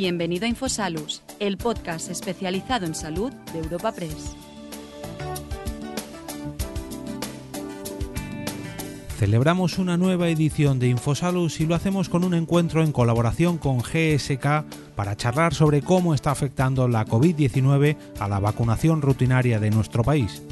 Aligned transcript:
Bienvenido 0.00 0.44
a 0.44 0.48
Infosalus, 0.48 1.22
el 1.40 1.56
podcast 1.56 2.08
especializado 2.08 2.86
en 2.86 2.94
salud 2.94 3.32
de 3.52 3.58
Europa 3.58 3.90
Press. 3.90 4.36
Celebramos 9.18 9.76
una 9.78 9.96
nueva 9.96 10.28
edición 10.28 10.78
de 10.78 10.86
Infosalus 10.86 11.58
y 11.58 11.66
lo 11.66 11.74
hacemos 11.74 12.08
con 12.08 12.22
un 12.22 12.34
encuentro 12.34 12.84
en 12.84 12.92
colaboración 12.92 13.58
con 13.58 13.78
GSK 13.78 14.64
para 14.94 15.16
charlar 15.16 15.52
sobre 15.52 15.82
cómo 15.82 16.14
está 16.14 16.30
afectando 16.30 16.86
la 16.86 17.04
COVID-19 17.04 17.96
a 18.20 18.28
la 18.28 18.38
vacunación 18.38 19.02
rutinaria 19.02 19.58
de 19.58 19.70
nuestro 19.70 20.04
país. 20.04 20.44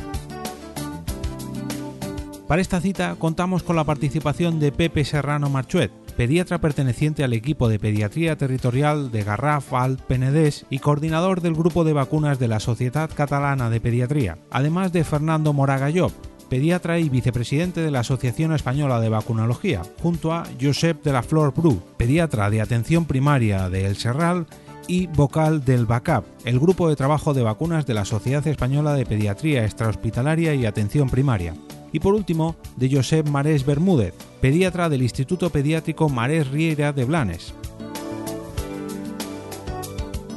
Para 2.48 2.60
esta 2.60 2.80
cita 2.80 3.14
contamos 3.14 3.62
con 3.62 3.76
la 3.76 3.84
participación 3.84 4.58
de 4.58 4.72
Pepe 4.72 5.04
Serrano 5.04 5.48
Marchuet, 5.50 5.92
pediatra 6.16 6.60
perteneciente 6.60 7.24
al 7.24 7.32
equipo 7.32 7.68
de 7.68 7.78
pediatría 7.78 8.36
territorial 8.36 9.10
de 9.10 9.22
Garraf 9.22 9.72
al 9.74 9.98
Penedès 9.98 10.64
y 10.70 10.78
coordinador 10.78 11.42
del 11.42 11.54
grupo 11.54 11.84
de 11.84 11.92
vacunas 11.92 12.38
de 12.38 12.48
la 12.48 12.60
Sociedad 12.60 13.10
Catalana 13.14 13.70
de 13.70 13.80
Pediatría, 13.80 14.38
además 14.50 14.92
de 14.92 15.04
Fernando 15.04 15.52
Moraga 15.52 15.90
Job, 15.94 16.12
pediatra 16.48 16.98
y 16.98 17.08
vicepresidente 17.08 17.80
de 17.80 17.90
la 17.90 18.00
Asociación 18.00 18.52
Española 18.52 19.00
de 19.00 19.10
Vacunología, 19.10 19.82
junto 20.00 20.32
a 20.32 20.44
Josep 20.60 21.02
de 21.04 21.12
la 21.12 21.22
Flor 21.22 21.52
Bru, 21.54 21.82
pediatra 21.96 22.50
de 22.50 22.60
atención 22.60 23.04
primaria 23.04 23.68
de 23.68 23.84
El 23.84 23.96
Serral 23.96 24.46
y 24.88 25.08
vocal 25.08 25.64
del 25.64 25.84
BACAP, 25.84 26.24
el 26.44 26.58
grupo 26.58 26.88
de 26.88 26.96
trabajo 26.96 27.34
de 27.34 27.42
vacunas 27.42 27.86
de 27.86 27.94
la 27.94 28.04
Sociedad 28.04 28.46
Española 28.46 28.94
de 28.94 29.04
Pediatría 29.04 29.64
Extrahospitalaria 29.64 30.54
y 30.54 30.64
Atención 30.64 31.10
Primaria. 31.10 31.54
Y 31.96 31.98
por 31.98 32.12
último, 32.12 32.56
de 32.76 32.94
Josep 32.94 33.26
Marés 33.26 33.64
Bermúdez, 33.64 34.12
pediatra 34.42 34.90
del 34.90 35.00
Instituto 35.00 35.48
Pediátrico 35.48 36.10
Marés 36.10 36.46
Riera 36.46 36.92
de 36.92 37.06
Blanes. 37.06 37.54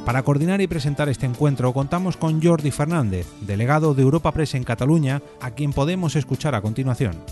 Para 0.06 0.22
coordinar 0.22 0.62
y 0.62 0.66
presentar 0.68 1.10
este 1.10 1.26
encuentro 1.26 1.70
contamos 1.74 2.16
con 2.16 2.42
Jordi 2.42 2.70
Fernández, 2.70 3.26
delegado 3.42 3.92
de 3.92 4.00
Europa 4.00 4.32
Press 4.32 4.54
en 4.54 4.64
Cataluña, 4.64 5.20
a 5.38 5.50
quien 5.50 5.74
podemos 5.74 6.16
escuchar 6.16 6.54
a 6.54 6.62
continuación. 6.62 7.22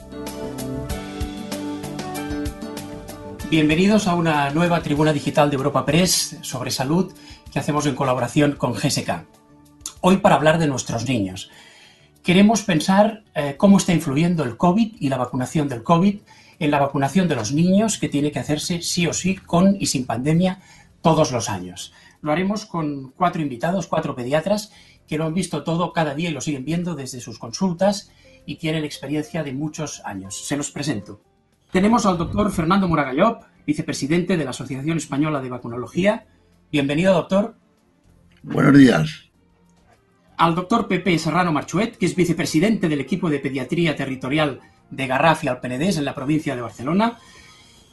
Bienvenidos 3.49 4.09
a 4.09 4.15
una 4.15 4.51
nueva 4.51 4.83
tribuna 4.83 5.15
digital 5.15 5.49
de 5.49 5.57
Europa 5.57 5.87
Press 5.87 6.37
sobre 6.43 6.71
salud 6.71 7.15
que 7.51 7.61
hacemos 7.61 7.87
en 7.87 7.95
colaboración 7.95 8.57
con 8.57 8.75
GSK. 8.75 9.25
Hoy 10.03 10.19
para 10.19 10.35
hablar 10.35 10.59
de 10.59 10.67
nuestros 10.67 11.09
niños. 11.09 11.51
Queremos 12.29 12.61
pensar 12.61 13.25
eh, 13.35 13.55
cómo 13.57 13.79
está 13.79 13.95
influyendo 13.95 14.45
el 14.45 14.59
COVID 14.59 14.97
y 15.01 15.09
la 15.09 15.17
vacunación 15.17 15.67
del 15.67 15.83
COVID 15.83 16.19
en 16.59 16.71
la 16.71 16.79
vacunación 16.79 17.27
de 17.27 17.35
los 17.35 17.53
niños 17.53 17.97
que 17.97 18.11
tiene 18.11 18.31
que 18.31 18.39
hacerse 18.39 18.83
sí 18.83 19.07
o 19.07 19.15
sí 19.15 19.37
con 19.37 19.79
y 19.81 19.87
sin 19.87 20.05
pandemia 20.05 20.61
todos 21.01 21.33
los 21.33 21.49
años. 21.49 21.95
Lo 22.21 22.31
haremos 22.31 22.67
con 22.67 23.13
cuatro 23.17 23.41
invitados, 23.41 23.87
cuatro 23.87 24.15
pediatras 24.15 24.73
que 25.07 25.17
lo 25.17 25.25
han 25.25 25.33
visto 25.33 25.65
todo 25.65 25.95
cada 25.95 26.15
día 26.15 26.29
y 26.29 26.35
lo 26.35 26.43
siguen 26.43 26.67
viendo 26.67 26.95
desde 26.95 27.21
sus 27.21 27.39
consultas 27.39 28.13
y 28.45 28.57
tienen 28.57 28.85
experiencia 28.85 29.43
de 29.43 29.55
muchos 29.55 30.03
años. 30.05 30.47
Se 30.47 30.59
los 30.59 30.71
presento. 30.71 31.23
Tenemos 31.73 32.05
al 32.05 32.19
doctor 32.19 32.53
Fernando 32.53 32.89
Moragallop, 32.89 33.45
vicepresidente 33.67 34.37
de 34.37 34.45
la 34.45 34.51
Asociación 34.51 34.99
Española 34.99 35.41
de 35.41 35.49
Vacunología. 35.49 36.27
Bienvenido, 36.71 37.15
doctor. 37.15 37.57
Buenos 38.43 38.77
días. 38.77 39.28
Al 40.39 40.55
doctor 40.55 40.87
Pepe 40.87 41.19
Serrano 41.19 41.53
Marchuet, 41.53 41.97
que 41.99 42.07
es 42.07 42.15
vicepresidente 42.15 42.89
del 42.89 43.01
equipo 43.01 43.29
de 43.29 43.41
pediatría 43.41 43.97
territorial 43.97 44.61
de 44.89 45.07
Garraf 45.09 45.43
y 45.43 45.49
Alpenedés 45.49 45.97
en 45.97 46.05
la 46.05 46.15
provincia 46.15 46.55
de 46.55 46.63
Barcelona 46.63 47.19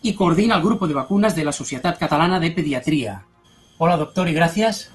y 0.03 0.13
coordina 0.13 0.55
el 0.55 0.61
grupo 0.61 0.88
de 0.88 0.93
vacunas 0.93 1.35
de 1.35 1.43
la 1.43 1.51
Sociedad 1.51 1.97
Catalana 1.99 2.39
de 2.39 2.51
Pediatría. 2.51 3.23
Hola, 3.79 3.97
doctor, 3.97 4.29
y 4.29 4.33
gracias. 4.33 4.91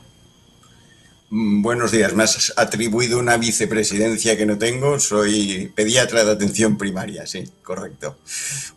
Mm, 1.30 1.60
buenos 1.62 1.90
días. 1.90 2.14
Me 2.14 2.22
has 2.22 2.54
atribuido 2.56 3.18
una 3.18 3.36
vicepresidencia 3.36 4.36
que 4.36 4.46
no 4.46 4.56
tengo. 4.56 5.00
Soy 5.00 5.72
pediatra 5.74 6.24
de 6.24 6.30
atención 6.30 6.78
primaria, 6.78 7.26
sí, 7.26 7.42
correcto. 7.64 8.18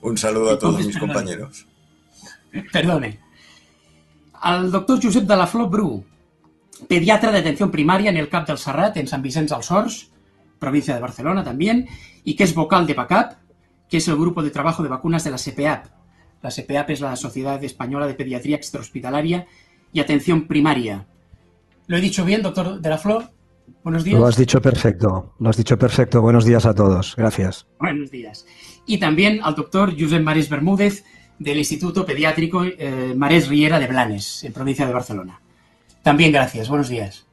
Un 0.02 0.18
saludo 0.18 0.50
a 0.50 0.58
todos 0.58 0.84
mis 0.84 0.98
compañeros. 0.98 1.68
Perdone. 2.72 3.20
Al 4.42 4.72
doctor 4.72 5.00
Josep 5.02 5.26
de 5.26 5.36
la 5.36 5.46
Flor 5.46 5.70
Bru, 5.70 6.04
pediatra 6.88 7.32
de 7.32 7.40
atención 7.40 7.72
primaria 7.72 8.10
en 8.10 8.18
el 8.18 8.30
CAP 8.30 8.48
del 8.48 8.58
Serrat, 8.58 8.98
en 8.98 9.08
San 9.08 9.22
Vicente 9.22 9.54
dels 9.54 9.70
Horts, 9.72 10.12
provincia 10.60 10.94
de 10.94 11.02
Barcelona 11.02 11.44
también, 11.44 11.88
y 12.24 12.36
que 12.36 12.44
es 12.44 12.56
vocal 12.56 12.88
de 12.88 12.96
PACAP, 12.96 13.34
que 13.90 13.98
es 13.98 14.08
el 14.08 14.16
grupo 14.16 14.42
de 14.42 14.50
trabajo 14.50 14.82
de 14.82 14.90
vacunas 14.90 15.24
de 15.24 15.32
la 15.32 15.38
SEPEAP. 15.38 15.88
La 16.42 16.52
SEPEAP 16.52 16.90
es 16.92 17.02
la 17.02 17.16
Sociedad 17.16 17.64
Española 17.64 18.08
de 18.08 18.14
Pediatría 18.14 18.56
Extrahospitalaria 18.56 19.46
y 19.92 20.00
Atención 20.00 20.48
Primaria. 20.48 21.06
¿Lo 21.88 21.98
he 21.98 22.02
dicho 22.02 22.26
bien, 22.26 22.42
doctor 22.42 22.80
de 22.80 22.90
la 22.90 22.98
Flor? 22.98 23.30
Buenos 23.84 24.04
días. 24.04 24.20
Lo 24.20 24.26
has 24.26 24.38
dicho 24.38 24.62
perfecto, 24.62 25.34
lo 25.40 25.50
has 25.50 25.58
dicho 25.58 25.78
perfecto. 25.78 26.22
Buenos 26.22 26.46
días 26.46 26.66
a 26.66 26.74
todos. 26.74 27.16
Gracias. 27.16 27.68
Buenos 27.80 28.10
días. 28.10 28.46
Y 28.86 28.98
también 28.98 29.42
al 29.44 29.56
doctor 29.56 29.94
Josep 30.00 30.22
Marés 30.22 30.50
Bermúdez 30.50 31.04
del 31.40 31.58
Instituto 31.58 32.06
Pediátrico 32.06 32.64
eh, 32.64 33.14
Marés 33.16 33.48
Riera 33.48 33.80
de 33.80 33.88
Blanes, 33.88 34.44
en 34.44 34.54
provincia 34.54 34.86
de 34.86 34.94
Barcelona. 34.94 35.43
También 36.04 36.32
gracias. 36.32 36.70
Buenos 36.70 36.90
días. 36.90 37.26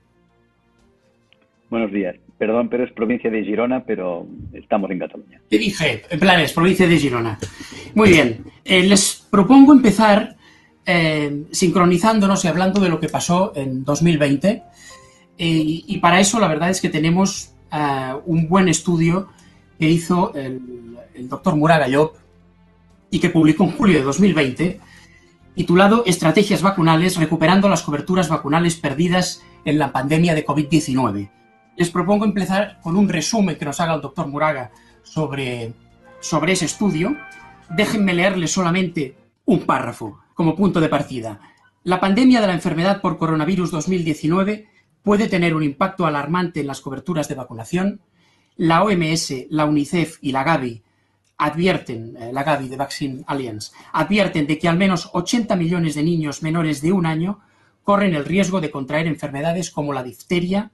Buenos 1.69 1.93
días. 1.93 2.17
Perdón, 2.39 2.69
pero 2.71 2.85
es 2.85 2.93
provincia 2.93 3.31
de 3.31 3.45
Girona, 3.45 3.85
pero 3.85 4.27
estamos 4.55 4.91
en 4.91 4.99
Cataluña. 5.01 5.43
¿Qué 5.51 5.59
dije? 5.59 6.03
En 6.09 6.19
Blanes, 6.19 6.53
provincia 6.53 6.87
de 6.87 6.97
Girona. 6.97 7.39
Muy 7.95 8.09
bien. 8.09 8.45
Eh, 8.65 8.83
les 8.83 9.27
propongo 9.31 9.73
empezar 9.73 10.37
eh, 10.87 11.45
sincronizándonos 11.51 12.45
y 12.45 12.49
hablando 12.49 12.81
de 12.81 12.89
lo 12.89 12.99
que 12.99 13.09
pasó 13.09 13.53
en 13.55 13.85
2020. 13.85 14.49
Eh, 14.49 14.63
y 15.39 15.99
para 15.99 16.21
eso 16.21 16.41
la 16.41 16.49
verdad 16.49 16.71
es 16.71 16.81
que 16.81 16.89
tenemos 16.89 17.55
eh, 17.73 18.15
un 18.25 18.49
buen 18.49 18.69
estudio 18.69 19.29
que 19.79 19.89
hizo 19.89 20.35
el, 20.35 20.97
el 21.15 21.29
doctor 21.29 21.57
Muraga 21.57 21.89
Llop 21.89 22.17
y 23.11 23.19
que 23.19 23.31
publicó 23.31 23.65
en 23.65 23.73
julio 23.73 23.99
de 23.99 24.05
2020, 24.05 24.81
titulado 25.61 26.05
Estrategias 26.07 26.63
vacunales 26.63 27.19
recuperando 27.19 27.69
las 27.69 27.83
coberturas 27.83 28.31
vacunales 28.31 28.77
perdidas 28.77 29.43
en 29.67 29.79
la 29.79 29.93
pandemia 29.93 30.35
de 30.35 30.47
COVID-19. 30.47 31.31
Les 31.77 31.91
propongo 31.91 32.25
empezar 32.25 32.81
con 32.81 32.97
un 32.97 33.11
resumen 33.11 33.57
que 33.57 33.67
nos 33.67 33.79
haga 33.79 33.93
el 33.93 34.01
doctor 34.01 34.27
Muraga 34.27 34.71
sobre, 35.03 35.75
sobre 36.19 36.53
ese 36.53 36.65
estudio. 36.65 37.15
Déjenme 37.69 38.15
leerles 38.15 38.53
solamente 38.53 39.19
un 39.45 39.67
párrafo 39.67 40.21
como 40.33 40.57
punto 40.57 40.81
de 40.81 40.89
partida. 40.89 41.41
La 41.85 42.01
pandemia 42.01 42.41
de 42.41 42.47
la 42.47 42.55
enfermedad 42.55 43.03
por 43.03 43.19
coronavirus 43.19 43.71
2019 43.71 44.67
puede 45.03 45.29
tener 45.29 45.55
un 45.55 45.63
impacto 45.63 46.07
alarmante 46.07 46.61
en 46.61 46.69
las 46.69 46.81
coberturas 46.81 47.29
de 47.29 47.35
vacunación. 47.35 48.01
La 48.57 48.83
OMS, 48.83 49.35
la 49.51 49.67
UNICEF 49.67 50.21
y 50.23 50.33
la 50.33 50.43
Gavi 50.43 50.83
advierten, 51.41 52.17
eh, 52.19 52.31
la 52.33 52.45
Gavi 52.45 52.69
de 52.69 52.77
Vaccine 52.77 53.25
Alliance, 53.27 53.73
advierten 53.93 54.47
de 54.47 54.59
que 54.59 54.69
al 54.69 54.77
menos 54.77 55.09
80 55.15 55.57
millones 55.57 55.95
de 55.95 56.03
niños 56.03 56.43
menores 56.43 56.83
de 56.83 56.93
un 56.93 57.07
año 57.07 57.41
corren 57.83 58.15
el 58.15 58.27
riesgo 58.27 58.61
de 58.61 58.71
contraer 58.71 59.07
enfermedades 59.07 59.71
como 59.71 59.95
la 59.95 60.03
difteria, 60.03 60.71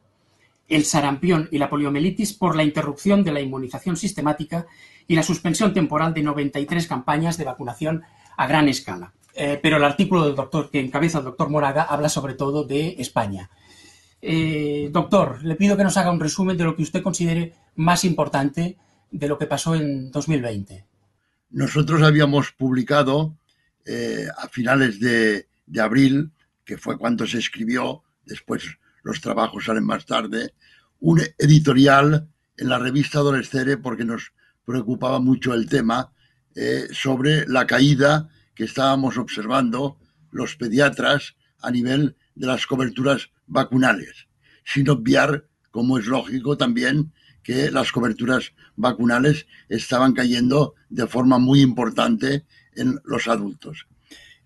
el 0.68 0.84
sarampión 0.84 1.48
y 1.52 1.58
la 1.58 1.70
poliomielitis 1.70 2.32
por 2.32 2.56
la 2.56 2.64
interrupción 2.64 3.22
de 3.22 3.30
la 3.30 3.40
inmunización 3.40 3.96
sistemática 3.96 4.66
y 5.06 5.14
la 5.14 5.22
suspensión 5.22 5.72
temporal 5.72 6.12
de 6.12 6.24
93 6.24 6.88
campañas 6.88 7.38
de 7.38 7.44
vacunación 7.44 8.02
a 8.36 8.48
gran 8.48 8.68
escala. 8.68 9.12
Eh, 9.36 9.60
pero 9.62 9.76
el 9.76 9.84
artículo 9.84 10.24
del 10.24 10.34
doctor 10.34 10.68
que 10.68 10.80
encabeza 10.80 11.18
el 11.18 11.24
doctor 11.24 11.48
Moraga 11.48 11.84
habla 11.84 12.08
sobre 12.08 12.34
todo 12.34 12.64
de 12.64 12.96
España. 12.98 13.50
Eh, 14.20 14.88
doctor, 14.90 15.44
le 15.44 15.54
pido 15.54 15.76
que 15.76 15.84
nos 15.84 15.96
haga 15.96 16.10
un 16.10 16.18
resumen 16.18 16.56
de 16.56 16.64
lo 16.64 16.74
que 16.74 16.82
usted 16.82 17.02
considere 17.02 17.52
más 17.76 18.04
importante 18.04 18.76
de 19.10 19.28
lo 19.28 19.38
que 19.38 19.46
pasó 19.46 19.74
en 19.74 20.10
2020. 20.10 20.84
Nosotros 21.50 22.02
habíamos 22.02 22.52
publicado 22.52 23.36
eh, 23.84 24.26
a 24.36 24.48
finales 24.48 24.98
de, 25.00 25.46
abril, 25.80 26.32
que 26.64 26.76
fue 26.76 26.98
cuando 26.98 27.26
se 27.26 27.38
escribió, 27.38 28.02
después 28.24 28.64
los 29.02 29.20
trabajos 29.20 29.64
salen 29.66 29.84
más 29.84 30.06
tarde, 30.06 30.54
un 31.00 31.20
editorial 31.38 32.28
en 32.56 32.68
la 32.68 32.78
revista 32.78 33.18
Adolescere 33.18 33.76
porque 33.76 34.04
nos 34.04 34.32
preocupaba 34.64 35.20
mucho 35.20 35.54
el 35.54 35.68
tema 35.68 36.12
eh, 36.54 36.88
sobre 36.90 37.46
la 37.46 37.66
caída 37.66 38.28
que 38.54 38.64
estábamos 38.64 39.18
observando 39.18 39.98
los 40.30 40.56
pediatras 40.56 41.36
a 41.60 41.70
nivel 41.70 42.16
de 42.34 42.46
las 42.46 42.66
coberturas 42.66 43.30
vacunales, 43.46 44.26
sin 44.64 44.88
obviar, 44.88 45.46
como 45.70 45.98
es 45.98 46.06
lógico 46.06 46.56
también, 46.56 47.12
que 47.46 47.70
las 47.70 47.92
coberturas 47.92 48.54
vacunales 48.74 49.46
estaban 49.68 50.14
cayendo 50.14 50.74
de 50.88 51.06
forma 51.06 51.38
muy 51.38 51.60
importante 51.60 52.44
en 52.74 52.98
los 53.04 53.28
adultos. 53.28 53.86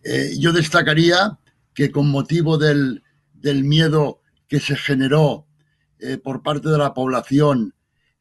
Eh, 0.04 0.34
yo 0.38 0.52
destacaría 0.52 1.38
que 1.72 1.90
con 1.90 2.10
motivo 2.10 2.58
del, 2.58 3.02
del 3.32 3.64
miedo 3.64 4.20
que 4.48 4.60
se 4.60 4.76
generó 4.76 5.46
eh, 5.98 6.18
por 6.18 6.42
parte 6.42 6.68
de 6.68 6.76
la 6.76 6.92
población 6.92 7.74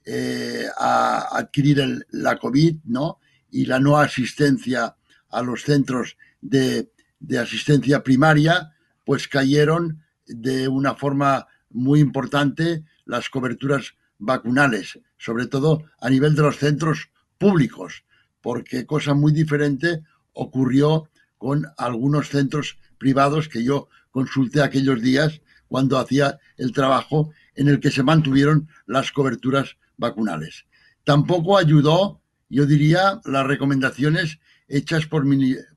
eh, 0.05 0.67
a 0.77 1.37
adquirir 1.37 2.07
la 2.11 2.37
COVID 2.37 2.77
¿no? 2.85 3.19
y 3.51 3.65
la 3.65 3.81
no 3.81 3.97
asistencia 3.97 4.95
a 5.29 5.41
los 5.41 5.63
centros 5.63 6.15
de, 6.39 6.89
de 7.19 7.37
asistencia 7.37 8.01
primaria, 8.01 8.73
pues 9.03 9.27
cayeron 9.27 10.01
de 10.25 10.69
una 10.69 10.95
forma 10.95 11.47
muy 11.69 11.99
importante 11.99 12.85
las 13.03 13.29
coberturas 13.29 13.95
vacunales, 14.19 15.00
sobre 15.18 15.48
todo 15.48 15.86
a 16.00 16.10
nivel 16.10 16.36
de 16.36 16.44
los 16.44 16.57
centros 16.57 17.10
públicos, 17.38 18.04
porque 18.42 18.86
cosa 18.86 19.13
muy 19.13 19.31
diferente 19.31 20.04
ocurrió 20.33 21.10
con 21.38 21.66
algunos 21.77 22.30
centros 22.30 22.77
privados 22.98 23.48
que 23.48 23.63
yo 23.63 23.89
consulté 24.12 24.62
aquellos 24.62 25.01
días 25.01 25.42
cuando 25.68 25.98
hacía 25.98 26.39
el 26.57 26.74
trabajo 26.74 27.31
en 27.56 27.69
el 27.69 27.80
que 27.80 27.92
se 27.92 28.04
mantuvieron 28.04 28.68
las 28.86 29.12
coberturas 29.12 29.77
vacunales. 29.98 30.65
Tampoco 31.04 31.57
ayudó, 31.57 32.22
yo 32.50 32.65
diría, 32.65 33.22
las 33.25 33.48
recomendaciones 33.48 34.39
hechas 34.68 35.06
por, 35.06 35.25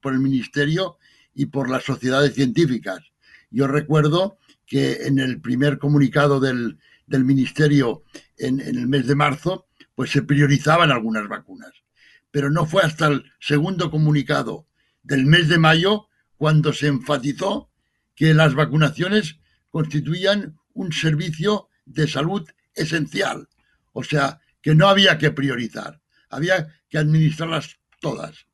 por 0.00 0.12
el 0.12 0.20
Ministerio 0.20 0.98
y 1.34 1.46
por 1.46 1.70
las 1.70 1.84
sociedades 1.84 2.34
científicas. 2.34 3.00
Yo 3.50 3.66
recuerdo 3.66 4.38
que 4.66 5.06
en 5.06 5.18
el 5.18 5.40
primer 5.40 5.78
comunicado 5.78 6.40
del, 6.40 6.78
del 7.12 7.24
Ministerio 7.24 8.02
en, 8.38 8.58
el 8.58 8.88
mes 8.88 9.06
de 9.06 9.14
marzo, 9.14 9.68
pues 9.94 10.10
se 10.10 10.22
priorizaban 10.22 10.90
algunas 10.90 11.28
vacunas. 11.28 11.70
Pero 12.30 12.50
no 12.50 12.66
fue 12.66 12.82
hasta 12.82 13.06
el 13.08 13.30
segundo 13.38 13.90
comunicado 13.90 14.66
del 15.02 15.26
mes 15.26 15.48
de 15.48 15.58
mayo 15.58 16.08
cuando 16.36 16.72
se 16.72 16.88
enfatizó 16.88 17.70
que 18.16 18.34
las 18.34 18.54
vacunaciones 18.54 19.38
constituían 19.68 20.56
un 20.72 20.92
servicio 20.92 21.68
de 21.84 22.08
salud 22.08 22.48
esencial. 22.74 23.48
O 23.92 24.02
sea, 24.02 24.40
que 24.62 24.74
no 24.74 24.88
había 24.88 25.18
que 25.18 25.30
priorizar, 25.30 26.00
había 26.30 26.68
que 26.88 26.98
administrarlas 26.98 27.78
todas. 28.00 28.46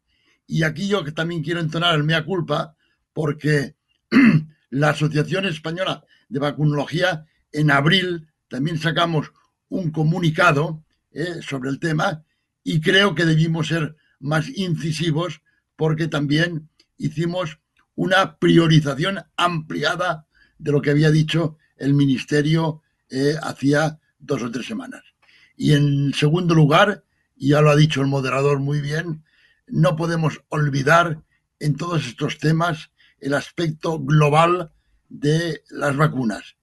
Y 0.46 0.64
aquí 0.64 0.88
yo 0.88 1.04
que 1.04 1.12
también 1.12 1.44
quiero 1.44 1.60
entonar 1.60 1.94
el 1.94 2.02
mea 2.02 2.24
culpa, 2.24 2.76
porque 3.12 3.76
la 4.70 4.90
Asociación 4.90 5.44
Española 5.46 6.04
de 6.28 6.40
Vacunología 6.40 7.24
en 7.52 7.70
abril 7.70 8.27
también 8.48 8.78
sacamos 8.78 9.32
un 9.68 9.90
comunicado 9.90 10.84
eh, 11.10 11.40
sobre 11.42 11.70
el 11.70 11.78
tema 11.78 12.24
y 12.62 12.80
creo 12.80 13.14
que 13.14 13.24
debimos 13.24 13.68
ser 13.68 13.96
más 14.20 14.48
incisivos 14.48 15.42
porque 15.76 16.08
también 16.08 16.68
hicimos 16.96 17.60
una 17.94 18.38
priorización 18.38 19.20
ampliada 19.36 20.26
de 20.58 20.72
lo 20.72 20.82
que 20.82 20.90
había 20.90 21.10
dicho 21.10 21.56
el 21.76 21.94
Ministerio 21.94 22.82
eh, 23.10 23.34
hacía 23.42 23.98
dos 24.18 24.42
o 24.42 24.50
tres 24.50 24.66
semanas. 24.66 25.02
Y 25.56 25.72
en 25.72 26.12
segundo 26.14 26.54
lugar, 26.54 27.04
ya 27.36 27.60
lo 27.60 27.70
ha 27.70 27.76
dicho 27.76 28.00
el 28.00 28.06
moderador 28.08 28.58
muy 28.58 28.80
bien, 28.80 29.24
no 29.66 29.96
podemos 29.96 30.40
olvidar 30.48 31.22
en 31.60 31.76
todos 31.76 32.06
estos 32.06 32.38
temas 32.38 32.90
el 33.20 33.34
aspecto 33.34 33.98
global 33.98 34.72
de 35.08 35.62
las 35.70 35.96
vacunas. 35.96 36.57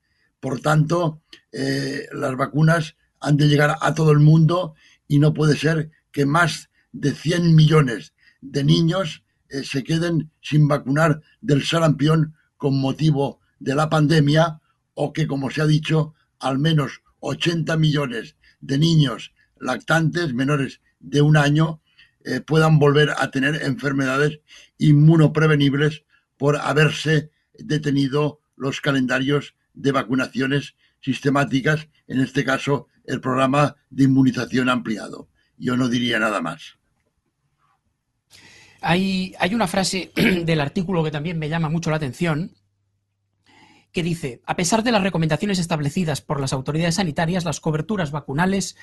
Por 0.45 0.59
tanto, 0.59 1.24
eh, 1.51 2.06
las 2.13 2.38
vacunas 2.38 2.95
han 3.19 3.36
de 3.36 3.47
llegar 3.47 3.77
a 3.81 3.95
todo 3.95 4.12
el 4.12 4.19
mundo 4.19 4.75
y 5.07 5.18
no 5.18 5.33
puede 5.33 5.57
ser 5.57 5.89
que 6.12 6.27
más 6.27 6.69
de 6.92 7.15
100 7.15 7.56
millones 7.56 8.13
de 8.42 8.63
niños 8.63 9.24
eh, 9.50 9.63
se 9.63 9.83
queden 9.83 10.30
sin 10.44 10.68
vacunar 10.68 11.24
del 11.42 11.65
sarampión 11.65 12.36
con 12.57 12.80
motivo 12.80 13.39
de 13.57 13.74
la 13.74 13.89
pandemia 13.89 14.62
o 14.94 15.13
que, 15.13 15.25
como 15.25 15.50
se 15.50 15.63
ha 15.63 15.65
dicho, 15.65 16.13
al 16.38 16.59
menos 16.59 17.01
80 17.21 17.75
millones 17.77 18.36
de 18.62 18.77
niños 18.77 19.33
lactantes 19.59 20.36
menores 20.36 20.80
de 21.00 21.24
un 21.24 21.38
año 21.38 21.81
eh, 22.24 22.39
puedan 22.39 22.77
volver 22.77 23.15
a 23.18 23.31
tener 23.31 23.63
enfermedades 23.63 24.42
inmunoprevenibles 24.77 26.03
por 26.38 26.57
haberse 26.57 27.31
detenido 27.57 28.42
los 28.56 28.80
calendarios 28.80 29.56
de 29.75 29.92
vacunaciones 29.92 30.75
sistemáticas, 31.01 31.88
en 32.07 32.22
este 32.22 32.44
caso 32.44 32.88
el 33.06 33.22
programa 33.22 33.75
de 33.89 34.06
inmunización 34.06 34.69
ampliado. 34.69 35.30
Yo 35.57 35.77
no 35.77 35.88
diría 35.88 36.19
nada 36.19 36.42
más. 36.42 36.77
Hay, 38.81 39.36
hay 39.39 39.54
una 39.56 39.68
frase 39.68 40.12
del 40.45 40.62
artículo 40.62 41.04
que 41.04 41.12
también 41.12 41.39
me 41.39 41.50
llama 41.50 41.69
mucho 41.69 41.89
la 41.89 41.98
atención, 41.98 42.56
que 43.92 44.04
dice, 44.04 44.42
a 44.45 44.56
pesar 44.56 44.83
de 44.83 44.92
las 44.92 45.04
recomendaciones 45.04 45.57
establecidas 45.57 46.21
por 46.21 46.42
las 46.42 46.51
autoridades 46.51 46.95
sanitarias, 46.95 47.45
las 47.45 47.62
coberturas 47.62 48.12
vacunales 48.12 48.75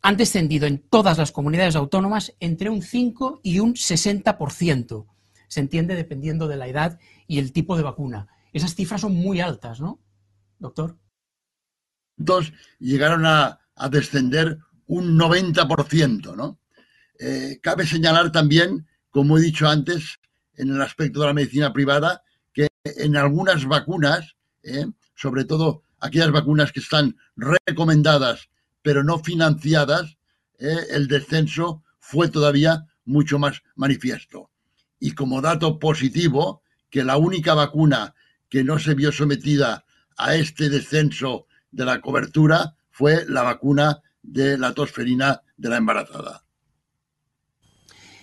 han 0.00 0.16
descendido 0.16 0.66
en 0.66 0.78
todas 0.78 1.18
las 1.18 1.32
comunidades 1.32 1.76
autónomas 1.76 2.34
entre 2.40 2.70
un 2.70 2.82
5 2.82 3.40
y 3.42 3.58
un 3.58 3.74
60%. 3.74 5.06
Se 5.48 5.60
entiende 5.60 5.94
dependiendo 5.94 6.48
de 6.48 6.56
la 6.56 6.68
edad 6.68 6.98
y 7.26 7.38
el 7.38 7.52
tipo 7.52 7.76
de 7.76 7.82
vacuna. 7.82 8.28
Esas 8.54 8.76
cifras 8.76 9.00
son 9.00 9.14
muy 9.16 9.40
altas, 9.40 9.80
¿no, 9.80 10.00
doctor? 10.60 10.96
Llegaron 12.78 13.26
a, 13.26 13.60
descender 13.90 14.58
un 14.86 15.18
90%, 15.18 16.36
¿no? 16.36 16.60
Eh, 17.18 17.58
cabe 17.60 17.84
señalar 17.84 18.30
también, 18.30 18.86
como 19.10 19.36
he 19.36 19.40
dicho 19.40 19.68
antes, 19.68 20.20
en 20.56 20.70
el 20.70 20.80
aspecto 20.80 21.20
de 21.20 21.26
la 21.26 21.32
medicina 21.32 21.72
privada, 21.72 22.22
que 22.52 22.68
en 22.84 23.16
algunas 23.16 23.66
vacunas, 23.66 24.36
eh, 24.62 24.86
sobre 25.16 25.44
todo 25.44 25.82
aquellas 25.98 26.30
vacunas 26.30 26.70
que 26.70 26.80
están 26.80 27.16
recomendadas 27.36 28.48
pero 28.82 29.02
no 29.02 29.18
financiadas, 29.18 30.18
eh, 30.58 30.76
el 30.90 31.08
descenso 31.08 31.82
fue 31.98 32.28
todavía 32.28 32.86
mucho 33.04 33.40
más 33.40 33.62
manifiesto. 33.74 34.50
Y 35.00 35.12
como 35.12 35.40
dato 35.40 35.80
positivo, 35.80 36.62
que 36.90 37.02
la 37.02 37.16
única 37.16 37.54
vacuna 37.54 38.14
que 38.54 38.62
no 38.62 38.78
se 38.78 38.94
vio 38.94 39.10
sometida 39.10 39.84
a 40.16 40.36
este 40.36 40.68
descenso 40.68 41.48
de 41.72 41.84
la 41.84 42.00
cobertura 42.00 42.76
fue 42.88 43.24
la 43.28 43.42
vacuna 43.42 44.00
de 44.22 44.56
la 44.56 44.72
tosferina 44.72 45.42
de 45.56 45.70
la 45.70 45.78
embarazada. 45.78 46.44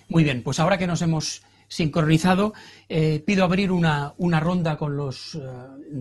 Muy 0.08 0.24
bien, 0.24 0.42
pues 0.42 0.58
ahora 0.58 0.78
que 0.78 0.86
nos 0.86 1.02
hemos 1.02 1.42
sincronizado, 1.68 2.54
eh, 2.88 3.22
pido 3.26 3.44
abrir 3.44 3.70
una, 3.72 4.14
ronda 4.40 4.78
con 4.78 4.96
los 4.96 5.34
eh, 5.34 5.38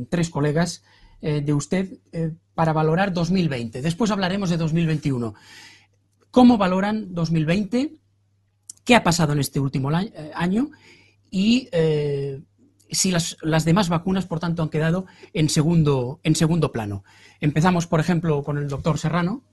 tres 0.10 0.30
colegas 0.30 0.82
eh, 1.22 1.42
de 1.42 1.54
usted 1.54 2.00
para 2.54 2.72
valorar 2.72 3.12
2020. 3.12 3.82
Después 3.82 4.12
hablaremos 4.12 4.50
de 4.50 4.56
2021. 4.56 5.34
¿Cómo 6.32 6.58
valoran 6.58 7.14
2020? 7.14 7.98
¿Qué 8.86 8.96
ha 8.96 9.04
pasado 9.04 9.34
en 9.34 9.40
este 9.40 9.60
último 9.60 9.92
año? 10.36 10.70
Y 11.30 11.68
si 12.92 13.12
las, 13.12 13.38
las, 13.42 13.66
demás 13.66 13.90
vacunas, 13.90 14.26
por 14.26 14.40
tanto, 14.40 14.62
han 14.62 14.70
quedado 14.70 15.06
en 15.34 15.50
segundo, 15.50 16.20
en 16.24 16.36
segundo 16.36 16.72
plano. 16.72 17.04
Empezamos, 17.40 17.88
por 17.88 18.00
ejemplo, 18.00 18.44
con 18.44 18.58
el 18.58 18.68
doctor 18.68 18.98
Serrano. 18.98 19.44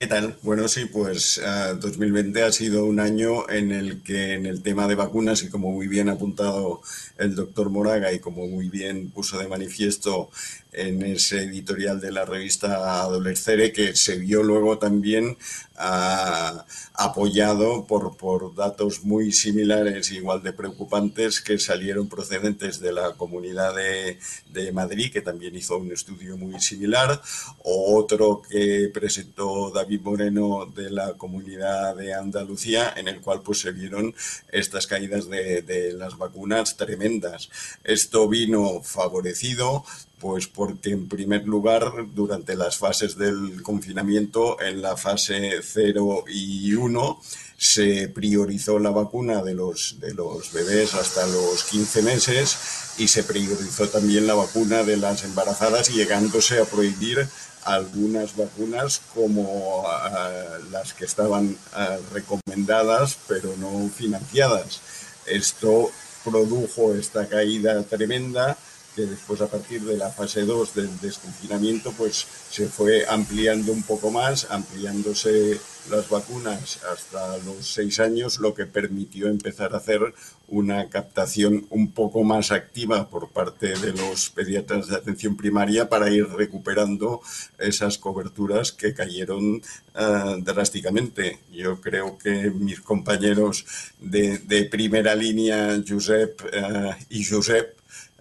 ¿Qué 0.00 0.06
tal? 0.06 0.36
Bueno, 0.42 0.68
sí, 0.68 0.84
pues 0.84 1.42
2020 1.42 2.38
eh, 2.38 2.42
ha 2.44 2.52
sido 2.52 2.84
un 2.84 3.00
año 3.00 3.50
en 3.50 3.72
el 3.72 4.04
que 4.04 4.34
en 4.34 4.46
el 4.46 4.62
tema 4.62 4.86
de 4.86 4.94
vacunas, 4.94 5.42
y 5.42 5.48
como 5.48 5.72
muy 5.72 5.88
bien 5.88 6.08
ha 6.08 6.12
apuntado 6.12 6.82
el 7.18 7.34
doctor 7.34 7.68
Moraga 7.68 8.12
y 8.12 8.20
como 8.20 8.46
muy 8.46 8.68
bien 8.68 9.10
puso 9.10 9.38
de 9.38 9.48
manifiesto 9.48 10.30
en 10.72 11.02
ese 11.02 11.42
editorial 11.42 12.00
de 12.00 12.12
la 12.12 12.24
revista 12.24 13.00
Adolescere, 13.00 13.72
que 13.72 13.96
se 13.96 14.16
vio 14.16 14.42
luego 14.42 14.78
también 14.78 15.36
ah, 15.76 16.64
apoyado 16.94 17.86
por, 17.86 18.16
por 18.16 18.54
datos 18.54 19.04
muy 19.04 19.32
similares, 19.32 20.10
igual 20.12 20.42
de 20.42 20.52
preocupantes, 20.52 21.40
que 21.40 21.58
salieron 21.58 22.08
procedentes 22.08 22.80
de 22.80 22.92
la 22.92 23.12
Comunidad 23.14 23.74
de, 23.74 24.18
de 24.50 24.72
Madrid, 24.72 25.12
que 25.12 25.22
también 25.22 25.56
hizo 25.56 25.78
un 25.78 25.92
estudio 25.92 26.36
muy 26.36 26.60
similar, 26.60 27.20
o 27.62 27.96
otro 27.96 28.42
que 28.42 28.90
presentó 28.92 29.70
David 29.70 30.00
Moreno 30.02 30.66
de 30.66 30.90
la 30.90 31.14
Comunidad 31.14 31.96
de 31.96 32.14
Andalucía, 32.14 32.92
en 32.96 33.08
el 33.08 33.20
cual 33.20 33.42
pues 33.42 33.60
se 33.60 33.72
vieron 33.72 34.14
estas 34.52 34.86
caídas 34.86 35.28
de, 35.28 35.62
de 35.62 35.92
las 35.92 36.18
vacunas 36.18 36.76
tremendas. 36.76 37.48
Esto 37.84 38.28
vino 38.28 38.82
favorecido 38.82 39.84
pues 40.20 40.46
porque 40.48 40.90
en 40.90 41.08
primer 41.08 41.46
lugar, 41.46 41.92
durante 42.14 42.56
las 42.56 42.76
fases 42.76 43.16
del 43.16 43.62
confinamiento, 43.62 44.60
en 44.60 44.82
la 44.82 44.96
fase 44.96 45.60
0 45.62 46.24
y 46.28 46.74
1, 46.74 47.20
se 47.56 48.08
priorizó 48.08 48.78
la 48.78 48.90
vacuna 48.90 49.42
de 49.42 49.54
los, 49.54 49.96
de 50.00 50.14
los 50.14 50.52
bebés 50.52 50.94
hasta 50.94 51.26
los 51.26 51.64
15 51.64 52.02
meses 52.02 52.56
y 52.98 53.08
se 53.08 53.24
priorizó 53.24 53.88
también 53.88 54.26
la 54.26 54.34
vacuna 54.34 54.82
de 54.82 54.96
las 54.96 55.24
embarazadas, 55.24 55.88
llegándose 55.88 56.60
a 56.60 56.64
prohibir 56.64 57.26
algunas 57.64 58.36
vacunas 58.36 59.00
como 59.14 59.84
ah, 59.86 60.58
las 60.70 60.94
que 60.94 61.04
estaban 61.04 61.56
ah, 61.74 61.96
recomendadas 62.12 63.16
pero 63.26 63.56
no 63.56 63.88
financiadas. 63.88 64.80
Esto 65.26 65.90
produjo 66.24 66.94
esta 66.94 67.28
caída 67.28 67.82
tremenda 67.84 68.57
que 68.98 69.06
después 69.06 69.40
a 69.40 69.46
partir 69.46 69.82
de 69.82 69.96
la 69.96 70.10
fase 70.10 70.44
2 70.44 70.74
del 70.74 70.98
desconfinamiento 70.98 71.92
pues 71.92 72.26
se 72.50 72.66
fue 72.66 73.06
ampliando 73.08 73.70
un 73.70 73.84
poco 73.84 74.10
más, 74.10 74.48
ampliándose 74.50 75.60
las 75.88 76.08
vacunas 76.10 76.80
hasta 76.92 77.38
los 77.38 77.64
seis 77.64 78.00
años, 78.00 78.40
lo 78.40 78.54
que 78.54 78.66
permitió 78.66 79.28
empezar 79.28 79.72
a 79.72 79.76
hacer 79.78 80.00
una 80.48 80.88
captación 80.88 81.66
un 81.70 81.92
poco 81.92 82.24
más 82.24 82.50
activa 82.50 83.08
por 83.08 83.30
parte 83.30 83.68
de 83.78 83.92
los 83.92 84.30
pediatras 84.30 84.88
de 84.88 84.96
atención 84.96 85.36
primaria 85.36 85.88
para 85.88 86.10
ir 86.10 86.26
recuperando 86.28 87.20
esas 87.58 87.98
coberturas 87.98 88.72
que 88.72 88.94
cayeron 88.94 89.62
eh, 89.94 90.34
drásticamente. 90.38 91.38
Yo 91.52 91.80
creo 91.80 92.18
que 92.18 92.50
mis 92.50 92.80
compañeros 92.80 93.64
de, 94.00 94.68
primera 94.70 95.14
línea, 95.14 95.80
Josep 95.86 96.40
eh, 96.52 96.96
y 97.10 97.24
Josep, 97.24 97.77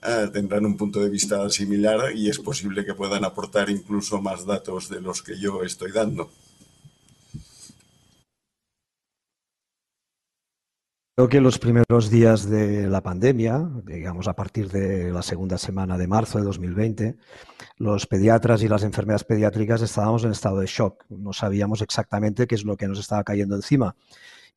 eh, 0.08 0.30
tendrán 0.32 0.66
un 0.66 0.78
punto 0.78 1.00
de 1.00 1.10
vista 1.10 1.50
similar 1.50 2.16
y 2.16 2.30
es 2.30 2.40
posible 2.40 2.86
que 2.86 2.94
puedan 2.94 3.26
aportar 3.26 3.70
incluso 3.70 4.22
más 4.22 4.46
datos 4.46 4.90
de 4.90 5.02
los 5.02 5.22
que 5.22 5.38
yo 5.38 5.64
estoy 5.64 5.92
dando. 5.92 6.30
Creo 11.18 11.30
que 11.30 11.42
los 11.42 11.58
primeros 11.58 12.12
días 12.12 12.48
de 12.48 12.88
la 12.88 13.02
pandemia, 13.02 13.68
digamos 13.84 14.28
a 14.28 14.36
partir 14.36 14.70
de 14.70 15.12
la 15.12 15.24
segunda 15.24 15.58
semana 15.58 15.98
de 15.98 16.06
marzo 16.06 16.38
de 16.38 16.46
2020, 16.46 17.18
los 17.78 18.06
pediatras 18.06 18.62
y 18.62 18.68
las 18.68 18.84
enfermedades 18.84 19.24
pediátricas 19.24 19.82
estábamos 19.82 20.24
en 20.26 20.32
estado 20.32 20.60
de 20.60 20.68
shock. 20.68 21.06
No 21.10 21.34
sabíamos 21.34 21.82
exactamente 21.82 22.46
qué 22.46 22.54
es 22.54 22.64
lo 22.64 22.78
que 22.78 22.88
nos 22.88 23.00
estaba 23.00 23.24
cayendo 23.24 23.56
encima. 23.56 23.96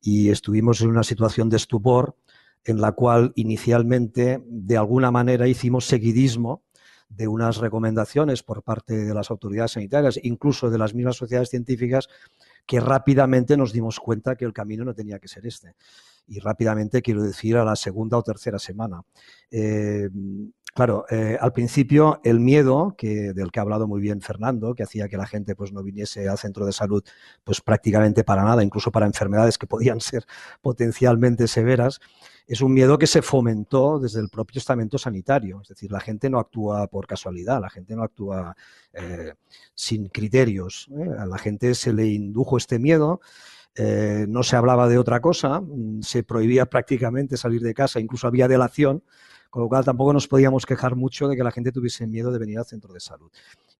Y 0.01 0.29
estuvimos 0.29 0.81
en 0.81 0.89
una 0.89 1.03
situación 1.03 1.49
de 1.49 1.57
estupor 1.57 2.15
en 2.65 2.81
la 2.81 2.91
cual 2.91 3.31
inicialmente, 3.35 4.43
de 4.45 4.77
alguna 4.77 5.11
manera, 5.11 5.47
hicimos 5.47 5.85
seguidismo 5.85 6.63
de 7.09 7.27
unas 7.27 7.57
recomendaciones 7.57 8.41
por 8.43 8.63
parte 8.63 8.95
de 8.95 9.13
las 9.13 9.31
autoridades 9.31 9.71
sanitarias, 9.71 10.19
incluso 10.23 10.69
de 10.69 10.77
las 10.77 10.93
mismas 10.93 11.17
sociedades 11.17 11.49
científicas, 11.49 12.07
que 12.65 12.79
rápidamente 12.79 13.57
nos 13.57 13.73
dimos 13.73 13.99
cuenta 13.99 14.35
que 14.35 14.45
el 14.45 14.53
camino 14.53 14.85
no 14.85 14.93
tenía 14.93 15.19
que 15.19 15.27
ser 15.27 15.45
este 15.45 15.75
y 16.27 16.39
rápidamente 16.39 17.01
quiero 17.01 17.23
decir 17.23 17.57
a 17.57 17.65
la 17.65 17.75
segunda 17.75 18.17
o 18.17 18.23
tercera 18.23 18.57
semana. 18.57 19.01
Eh, 19.49 20.09
claro, 20.73 21.05
eh, 21.09 21.37
al 21.39 21.51
principio 21.51 22.21
el 22.23 22.39
miedo, 22.39 22.95
que, 22.97 23.33
del 23.33 23.51
que 23.51 23.59
ha 23.59 23.63
hablado 23.63 23.87
muy 23.87 24.01
bien 24.01 24.21
Fernando, 24.21 24.73
que 24.73 24.83
hacía 24.83 25.09
que 25.09 25.17
la 25.17 25.27
gente 25.27 25.55
pues, 25.55 25.73
no 25.73 25.83
viniese 25.83 26.29
al 26.29 26.37
centro 26.37 26.65
de 26.65 26.71
salud 26.71 27.03
pues, 27.43 27.61
prácticamente 27.61 28.23
para 28.23 28.43
nada, 28.43 28.63
incluso 28.63 28.91
para 28.91 29.05
enfermedades 29.05 29.57
que 29.57 29.67
podían 29.67 29.99
ser 29.99 30.25
potencialmente 30.61 31.47
severas, 31.47 31.99
es 32.47 32.61
un 32.61 32.73
miedo 32.73 32.97
que 32.97 33.07
se 33.07 33.21
fomentó 33.21 33.99
desde 33.99 34.19
el 34.19 34.29
propio 34.29 34.59
estamento 34.59 34.97
sanitario. 34.97 35.61
Es 35.61 35.69
decir, 35.69 35.91
la 35.91 35.99
gente 35.99 36.29
no 36.29 36.39
actúa 36.39 36.87
por 36.87 37.07
casualidad, 37.07 37.61
la 37.61 37.69
gente 37.69 37.95
no 37.95 38.03
actúa 38.03 38.55
eh, 38.93 39.33
sin 39.73 40.07
criterios. 40.07 40.89
A 41.17 41.25
la 41.25 41.37
gente 41.37 41.73
se 41.75 41.93
le 41.93 42.07
indujo 42.07 42.57
este 42.57 42.79
miedo 42.79 43.21
eh, 43.75 44.25
no 44.27 44.43
se 44.43 44.57
hablaba 44.57 44.89
de 44.89 44.97
otra 44.97 45.21
cosa, 45.21 45.61
mm, 45.61 46.01
se 46.01 46.23
prohibía 46.23 46.65
prácticamente 46.65 47.37
salir 47.37 47.61
de 47.61 47.73
casa, 47.73 47.99
incluso 47.99 48.27
había 48.27 48.47
delación, 48.47 49.03
con 49.49 49.63
lo 49.63 49.69
cual 49.69 49.85
tampoco 49.85 50.13
nos 50.13 50.27
podíamos 50.27 50.65
quejar 50.65 50.95
mucho 50.95 51.27
de 51.27 51.35
que 51.37 51.43
la 51.43 51.51
gente 51.51 51.71
tuviese 51.71 52.05
miedo 52.07 52.31
de 52.31 52.39
venir 52.39 52.57
al 52.59 52.65
centro 52.65 52.93
de 52.93 52.99
salud. 52.99 53.31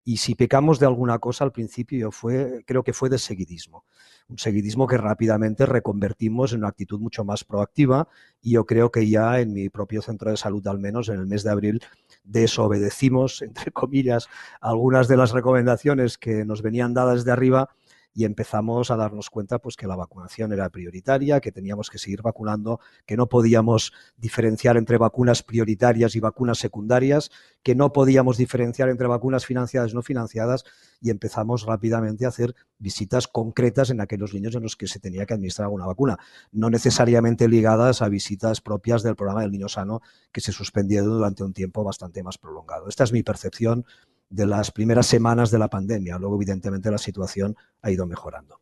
Y 0.04 0.18
si 0.18 0.36
pecamos 0.36 0.80
de 0.80 0.86
alguna 0.86 1.20
cosa 1.20 1.44
al 1.44 1.52
principio, 1.52 2.12
fue, 2.12 2.64
creo 2.66 2.84
que 2.84 2.94
fue 2.94 3.10
de 3.10 3.20
seguidismo. 3.20 3.86
Un 4.32 4.38
seguidismo 4.38 4.88
que 4.88 4.98
rápidamente 4.98 5.66
reconvertimos 5.66 6.54
en 6.54 6.60
una 6.60 6.70
actitud 6.70 7.02
mucho 7.02 7.26
más 7.26 7.44
proactiva 7.44 8.08
y 8.42 8.52
yo 8.52 8.66
creo 8.66 8.90
que 8.90 9.10
ya 9.10 9.42
en 9.42 9.52
mi 9.52 9.68
propio 9.68 10.02
centro 10.02 10.32
de 10.32 10.38
salud, 10.38 10.66
al 10.68 10.80
menos 10.80 11.10
en 11.10 11.20
el 11.20 11.28
mes 11.28 11.44
de 11.44 11.52
abril, 11.52 11.84
desobedecimos, 12.24 13.42
entre 13.42 13.72
comillas, 13.72 14.30
algunas 14.62 15.10
de 15.10 15.18
las 15.18 15.32
recomendaciones 15.32 16.18
que 16.18 16.46
nos 16.46 16.62
venían 16.62 16.94
dadas 16.94 17.26
de 17.26 17.32
arriba 17.34 17.70
y 18.14 18.26
empezamos 18.26 18.92
a 18.92 18.96
darnos 18.96 19.30
cuenta 19.30 19.60
pues, 19.60 19.76
que 19.76 19.88
la 19.88 19.96
vacunación 19.96 20.52
era 20.54 20.70
prioritaria, 20.70 21.40
que 21.40 21.52
teníamos 21.52 21.90
que 21.90 21.98
seguir 21.98 22.22
vacunando, 22.22 22.80
que 23.06 23.18
no 23.18 23.28
podíamos 23.28 23.94
diferenciar 24.18 24.78
entre 24.78 24.98
vacunas 24.98 25.44
prioritarias 25.44 26.16
y 26.16 26.20
vacunas 26.20 26.60
secundarias, 26.60 27.32
que 27.64 27.76
no 27.76 27.94
podíamos 27.94 28.38
diferenciar 28.38 28.90
entre 28.90 29.08
vacunas 29.08 29.46
financiadas 29.46 29.92
y 29.92 29.96
no 29.96 30.02
financiadas 30.02 30.66
y 31.02 31.10
empezamos 31.10 31.66
rápidamente 31.66 32.26
a 32.26 32.30
hacer 32.30 32.56
visitas 32.78 33.28
concretas 33.28 33.90
en 33.90 34.02
aquellos 34.02 34.34
niños 34.34 34.56
en 34.56 34.64
los 34.64 34.76
que 34.76 34.88
se 34.88 35.00
tenía 35.00 35.26
que 35.26 35.34
administrar 35.34 35.66
alguna 35.66 35.86
vacuna, 35.86 36.18
no 36.52 36.70
necesariamente 36.70 37.48
ligadas 37.48 38.02
a 38.02 38.10
visitas 38.10 38.62
propias 38.62 39.04
del 39.04 39.16
programa 39.16 39.42
del 39.42 39.52
niño 39.52 39.70
sano 39.70 40.02
que 40.32 40.42
se 40.42 40.52
suspendió 40.52 41.04
durante 41.04 41.44
un 41.44 41.54
tiempo 41.54 41.84
bastante 41.84 42.24
más 42.24 42.38
prolongado. 42.38 42.88
Esta 42.88 43.04
es 43.04 43.12
mi 43.12 43.24
percepción 43.24 43.86
de 44.32 44.48
las 44.48 44.72
primeras 44.72 45.06
semanas 45.06 45.52
de 45.52 45.60
la 45.60 45.68
pandemia. 45.68 46.18
Luego, 46.18 46.38
evidentemente, 46.38 46.90
la 46.90 46.98
situación 46.98 47.54
ha 47.82 47.92
ido 47.92 48.08
mejorando. 48.08 48.60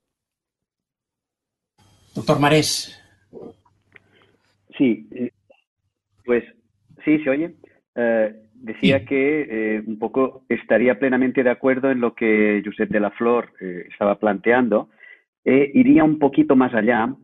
Doctor 2.16 2.40
Marés. 2.40 3.00
Sí, 4.78 5.08
eh, 5.12 5.32
pues 6.26 6.44
sí, 7.06 7.20
se 7.20 7.30
oye. 7.30 7.56
Eh, 7.96 8.34
decía 8.54 9.06
que 9.06 9.42
eh, 9.78 9.84
un 9.86 10.00
poco 10.00 10.44
estaría 10.50 10.98
plenamente 10.98 11.44
de 11.44 11.52
acuerdo 11.52 11.92
en 11.92 12.02
lo 12.02 12.16
que 12.16 12.62
Josep 12.66 12.90
de 12.90 13.00
la 13.00 13.12
Flor 13.12 13.54
estaba 13.60 14.20
planteando. 14.20 14.90
iría 15.46 16.04
un 16.04 16.20
poquito 16.20 16.56
más 16.56 16.74
allá, 16.74 17.16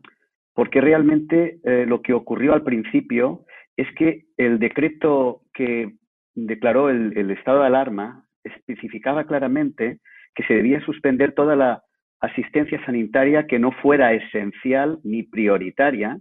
porque 0.54 0.80
realmente 0.80 1.60
lo 1.86 2.00
que 2.00 2.14
ocurrió 2.14 2.54
al 2.54 2.62
principio 2.62 3.44
es 3.76 3.86
que 3.96 4.26
el 4.36 4.58
decreto 4.58 5.42
que 5.52 5.96
declaró 6.34 6.88
el 6.90 7.30
estado 7.30 7.60
de 7.60 7.66
alarma 7.66 8.25
especificaba 8.46 9.24
claramente 9.24 9.98
que 10.34 10.44
se 10.44 10.54
debía 10.54 10.80
suspender 10.80 11.32
toda 11.32 11.56
la 11.56 11.82
asistencia 12.20 12.84
sanitaria 12.84 13.46
que 13.46 13.58
no 13.58 13.72
fuera 13.72 14.12
esencial 14.12 14.98
ni 15.02 15.22
prioritaria 15.22 16.18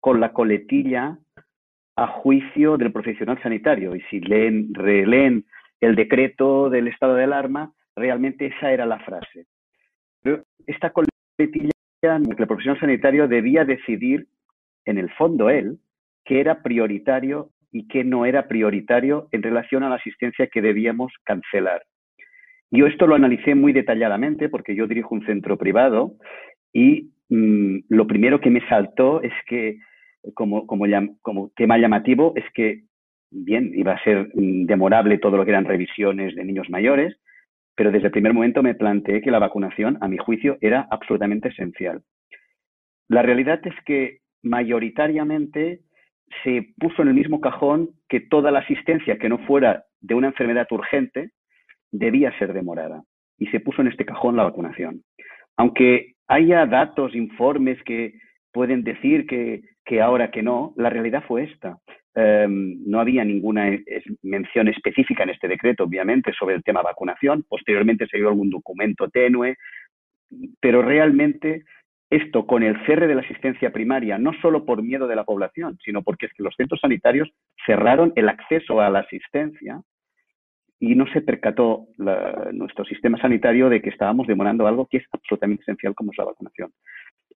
con 0.00 0.20
la 0.20 0.32
coletilla 0.32 1.18
a 1.96 2.06
juicio 2.06 2.76
del 2.76 2.92
profesional 2.92 3.40
sanitario. 3.42 3.94
Y 3.94 4.00
si 4.10 4.20
leen, 4.20 4.74
releen 4.74 5.44
el 5.80 5.94
decreto 5.94 6.70
del 6.70 6.88
estado 6.88 7.14
de 7.14 7.24
alarma, 7.24 7.72
realmente 7.94 8.46
esa 8.46 8.72
era 8.72 8.86
la 8.86 8.98
frase. 9.00 9.46
Pero 10.22 10.42
esta 10.66 10.90
coletilla, 10.90 11.70
el 12.02 12.46
profesional 12.46 12.80
sanitario 12.80 13.28
debía 13.28 13.64
decidir, 13.64 14.26
en 14.84 14.98
el 14.98 15.10
fondo 15.10 15.50
él, 15.50 15.78
que 16.24 16.40
era 16.40 16.62
prioritario 16.62 17.50
y 17.72 17.88
qué 17.88 18.04
no 18.04 18.26
era 18.26 18.46
prioritario 18.46 19.28
en 19.32 19.42
relación 19.42 19.82
a 19.82 19.88
la 19.88 19.96
asistencia 19.96 20.46
que 20.46 20.60
debíamos 20.60 21.12
cancelar. 21.24 21.82
Yo 22.70 22.86
esto 22.86 23.06
lo 23.06 23.14
analicé 23.14 23.54
muy 23.54 23.72
detalladamente 23.72 24.48
porque 24.48 24.74
yo 24.74 24.86
dirijo 24.86 25.14
un 25.14 25.24
centro 25.26 25.58
privado 25.58 26.14
y 26.72 27.10
mm, 27.28 27.80
lo 27.88 28.06
primero 28.06 28.40
que 28.40 28.50
me 28.50 28.66
saltó 28.68 29.22
es 29.22 29.32
que, 29.46 29.78
como, 30.34 30.66
tema 31.56 31.78
llamativo, 31.78 32.32
es 32.36 32.44
que, 32.54 32.84
bien, 33.30 33.72
iba 33.74 33.92
a 33.92 34.04
ser 34.04 34.30
mm, 34.34 34.66
demorable 34.66 35.18
todo 35.18 35.36
lo 35.36 35.44
que 35.44 35.50
eran 35.50 35.64
revisiones 35.64 36.34
de 36.34 36.44
niños 36.44 36.70
mayores, 36.70 37.16
pero 37.74 37.90
desde 37.90 38.06
el 38.06 38.12
primer 38.12 38.34
momento 38.34 38.62
me 38.62 38.74
planteé 38.74 39.22
que 39.22 39.30
la 39.30 39.38
vacunación, 39.38 39.98
a 40.00 40.08
mi 40.08 40.18
juicio, 40.18 40.58
era 40.60 40.86
absolutamente 40.90 41.48
esencial. 41.48 42.02
La 43.08 43.22
realidad 43.22 43.60
es 43.64 43.74
que 43.84 44.20
mayoritariamente 44.42 45.80
se 46.42 46.68
puso 46.78 47.02
en 47.02 47.08
el 47.08 47.14
mismo 47.14 47.40
cajón 47.40 47.90
que 48.08 48.20
toda 48.20 48.50
la 48.50 48.60
asistencia 48.60 49.18
que 49.18 49.28
no 49.28 49.38
fuera 49.46 49.84
de 50.00 50.14
una 50.14 50.28
enfermedad 50.28 50.66
urgente 50.70 51.30
debía 51.90 52.36
ser 52.38 52.52
demorada. 52.52 53.02
Y 53.38 53.46
se 53.48 53.60
puso 53.60 53.82
en 53.82 53.88
este 53.88 54.04
cajón 54.04 54.36
la 54.36 54.44
vacunación. 54.44 55.02
Aunque 55.56 56.14
haya 56.28 56.66
datos, 56.66 57.14
informes 57.14 57.82
que 57.84 58.14
pueden 58.52 58.82
decir 58.82 59.26
que, 59.26 59.62
ahora 60.00 60.30
que 60.30 60.42
no, 60.42 60.72
la 60.76 60.90
realidad 60.90 61.24
fue 61.26 61.44
esta. 61.44 61.78
Em, 62.14 62.78
no 62.86 63.00
había 63.00 63.24
ninguna 63.24 63.70
mención 64.22 64.68
específica 64.68 65.22
en 65.22 65.30
este 65.30 65.48
decreto, 65.48 65.84
obviamente, 65.84 66.32
sobre 66.32 66.54
el 66.54 66.62
tema 66.62 66.82
vacunación. 66.82 67.44
Posteriormente 67.48 68.06
se 68.06 68.18
dio 68.18 68.28
algún 68.28 68.50
documento 68.50 69.08
tenue, 69.08 69.56
pero 70.60 70.82
realmente 70.82 71.64
esto 72.12 72.46
con 72.46 72.62
el 72.62 72.76
cierre 72.84 73.06
de 73.06 73.14
la 73.14 73.22
asistencia 73.22 73.72
primaria, 73.72 74.18
no 74.18 74.32
solo 74.42 74.66
por 74.66 74.82
miedo 74.82 75.08
de 75.08 75.16
la 75.16 75.24
población, 75.24 75.78
sino 75.82 76.02
porque 76.02 76.26
es 76.26 76.32
que 76.34 76.42
los 76.42 76.54
centros 76.56 76.80
sanitarios 76.80 77.30
cerraron 77.64 78.12
el 78.16 78.28
acceso 78.28 78.80
a 78.82 78.90
la 78.90 79.00
asistencia 79.00 79.80
y 80.78 80.94
no 80.94 81.06
se 81.12 81.22
percató 81.22 81.86
nuestro 82.52 82.84
sistema 82.84 83.16
sanitario 83.18 83.70
de 83.70 83.80
que 83.80 83.88
estábamos 83.88 84.26
demorando 84.26 84.66
algo 84.66 84.86
que 84.86 84.98
es 84.98 85.04
absolutamente 85.10 85.62
esencial 85.62 85.94
como 85.94 86.12
es 86.12 86.18
la 86.18 86.24
vacunación. 86.26 86.70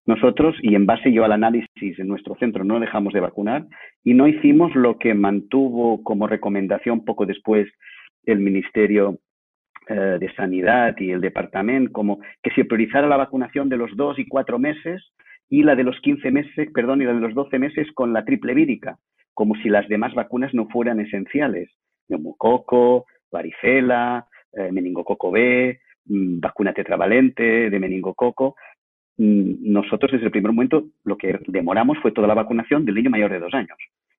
Nosotros, 0.05 0.55
y 0.61 0.75
en 0.75 0.85
base 0.85 1.11
yo 1.11 1.25
al 1.25 1.31
análisis 1.31 1.97
en 1.97 2.07
nuestro 2.07 2.35
centro, 2.35 2.63
no 2.63 2.79
dejamos 2.79 3.13
de 3.13 3.19
vacunar 3.19 3.65
y 4.03 4.13
no 4.13 4.27
hicimos 4.27 4.75
lo 4.75 4.99
que 4.99 5.13
mantuvo 5.15 6.03
como 6.03 6.27
recomendación 6.27 7.03
poco 7.03 7.25
después 7.25 7.67
el 8.25 8.39
Ministerio 8.39 9.17
eh, 9.89 10.17
de 10.19 10.33
Sanidad 10.35 10.95
y 10.97 11.11
el 11.11 11.21
Departamento, 11.21 11.93
como 11.93 12.19
que 12.43 12.51
se 12.51 12.65
priorizara 12.65 13.07
la 13.07 13.17
vacunación 13.17 13.69
de 13.69 13.77
los 13.77 13.95
dos 13.95 14.19
y 14.19 14.27
cuatro 14.27 14.59
meses 14.59 15.13
y 15.49 15.63
la 15.63 15.75
de 15.75 15.83
los 15.83 15.99
15 16.01 16.29
meses, 16.29 16.69
perdón, 16.73 17.01
y 17.01 17.05
la 17.05 17.13
de 17.13 17.21
los 17.21 17.33
12 17.33 17.57
meses 17.57 17.87
con 17.93 18.11
la 18.11 18.25
triple 18.25 18.53
vírica, 18.53 18.97
como 19.33 19.55
si 19.55 19.69
las 19.69 19.87
demás 19.87 20.13
vacunas 20.13 20.53
no 20.53 20.67
fueran 20.67 20.99
esenciales. 20.99 21.69
neumococo, 22.09 23.05
varicela, 23.31 24.25
eh, 24.53 24.71
meningococo 24.71 25.31
B, 25.31 25.79
mm, 26.05 26.39
vacuna 26.39 26.73
tetravalente 26.73 27.69
de 27.69 27.79
meningococo. 27.79 28.55
Mm, 29.17 29.71
nosotros 29.71 30.11
desde 30.11 30.25
el 30.25 30.31
primer 30.31 30.51
momento 30.51 30.85
lo 31.03 31.17
que 31.17 31.39
demoramos 31.47 31.97
fue 31.99 32.11
toda 32.11 32.27
la 32.27 32.33
vacunación 32.33 32.85
del 32.85 32.95
niño 32.95 33.09
mayor 33.09 33.31
de 33.31 33.39
dos 33.39 33.53
años, 33.53 33.77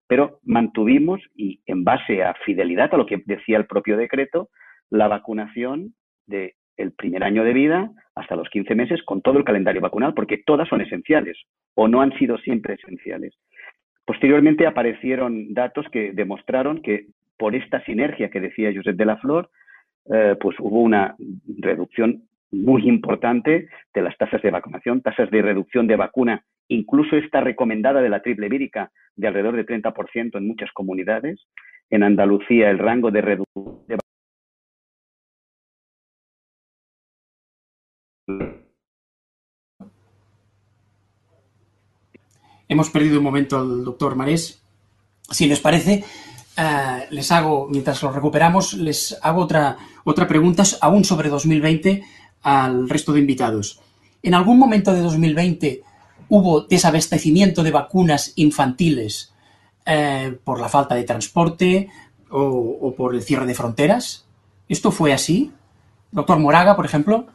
pero 0.08 0.40
mantuvimos 0.44 1.22
y 1.36 1.62
en 1.66 1.84
base 1.84 2.24
a 2.24 2.34
fidelidad 2.46 2.94
a 2.94 2.98
lo 2.98 3.06
que 3.06 3.22
decía 3.26 3.58
el 3.58 3.68
propio 3.68 3.98
decreto, 3.98 4.50
la 4.90 5.08
vacunación 5.08 5.94
del 6.26 6.54
el 6.78 6.92
primer 6.92 7.24
año 7.24 7.44
de 7.44 7.54
vida 7.54 7.92
hasta 8.16 8.36
los 8.36 8.50
15 8.50 8.76
meses 8.76 9.02
con 9.04 9.22
todo 9.22 9.40
el 9.40 9.44
calendario 9.44 9.82
vacunal, 9.82 10.14
porque 10.14 10.42
todas 10.46 10.68
son 10.70 10.82
esenciales 10.82 11.38
o 11.74 11.88
no 11.88 12.02
han 12.02 12.18
sido 12.20 12.38
siempre 12.38 12.76
esenciales. 12.76 13.34
Posteriormente 14.06 14.66
aparecieron 14.66 15.54
datos 15.54 15.86
que 15.92 16.14
demostraron 16.14 16.82
que 16.82 17.08
por 17.38 17.56
esta 17.56 17.84
sinergia 17.84 18.30
que 18.30 18.40
decía 18.40 18.72
Josep 18.74 18.96
de 18.96 19.06
la 19.06 19.18
Flor, 19.18 19.50
eh, 20.12 20.36
pues 20.40 20.56
hubo 20.60 20.82
una 20.82 21.16
reducción 21.60 22.24
muy 22.52 22.88
importante 22.88 23.68
de 23.94 24.02
las 24.02 24.18
tasas 24.18 24.42
de 24.42 24.52
vacunación, 24.52 25.02
tasas 25.02 25.30
de 25.30 25.42
reducción 25.42 25.86
de 25.88 25.98
vacuna, 25.98 26.44
incluso 26.70 27.18
esta 27.18 27.42
recomendada 27.42 28.02
de 28.02 28.10
la 28.10 28.22
triple 28.22 28.50
vírica 28.50 28.92
de 29.16 29.28
alrededor 29.28 29.56
de 29.56 29.66
30% 29.66 30.38
en 30.38 30.48
muchas 30.48 30.72
comunidades. 30.72 31.46
En 31.90 32.04
Andalucía 32.04 32.70
el 32.70 32.80
rango 32.80 33.12
de 33.12 33.22
reducción 33.22 33.86
de 33.88 33.98
Hemos 42.70 42.90
perdido 42.90 43.20
un 43.20 43.24
momento 43.24 43.58
al 43.58 43.86
doctor 43.86 44.16
Marés. 44.16 44.62
Si 45.30 45.48
les 45.48 45.62
parece, 45.62 46.04
eh, 46.58 47.08
les 47.12 47.32
hago, 47.32 47.68
mientras 47.70 48.04
lo 48.04 48.12
recuperamos, 48.12 48.74
les 48.74 49.18
hago 49.22 49.42
otra, 49.42 49.78
otra 50.04 50.28
pregunta 50.28 50.64
aún 50.82 51.06
sobre 51.06 51.30
2020 51.30 52.04
al 52.42 52.90
resto 52.90 53.14
de 53.14 53.22
invitados. 53.22 53.80
¿En 54.22 54.34
algún 54.34 54.60
momento 54.60 54.94
de 54.94 55.02
2020 55.02 55.84
hubo 56.30 56.62
desabastecimiento 56.62 57.64
de 57.64 57.72
vacunas 57.72 58.34
infantiles 58.36 59.34
eh, 59.86 60.38
por 60.44 60.60
la 60.60 60.68
falta 60.68 60.96
de 60.96 61.04
transporte 61.04 61.90
o, 62.30 62.40
o, 62.82 62.94
por 62.94 63.16
el 63.16 63.22
cierre 63.22 63.46
de 63.46 63.56
fronteras? 63.56 64.26
¿Esto 64.68 64.92
fue 64.92 65.14
así? 65.14 65.54
Doctor 66.12 66.40
Moraga, 66.40 66.76
por 66.76 66.86
ejemplo. 66.86 67.28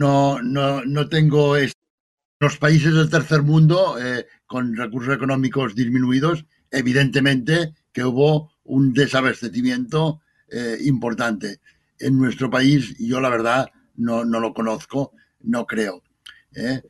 No, 0.00 0.40
no, 0.40 0.82
no 0.86 1.10
tengo 1.10 1.56
los 2.38 2.56
países 2.56 2.94
del 2.94 3.10
tercer 3.10 3.42
mundo, 3.42 3.98
eh, 4.00 4.26
con 4.46 4.74
recursos 4.74 5.14
económicos 5.14 5.74
disminuidos, 5.74 6.46
evidentemente 6.70 7.74
que 7.92 8.04
hubo 8.04 8.50
un 8.64 8.94
desabastecimiento 8.94 10.22
eh, 10.48 10.78
importante. 10.84 11.60
En 11.98 12.16
nuestro 12.16 12.48
país, 12.48 12.96
yo 12.98 13.20
la 13.20 13.28
verdad 13.28 13.68
no, 13.96 14.24
no 14.24 14.40
lo 14.40 14.54
conozco, 14.54 15.12
no 15.40 15.66
creo. 15.66 16.02
¿eh? 16.54 16.80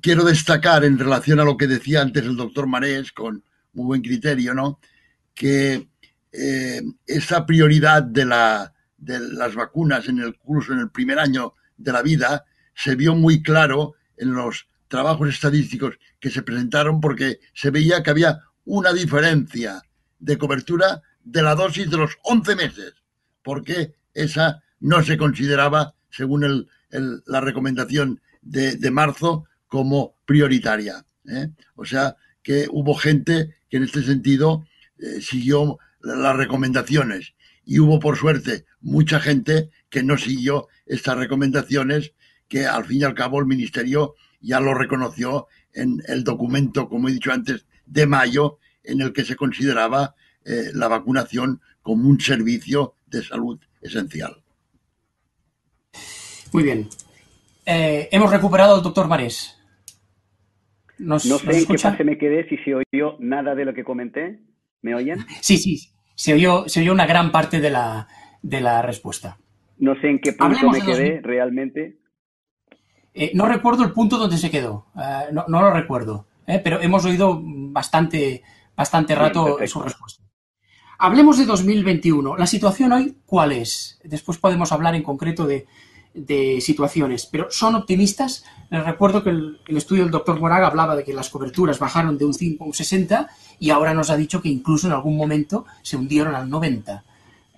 Quiero 0.00 0.22
destacar 0.22 0.84
en 0.84 0.96
relación 0.96 1.40
a 1.40 1.44
lo 1.44 1.56
que 1.56 1.66
decía 1.66 2.02
antes 2.02 2.24
el 2.24 2.36
doctor 2.36 2.68
Marés, 2.68 3.10
con 3.10 3.42
muy 3.72 3.86
buen 3.86 4.02
criterio, 4.02 4.54
¿no? 4.54 4.78
que 5.34 5.88
esa 6.30 7.46
prioridad 7.46 8.04
de, 8.04 8.24
la, 8.26 8.72
de 8.96 9.18
las 9.18 9.56
vacunas 9.56 10.08
en 10.08 10.20
el 10.20 10.36
curso, 10.38 10.72
en 10.72 10.78
el 10.78 10.90
primer 10.90 11.18
año 11.18 11.54
de 11.76 11.92
la 11.92 12.02
vida, 12.02 12.44
se 12.74 12.96
vio 12.96 13.14
muy 13.14 13.42
claro 13.42 13.94
en 14.16 14.34
los 14.34 14.68
trabajos 14.88 15.28
estadísticos 15.28 15.98
que 16.20 16.30
se 16.30 16.42
presentaron 16.42 17.00
porque 17.00 17.40
se 17.52 17.70
veía 17.70 18.02
que 18.02 18.10
había 18.10 18.40
una 18.64 18.92
diferencia 18.92 19.82
de 20.18 20.38
cobertura 20.38 21.02
de 21.22 21.42
la 21.42 21.54
dosis 21.54 21.90
de 21.90 21.96
los 21.96 22.18
11 22.22 22.56
meses, 22.56 22.94
porque 23.42 23.94
esa 24.12 24.62
no 24.80 25.02
se 25.02 25.16
consideraba, 25.16 25.94
según 26.10 26.44
el, 26.44 26.68
la 27.26 27.40
recomendación 27.40 28.20
de, 28.42 28.76
de, 28.76 28.90
marzo, 28.90 29.46
como 29.66 30.16
prioritaria. 30.26 31.04
¿eh? 31.28 31.48
O 31.74 31.84
sea, 31.84 32.16
que 32.42 32.68
hubo 32.70 32.94
gente 32.94 33.56
que 33.68 33.78
en 33.78 33.84
este 33.84 34.02
sentido 34.02 34.66
eh, 34.98 35.20
siguió 35.20 35.78
las 36.00 36.36
recomendaciones 36.36 37.34
y 37.64 37.78
hubo, 37.78 37.98
por 37.98 38.16
suerte, 38.16 38.66
mucha 38.80 39.18
gente 39.18 39.70
que 39.94 40.02
no 40.02 40.18
siguió 40.18 40.66
estas 40.86 41.16
recomendaciones 41.16 42.14
que 42.48 42.66
al 42.66 42.84
fin 42.84 43.02
y 43.02 43.04
al 43.04 43.14
cabo 43.14 43.38
el 43.38 43.46
Ministerio 43.46 44.16
ya 44.40 44.58
lo 44.58 44.74
reconoció 44.74 45.46
en 45.72 46.02
el 46.08 46.24
documento, 46.24 46.88
como 46.88 47.08
he 47.08 47.12
dicho 47.12 47.30
antes, 47.30 47.64
de 47.86 48.04
mayo, 48.04 48.58
en 48.82 49.02
el 49.02 49.12
que 49.12 49.24
se 49.24 49.36
consideraba 49.36 50.16
eh, 50.44 50.72
la 50.74 50.88
vacunación 50.88 51.60
como 51.80 52.08
un 52.08 52.18
servicio 52.20 52.96
de 53.06 53.22
salud 53.22 53.60
esencial. 53.80 54.42
Muy 56.52 56.64
bien. 56.64 56.88
Eh, 57.64 58.08
hemos 58.10 58.32
recuperado 58.32 58.74
al 58.74 58.82
doctor 58.82 59.06
Marés. 59.06 59.56
¿Nos, 60.98 61.24
no 61.24 61.38
sé 61.38 61.46
¿nos 61.46 61.56
en 61.56 61.66
qué 61.66 61.78
fase 61.78 62.02
me 62.02 62.18
quedé, 62.18 62.48
si 62.48 62.56
se 62.64 62.74
oyó 62.74 63.16
nada 63.20 63.54
de 63.54 63.64
lo 63.64 63.72
que 63.72 63.84
comenté. 63.84 64.40
¿Me 64.82 64.96
oyen? 64.96 65.24
Sí, 65.40 65.56
sí, 65.56 65.88
se 66.16 66.34
oyó, 66.34 66.68
se 66.68 66.80
oyó 66.80 66.92
una 66.92 67.06
gran 67.06 67.30
parte 67.30 67.60
de 67.60 67.70
la, 67.70 68.08
de 68.42 68.60
la 68.60 68.82
respuesta. 68.82 69.38
No 69.84 69.94
sé 70.00 70.08
en 70.08 70.18
qué 70.18 70.32
punto 70.32 70.44
Hablemos 70.44 70.78
me 70.78 70.84
quedé 70.84 71.16
dos... 71.16 71.22
realmente. 71.24 71.98
Eh, 73.12 73.32
no 73.34 73.46
recuerdo 73.46 73.84
el 73.84 73.92
punto 73.92 74.16
donde 74.16 74.38
se 74.38 74.50
quedó, 74.50 74.86
uh, 74.94 75.32
no, 75.32 75.44
no, 75.46 75.60
lo 75.60 75.70
recuerdo, 75.70 76.26
eh, 76.46 76.58
pero 76.64 76.80
hemos 76.80 77.04
oído 77.04 77.38
bastante, 77.44 78.42
bastante 78.74 79.14
rato 79.14 79.58
su 79.66 79.82
respuesta. 79.82 80.24
Hablemos 80.98 81.36
de 81.36 81.44
2021. 81.44 82.36
¿La 82.36 82.46
situación 82.46 82.92
hoy 82.92 83.18
cuál 83.26 83.52
es? 83.52 84.00
Después 84.02 84.38
podemos 84.38 84.72
hablar 84.72 84.94
en 84.94 85.02
concreto 85.02 85.46
de, 85.46 85.66
de 86.14 86.62
situaciones, 86.62 87.26
pero 87.26 87.48
¿son 87.50 87.74
optimistas? 87.74 88.46
Les 88.70 88.84
recuerdo 88.84 89.22
que 89.22 89.30
el, 89.30 89.60
el, 89.66 89.76
estudio 89.76 90.04
del 90.04 90.12
doctor 90.12 90.40
Moraga 90.40 90.68
hablaba 90.68 90.96
de 90.96 91.04
que 91.04 91.12
las 91.12 91.28
coberturas 91.28 91.78
bajaron 91.78 92.16
de 92.16 92.24
un 92.24 92.32
5 92.32 92.64
a 92.64 92.66
un 92.68 92.72
60 92.72 93.28
y 93.60 93.68
ahora 93.68 93.92
nos 93.92 94.08
ha 94.08 94.16
dicho 94.16 94.40
que 94.40 94.48
incluso 94.48 94.86
en 94.86 94.94
algún 94.94 95.16
momento 95.16 95.66
se 95.82 95.98
hundieron 95.98 96.34
al 96.34 96.48
90. 96.48 97.04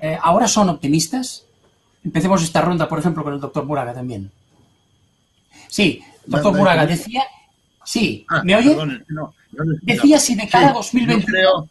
Eh, 0.01 0.19
¿Ahora 0.21 0.49
son 0.49 0.69
optimistas? 0.69 1.46
Empecemos 2.07 2.41
esta 2.41 2.61
ronda, 2.61 2.89
por 2.89 3.01
ejemplo, 3.01 3.25
con 3.25 3.35
el 3.35 3.41
doctor 3.41 3.65
Moraga 3.65 3.93
también. 3.93 4.31
Sí, 5.67 6.01
doctor 6.25 6.53
no, 6.53 6.59
Muraga, 6.61 6.87
decía... 6.87 7.25
Sí, 7.85 8.25
ah, 8.29 8.43
¿me 8.45 8.55
oye? 8.55 8.71
Perdón, 8.71 9.05
no, 9.09 9.35
no 9.53 9.65
decía 9.83 10.21
si 10.21 10.37
de 10.37 10.49
cara 10.49 10.69
a 10.69 10.73
2021... 10.73 11.19
Yo 11.19 11.27
creo, 11.27 11.69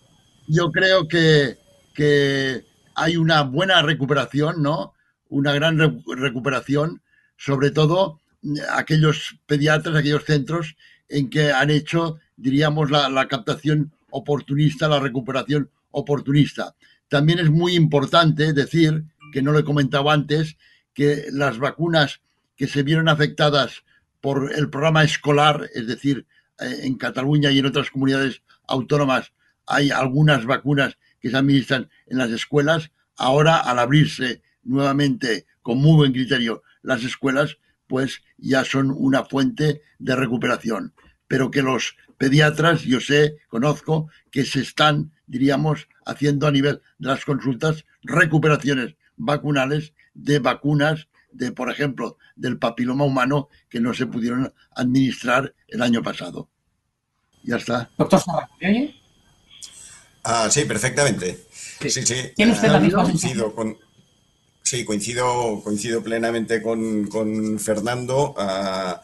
yo 0.48 0.71
creo 0.74 1.08
que, 1.08 1.58
que, 1.93 2.65
hay 2.95 3.15
una 3.15 3.43
buena 3.43 3.82
recuperación, 3.82 4.62
¿no? 4.62 4.93
Una 5.30 5.54
gran 5.54 5.80
re 5.80 5.93
recuperación, 6.17 7.02
sobre 7.38 7.71
todo 7.71 8.19
aquellos 8.74 9.38
pediatras, 9.45 9.95
aquellos 9.95 10.26
centros 10.26 10.76
en 11.08 11.30
que 11.30 11.54
han 11.54 11.69
hecho, 11.69 12.19
diríamos, 12.36 12.91
la, 12.91 13.08
la 13.08 13.30
captación 13.30 13.93
oportunista, 14.10 14.89
la 14.89 15.00
recuperación 15.00 15.69
oportunista. 15.91 16.76
También 17.08 17.39
es 17.39 17.50
muy 17.50 17.76
importante 17.76 18.52
decir, 18.52 19.06
que 19.36 19.41
no 19.41 19.52
lo 19.52 19.60
he 19.60 19.65
comentado 19.65 20.10
antes, 20.10 20.56
que 20.93 21.26
las 21.30 21.58
vacunas 21.58 22.21
que 22.56 22.69
se 22.69 22.84
vieron 22.84 23.10
afectadas 23.10 23.84
por 24.21 24.54
el 24.56 24.69
programa 24.69 25.04
escolar, 25.04 25.69
es 25.74 25.88
decir, 25.88 26.26
eh, 26.58 26.84
en 26.84 26.95
Cataluña 26.95 27.52
y 27.52 27.60
en 27.60 27.65
otras 27.65 27.91
comunidades 27.91 28.43
autónomas 28.65 29.34
hay 29.67 29.91
algunas 29.91 30.45
vacunas 30.45 30.98
que 31.19 31.32
se 31.32 31.36
administran 31.36 31.89
en 32.08 32.19
las 32.19 32.32
escuelas. 32.32 32.91
Ahora, 33.17 33.58
al 33.58 33.80
abrirse 33.80 34.41
nuevamente 34.63 35.45
con 35.62 35.80
muy 35.80 35.98
buen 35.98 36.13
criterio 36.13 36.63
las 36.82 37.04
escuelas, 37.04 37.58
pues 37.88 38.21
ya 38.38 38.63
son 38.63 38.89
una 38.89 39.26
fuente 39.26 39.82
de 40.00 40.15
recuperación. 40.15 40.93
Pero 41.28 41.52
que 41.52 41.62
los 41.62 41.98
pediatras, 42.17 42.84
yo 42.84 43.02
sé, 43.02 43.36
conozco, 43.50 44.10
que 44.32 44.45
se 44.45 44.62
están, 44.62 45.12
diríamos, 45.28 45.89
haciendo 46.06 46.48
a 46.48 46.52
nivel 46.52 46.80
de 47.00 47.08
las 47.10 47.26
consultas 47.26 47.84
recuperaciones 48.02 48.95
vacunales 49.17 49.93
de 50.13 50.39
vacunas 50.39 51.08
de, 51.32 51.51
por 51.51 51.69
ejemplo, 51.69 52.17
del 52.36 52.58
papiloma 52.58 53.04
humano 53.04 53.49
que 53.69 53.80
no 53.80 53.93
se 53.93 54.08
pudieron 54.08 54.54
administrar 54.75 55.54
el 55.67 55.82
año 55.82 56.01
pasado. 56.01 56.49
Ya 57.43 57.58
está. 57.58 57.91
Doctor 57.97 58.21
¿me 58.62 58.69
oye? 58.69 58.95
Ah, 60.23 60.47
sí, 60.49 60.65
perfectamente. 60.65 61.45
Sí, 61.51 61.89
sí. 61.89 62.06
sí. 62.06 62.15
¿Tiene 62.36 62.54
usted 62.54 62.69
la 62.69 62.80
misma 62.80 63.04
coincido 63.04 63.54
con, 63.54 63.78
Sí, 64.65 64.84
coincido, 64.84 65.62
coincido 65.63 66.01
plenamente 66.01 66.60
con, 66.60 67.06
con 67.06 67.60
Fernando. 67.60 68.34
Uh, 68.36 68.95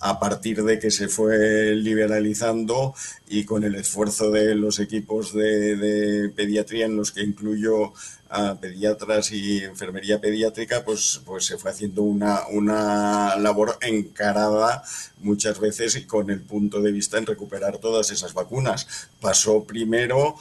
a 0.00 0.18
partir 0.18 0.64
de 0.64 0.78
que 0.78 0.90
se 0.90 1.08
fue 1.08 1.74
liberalizando 1.74 2.94
y 3.28 3.44
con 3.44 3.64
el 3.64 3.74
esfuerzo 3.74 4.30
de 4.30 4.54
los 4.54 4.80
equipos 4.80 5.34
de, 5.34 6.32
pediatría 6.34 6.86
en 6.86 6.96
los 6.96 7.12
que 7.12 7.22
incluyo 7.22 7.92
a 8.30 8.54
pediatras 8.54 9.32
y 9.32 9.64
enfermería 9.64 10.20
pediátrica, 10.20 10.84
pues, 10.84 11.20
pues 11.24 11.44
se 11.46 11.58
fue 11.58 11.72
haciendo 11.72 12.02
una, 12.02 12.46
una 12.48 13.36
labor 13.36 13.76
encarada 13.82 14.84
muchas 15.18 15.58
veces 15.58 15.96
y 15.96 16.04
con 16.04 16.30
el 16.30 16.40
punto 16.40 16.80
de 16.80 16.92
vista 16.92 17.18
en 17.18 17.26
recuperar 17.26 17.78
todas 17.78 18.10
esas 18.10 18.32
vacunas. 18.32 19.08
Pasó 19.20 19.64
primero 19.64 20.36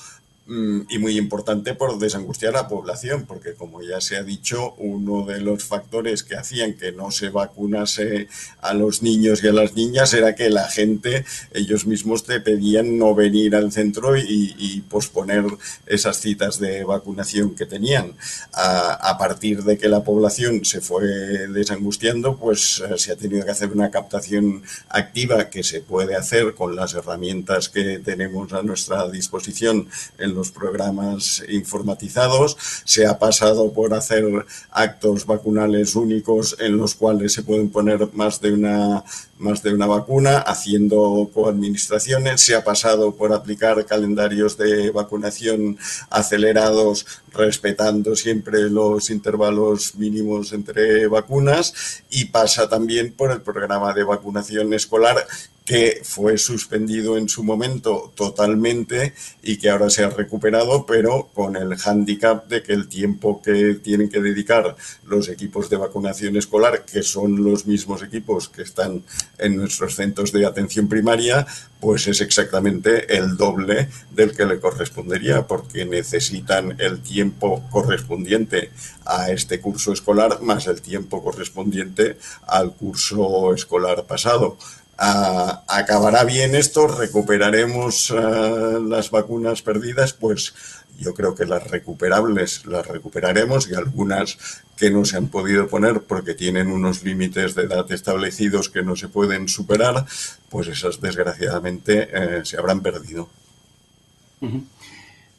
y 0.50 0.98
muy 0.98 1.16
importante 1.16 1.76
por 1.76 2.00
desangustiar 2.00 2.56
a 2.56 2.64
la 2.64 2.68
población, 2.68 3.26
porque 3.28 3.54
como 3.54 3.84
ya 3.84 4.02
se 4.02 4.18
ha 4.18 4.24
dicho, 4.24 4.74
uno 4.78 5.24
de 5.24 5.42
los 5.42 5.64
factores 5.64 6.24
que 6.24 6.36
hacían 6.36 6.74
que 6.74 6.92
no 6.92 7.12
se 7.12 7.30
vacunase 7.30 8.28
a 8.60 8.74
los 8.74 9.04
niños 9.04 9.44
y 9.44 9.48
a 9.48 9.54
las 9.54 9.76
niñas 9.76 10.12
era 10.16 10.34
que 10.34 10.50
la 10.50 10.68
gente, 10.68 11.24
ellos 11.54 11.86
mismos 11.86 12.24
te 12.24 12.40
pedían 12.40 12.98
no 12.98 13.14
venir 13.14 13.56
al 13.56 13.72
centro 13.72 14.18
y, 14.18 14.84
posponer 14.90 15.46
esas 15.86 16.20
citas 16.20 16.60
de 16.60 16.84
vacunación 16.84 17.54
que 17.54 17.66
tenían. 17.66 18.14
A, 18.54 19.18
partir 19.20 19.64
de 19.64 19.78
que 19.78 19.90
la 19.90 20.04
población 20.04 20.66
se 20.66 20.82
fue 20.82 21.06
desangustiando, 21.50 22.38
pues 22.38 22.82
eh, 22.90 22.98
se 22.98 23.12
ha 23.12 23.16
tenido 23.18 23.46
que 23.46 23.52
hacer 23.52 23.72
una 23.72 23.92
captación 23.92 24.64
activa 24.88 25.50
que 25.50 25.64
se 25.64 25.82
puede 25.82 26.16
hacer 26.16 26.56
con 26.56 26.76
las 26.76 26.94
herramientas 26.94 27.70
que 27.70 28.00
tenemos 28.00 28.54
a 28.54 28.64
nuestra 28.64 29.08
disposición 29.10 29.90
en 30.18 30.39
programas 30.52 31.44
informatizados. 31.50 32.58
Se 32.86 33.06
ha 33.06 33.20
pasado 33.20 33.74
por 33.74 33.94
hacer 33.94 34.24
actos 34.72 35.26
vacunales 35.26 35.96
únicos 35.96 36.56
en 36.60 36.78
los 36.78 36.96
cuales 36.96 37.34
se 37.34 37.44
pueden 37.44 37.70
poner 37.70 38.08
más 38.14 38.40
de 38.40 38.54
una 38.54 39.04
más 39.40 39.64
de 39.64 39.74
una 39.74 39.88
vacuna, 39.88 40.40
haciendo 40.40 41.32
coadministraciones, 41.34 42.42
se 42.42 42.56
ha 42.56 42.64
pasado 42.64 43.16
por 43.16 43.34
aplicar 43.34 43.86
calendarios 43.86 44.58
de 44.58 44.92
vacunación 44.92 45.78
acelerados, 46.10 47.06
respetando 47.34 48.16
siempre 48.16 48.70
los 48.70 49.10
intervalos 49.10 49.96
mínimos 49.96 50.52
entre 50.52 51.08
vacunas, 51.08 52.04
y 52.10 52.26
pasa 52.26 52.68
también 52.70 53.14
por 53.14 53.32
el 53.32 53.42
programa 53.42 53.94
de 53.94 54.04
vacunación 54.04 54.74
escolar 54.74 55.26
que 55.70 56.02
fue 56.04 56.40
suspendido 56.40 57.16
en 57.16 57.30
su 57.30 57.44
momento 57.44 58.12
totalmente 58.16 59.14
y 59.44 59.58
que 59.58 59.70
ahora 59.70 59.92
se 59.92 60.04
ha 60.04 60.10
recuperado, 60.10 60.88
pero 60.88 61.30
con 61.32 61.56
el 61.56 61.78
hándicap 61.78 62.48
de 62.48 62.64
que 62.64 62.74
el 62.74 62.88
tiempo 62.88 63.40
que 63.40 63.76
tienen 63.76 64.10
que 64.10 64.20
dedicar 64.20 64.76
los 65.06 65.30
equipos 65.30 65.70
de 65.70 65.78
vacunación 65.78 66.38
escolar, 66.38 66.86
que 66.86 67.04
son 67.04 67.44
los 67.44 67.68
mismos 67.68 68.02
equipos 68.02 68.50
que 68.50 68.64
están 68.64 69.04
en 69.38 69.58
nuestros 69.58 69.94
centros 69.94 70.32
de 70.32 70.44
atención 70.44 70.90
primaria, 70.90 71.46
pues 71.80 72.08
es 72.08 72.20
exactamente 72.22 73.16
el 73.16 73.38
doble 73.38 73.90
del 74.10 74.36
que 74.36 74.48
le 74.48 74.60
correspondería, 74.60 75.46
porque 75.46 75.86
necesitan 75.86 76.78
el 76.80 77.00
tiempo 77.02 77.64
correspondiente 77.70 78.72
a 79.06 79.30
este 79.30 79.62
curso 79.62 79.94
escolar 79.94 80.42
más 80.42 80.66
el 80.66 80.82
tiempo 80.82 81.24
correspondiente 81.24 82.18
al 82.48 82.74
curso 82.74 83.54
escolar 83.54 84.06
pasado 84.06 84.58
acabará 85.00 86.24
bien 86.26 86.56
esto, 86.56 86.88
recuperaremos 86.88 88.12
eh, 88.12 88.80
las 88.86 89.12
vacunas 89.12 89.62
perdidas, 89.62 90.14
pues 90.14 90.54
yo 91.00 91.14
creo 91.14 91.36
que 91.36 91.46
las 91.46 91.70
recuperables 91.70 92.66
las 92.66 92.86
recuperaremos 92.86 93.70
y 93.70 93.76
algunas 93.76 94.38
que 94.76 94.92
no 94.92 95.06
se 95.06 95.16
han 95.16 95.28
podido 95.28 95.68
poner 95.68 96.02
porque 96.02 96.34
tienen 96.34 96.68
unos 96.70 97.04
límites 97.04 97.56
de 97.56 97.64
edad 97.64 97.90
establecidos 97.92 98.70
que 98.70 98.84
no 98.84 98.98
se 98.98 99.08
pueden 99.08 99.48
superar, 99.48 100.06
pues 100.50 100.68
esas 100.68 101.00
desgraciadamente 101.00 102.10
eh, 102.12 102.42
se 102.44 102.58
habrán 102.58 102.82
perdido. 102.82 103.30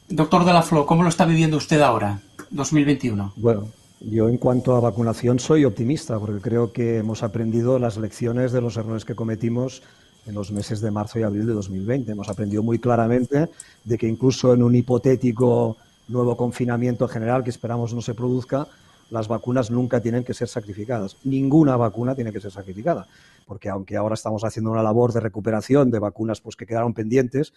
Doctor 0.09 0.45
de 0.45 0.53
la 0.53 0.63
Flo, 0.63 0.85
¿cómo 0.87 1.03
lo 1.03 1.09
está 1.09 1.25
viviendo 1.25 1.57
usted 1.57 1.81
ahora, 1.81 2.19
2021? 2.49 3.33
Bueno, 3.35 3.69
yo 4.03 4.29
en 4.29 4.37
cuanto 4.37 4.75
a 4.75 4.79
vacunación 4.79 5.39
soy 5.39 5.63
optimista 5.63 6.17
porque 6.19 6.41
creo 6.41 6.73
que 6.73 6.97
hemos 6.97 7.21
aprendido 7.21 7.77
las 7.77 7.97
lecciones 7.97 8.51
de 8.51 8.61
los 8.61 8.77
errores 8.77 9.05
que 9.05 9.15
cometimos 9.15 9.83
en 10.25 10.33
los 10.33 10.51
meses 10.51 10.81
de 10.81 10.91
marzo 10.91 11.19
y 11.19 11.23
abril 11.23 11.45
de 11.45 11.53
2020. 11.53 12.11
Hemos 12.11 12.29
aprendido 12.29 12.63
muy 12.63 12.79
claramente 12.79 13.49
de 13.83 13.97
que 13.97 14.07
incluso 14.07 14.53
en 14.53 14.63
un 14.63 14.75
hipotético 14.75 15.77
nuevo 16.07 16.35
confinamiento 16.35 17.07
general 17.07 17.43
que 17.43 17.51
esperamos 17.51 17.93
no 17.93 18.01
se 18.01 18.13
produzca, 18.13 18.67
las 19.11 19.27
vacunas 19.27 19.69
nunca 19.69 19.99
tienen 19.99 20.23
que 20.23 20.33
ser 20.33 20.47
sacrificadas. 20.47 21.17
Ninguna 21.23 21.75
vacuna 21.75 22.15
tiene 22.15 22.31
que 22.31 22.39
ser 22.39 22.51
sacrificada, 22.51 23.07
porque 23.45 23.69
aunque 23.69 23.97
ahora 23.97 24.15
estamos 24.15 24.43
haciendo 24.43 24.71
una 24.71 24.83
labor 24.83 25.13
de 25.13 25.19
recuperación 25.19 25.91
de 25.91 25.99
vacunas 25.99 26.41
pues, 26.41 26.55
que 26.55 26.65
quedaron 26.65 26.93
pendientes, 26.93 27.53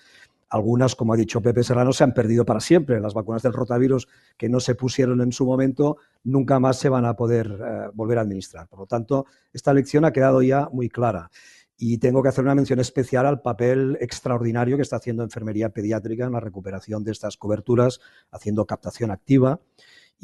algunas, 0.49 0.95
como 0.95 1.13
ha 1.13 1.17
dicho 1.17 1.41
Pepe 1.41 1.63
Serrano, 1.63 1.93
se 1.93 2.05
han 2.05 2.15
perdido 2.15 2.45
para 2.45 2.61
siempre. 2.61 3.01
Las 3.01 3.15
vacunas 3.15 3.43
del 3.43 3.53
rotavirus 3.53 4.09
que 4.37 4.49
no 4.49 4.61
se 4.61 4.75
pusieron 4.75 5.21
en 5.21 5.33
su 5.33 5.45
momento 5.45 5.99
nunca 6.23 6.59
más 6.61 6.79
se 6.79 6.89
van 6.89 7.05
a 7.05 7.15
poder 7.15 7.47
eh, 7.47 7.91
volver 7.95 8.19
a 8.19 8.23
administrar. 8.23 8.69
Por 8.69 8.81
lo 8.81 8.87
tanto, 8.87 9.27
esta 9.53 9.73
lección 9.73 10.05
ha 10.05 10.13
quedado 10.13 10.43
ya 10.43 10.69
muy 10.73 10.89
clara. 10.89 11.31
Y 11.77 11.99
tengo 11.99 12.23
que 12.23 12.29
hacer 12.29 12.45
una 12.45 12.55
mención 12.55 12.79
especial 12.79 13.27
al 13.27 13.43
papel 13.43 13.99
extraordinario 14.01 14.77
que 14.77 14.83
está 14.83 14.97
haciendo 14.97 15.25
Enfermería 15.25 15.71
Pediátrica 15.71 16.25
en 16.25 16.33
la 16.33 16.41
recuperación 16.41 17.03
de 17.03 17.11
estas 17.11 17.37
coberturas, 17.37 18.01
haciendo 18.31 18.65
captación 18.65 19.11
activa 19.11 19.61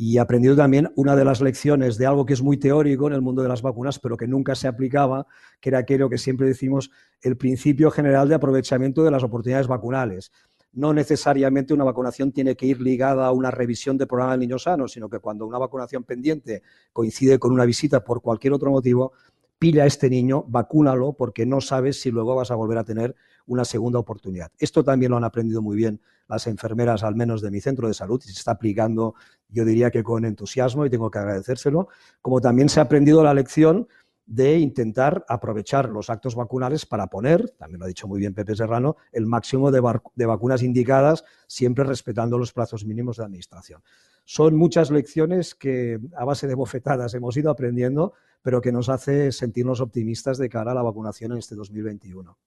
y 0.02 0.16
aprendido 0.16 0.56
también 0.56 0.90
una 0.96 1.14
de 1.14 1.26
las 1.26 1.42
lecciones 1.42 1.98
de 1.98 2.06
algo 2.06 2.24
que 2.24 2.32
es 2.32 2.40
muy 2.40 2.56
teórico 2.56 3.06
en 3.06 3.12
el 3.12 3.20
mundo 3.20 3.42
de 3.42 3.50
las 3.50 3.60
vacunas, 3.60 3.98
pero 3.98 4.16
que 4.16 4.26
nunca 4.26 4.54
se 4.54 4.66
aplicaba, 4.66 5.26
que 5.60 5.68
era 5.68 5.80
aquello 5.80 6.08
que 6.08 6.16
siempre 6.16 6.46
decimos, 6.46 6.90
el 7.20 7.36
principio 7.36 7.90
general 7.90 8.26
de 8.26 8.34
aprovechamiento 8.34 9.04
de 9.04 9.10
las 9.10 9.22
oportunidades 9.22 9.66
vacunales. 9.66 10.32
No 10.72 10.94
necesariamente 10.94 11.74
una 11.74 11.84
vacunación 11.84 12.32
tiene 12.32 12.56
que 12.56 12.64
ir 12.64 12.80
ligada 12.80 13.26
a 13.26 13.32
una 13.32 13.50
revisión 13.50 13.98
de 13.98 14.06
programa 14.06 14.32
de 14.32 14.38
niños 14.38 14.62
sanos, 14.62 14.92
sino 14.92 15.10
que 15.10 15.18
cuando 15.18 15.44
una 15.44 15.58
vacunación 15.58 16.02
pendiente 16.04 16.62
coincide 16.94 17.38
con 17.38 17.52
una 17.52 17.66
visita 17.66 18.02
por 18.02 18.22
cualquier 18.22 18.54
otro 18.54 18.70
motivo, 18.70 19.12
pilla 19.58 19.82
a 19.82 19.86
este 19.86 20.08
niño, 20.08 20.46
vacúnalo, 20.48 21.12
porque 21.12 21.44
no 21.44 21.60
sabes 21.60 22.00
si 22.00 22.10
luego 22.10 22.34
vas 22.34 22.50
a 22.50 22.54
volver 22.54 22.78
a 22.78 22.84
tener 22.84 23.16
una 23.50 23.64
segunda 23.64 23.98
oportunidad. 23.98 24.52
Esto 24.58 24.84
también 24.84 25.10
lo 25.10 25.16
han 25.16 25.24
aprendido 25.24 25.60
muy 25.60 25.76
bien 25.76 26.00
las 26.28 26.46
enfermeras, 26.46 27.02
al 27.02 27.16
menos 27.16 27.42
de 27.42 27.50
mi 27.50 27.60
centro 27.60 27.88
de 27.88 27.94
salud, 27.94 28.22
y 28.24 28.28
se 28.28 28.38
está 28.38 28.52
aplicando, 28.52 29.16
yo 29.48 29.64
diría 29.64 29.90
que 29.90 30.04
con 30.04 30.24
entusiasmo, 30.24 30.86
y 30.86 30.90
tengo 30.90 31.10
que 31.10 31.18
agradecérselo, 31.18 31.88
como 32.22 32.40
también 32.40 32.68
se 32.68 32.78
ha 32.78 32.84
aprendido 32.84 33.24
la 33.24 33.34
lección 33.34 33.88
de 34.24 34.58
intentar 34.58 35.24
aprovechar 35.28 35.88
los 35.88 36.10
actos 36.10 36.36
vacunales 36.36 36.86
para 36.86 37.08
poner, 37.08 37.50
también 37.58 37.80
lo 37.80 37.86
ha 37.86 37.88
dicho 37.88 38.06
muy 38.06 38.20
bien 38.20 38.34
Pepe 38.34 38.54
Serrano, 38.54 38.96
el 39.10 39.26
máximo 39.26 39.72
de, 39.72 39.80
vacunas 40.24 40.62
indicadas, 40.62 41.24
siempre 41.48 41.82
respetando 41.82 42.38
los 42.38 42.52
plazos 42.52 42.84
mínimos 42.84 43.16
de 43.16 43.24
administración. 43.24 43.82
Son 44.24 44.54
muchas 44.54 44.92
lecciones 44.92 45.56
que 45.56 45.98
a 46.16 46.24
base 46.24 46.46
de 46.46 46.54
bofetadas 46.54 47.12
hemos 47.14 47.36
ido 47.36 47.50
aprendiendo, 47.50 48.12
pero 48.42 48.60
que 48.60 48.70
nos 48.70 48.88
hace 48.88 49.32
sentirnos 49.32 49.80
optimistas 49.80 50.38
de 50.38 50.48
cara 50.48 50.70
a 50.70 50.74
la 50.74 50.82
vacunación 50.82 51.32
en 51.32 51.38
este 51.38 51.56
2021. 51.56 52.38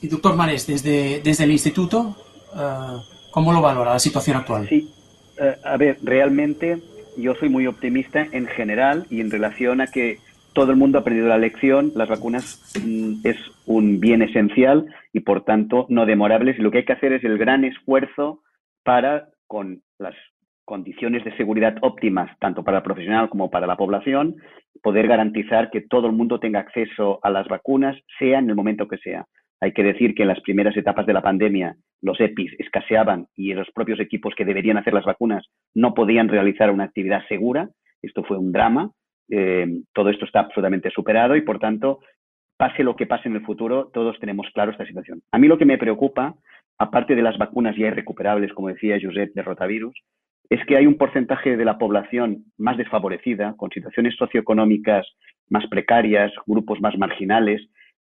Y 0.00 0.08
doctor 0.08 0.36
Mares, 0.36 0.66
desde, 0.66 1.20
desde 1.22 1.44
el 1.44 1.50
instituto, 1.50 2.16
eh, 2.54 3.02
¿cómo 3.30 3.52
lo 3.52 3.60
valora 3.60 3.92
la 3.92 3.98
situación 3.98 4.36
actual? 4.36 4.68
Sí, 4.68 4.88
eh, 5.40 5.56
a 5.64 5.76
ver, 5.76 5.98
realmente 6.02 6.78
yo 7.16 7.34
soy 7.34 7.48
muy 7.48 7.66
optimista 7.66 8.26
en 8.30 8.46
general 8.46 9.06
y 9.10 9.20
en 9.20 9.30
relación 9.30 9.80
a 9.80 9.88
que 9.88 10.18
todo 10.52 10.70
el 10.70 10.76
mundo 10.76 10.98
ha 10.98 11.00
aprendido 11.02 11.28
la 11.28 11.38
lección, 11.38 11.92
las 11.94 12.08
vacunas 12.08 12.62
mm, 12.84 13.20
es 13.24 13.36
un 13.66 14.00
bien 14.00 14.22
esencial 14.22 14.86
y 15.12 15.20
por 15.20 15.44
tanto 15.44 15.86
no 15.88 16.06
demorables 16.06 16.58
y 16.58 16.62
lo 16.62 16.70
que 16.70 16.78
hay 16.78 16.84
que 16.84 16.94
hacer 16.94 17.12
es 17.12 17.24
el 17.24 17.38
gran 17.38 17.64
esfuerzo 17.64 18.42
para, 18.82 19.28
con 19.46 19.82
las 19.98 20.14
condiciones 20.64 21.24
de 21.24 21.36
seguridad 21.36 21.76
óptimas, 21.82 22.30
tanto 22.40 22.62
para 22.62 22.78
el 22.78 22.82
profesional 22.82 23.28
como 23.30 23.50
para 23.50 23.66
la 23.66 23.76
población, 23.76 24.36
poder 24.82 25.06
garantizar 25.06 25.70
que 25.70 25.82
todo 25.82 26.06
el 26.06 26.12
mundo 26.12 26.40
tenga 26.40 26.60
acceso 26.60 27.20
a 27.22 27.30
las 27.30 27.48
vacunas, 27.48 27.96
sea 28.18 28.38
en 28.38 28.48
el 28.48 28.56
momento 28.56 28.88
que 28.88 28.98
sea. 28.98 29.26
Hay 29.60 29.72
que 29.72 29.82
decir 29.82 30.14
que 30.14 30.22
en 30.22 30.28
las 30.28 30.40
primeras 30.40 30.76
etapas 30.76 31.06
de 31.06 31.12
la 31.12 31.22
pandemia 31.22 31.76
los 32.00 32.20
EPIs 32.20 32.52
escaseaban 32.58 33.26
y 33.34 33.52
los 33.54 33.70
propios 33.72 33.98
equipos 33.98 34.34
que 34.36 34.44
deberían 34.44 34.78
hacer 34.78 34.94
las 34.94 35.04
vacunas 35.04 35.46
no 35.74 35.94
podían 35.94 36.28
realizar 36.28 36.70
una 36.70 36.84
actividad 36.84 37.26
segura. 37.26 37.68
Esto 38.02 38.22
fue 38.22 38.38
un 38.38 38.52
drama. 38.52 38.92
Eh, 39.30 39.66
todo 39.92 40.10
esto 40.10 40.24
está 40.24 40.40
absolutamente 40.40 40.90
superado 40.90 41.36
y, 41.36 41.42
por 41.42 41.58
tanto, 41.58 42.00
pase 42.56 42.82
lo 42.82 42.96
que 42.96 43.06
pase 43.06 43.28
en 43.28 43.36
el 43.36 43.44
futuro, 43.44 43.90
todos 43.92 44.18
tenemos 44.20 44.48
claro 44.52 44.70
esta 44.70 44.86
situación. 44.86 45.22
A 45.32 45.38
mí 45.38 45.48
lo 45.48 45.58
que 45.58 45.64
me 45.64 45.78
preocupa, 45.78 46.34
aparte 46.78 47.14
de 47.14 47.22
las 47.22 47.38
vacunas 47.38 47.76
ya 47.76 47.88
irrecuperables, 47.88 48.52
como 48.52 48.68
decía 48.68 48.98
Josep, 49.00 49.34
de 49.34 49.42
rotavirus, 49.42 49.94
es 50.50 50.64
que 50.66 50.76
hay 50.76 50.86
un 50.86 50.96
porcentaje 50.96 51.56
de 51.56 51.64
la 51.64 51.78
población 51.78 52.44
más 52.56 52.76
desfavorecida, 52.76 53.54
con 53.56 53.70
situaciones 53.70 54.16
socioeconómicas 54.16 55.06
más 55.50 55.66
precarias, 55.66 56.32
grupos 56.46 56.80
más 56.80 56.96
marginales, 56.96 57.68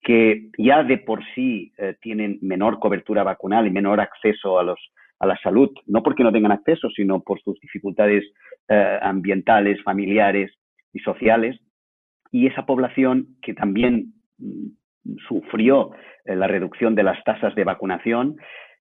que 0.02 0.50
ya 0.58 0.84
de 0.84 0.98
por 0.98 1.24
sí 1.36 1.74
eh, 1.78 1.96
tienen 2.02 2.39
menor 2.41 2.80
cobertura 2.80 3.24
vacunal 3.24 3.67
y 3.67 3.72
menor 3.72 4.00
acceso 4.00 4.60
a, 4.60 4.63
la 4.63 5.38
salud, 5.44 5.70
no 5.86 6.02
porque 6.02 6.24
no 6.24 6.32
tengan 6.32 6.52
acceso, 6.52 6.89
sino 6.89 7.22
por 7.22 7.39
sus 7.41 7.60
dificultades 7.60 8.24
eh, 8.67 9.00
ambientales, 9.02 9.82
familiares 9.84 10.52
y 10.94 11.00
sociales. 11.00 11.60
Y 12.32 12.48
esa 12.48 12.65
población 12.65 13.28
que 13.41 13.54
también 13.54 14.13
mm, 14.39 15.15
sufrió 15.28 15.91
eh, 16.26 16.36
la 16.36 16.48
reducción 16.48 16.96
de 16.96 17.04
las 17.04 17.24
tasas 17.24 17.54
de 17.56 17.65
vacunación, 17.65 18.38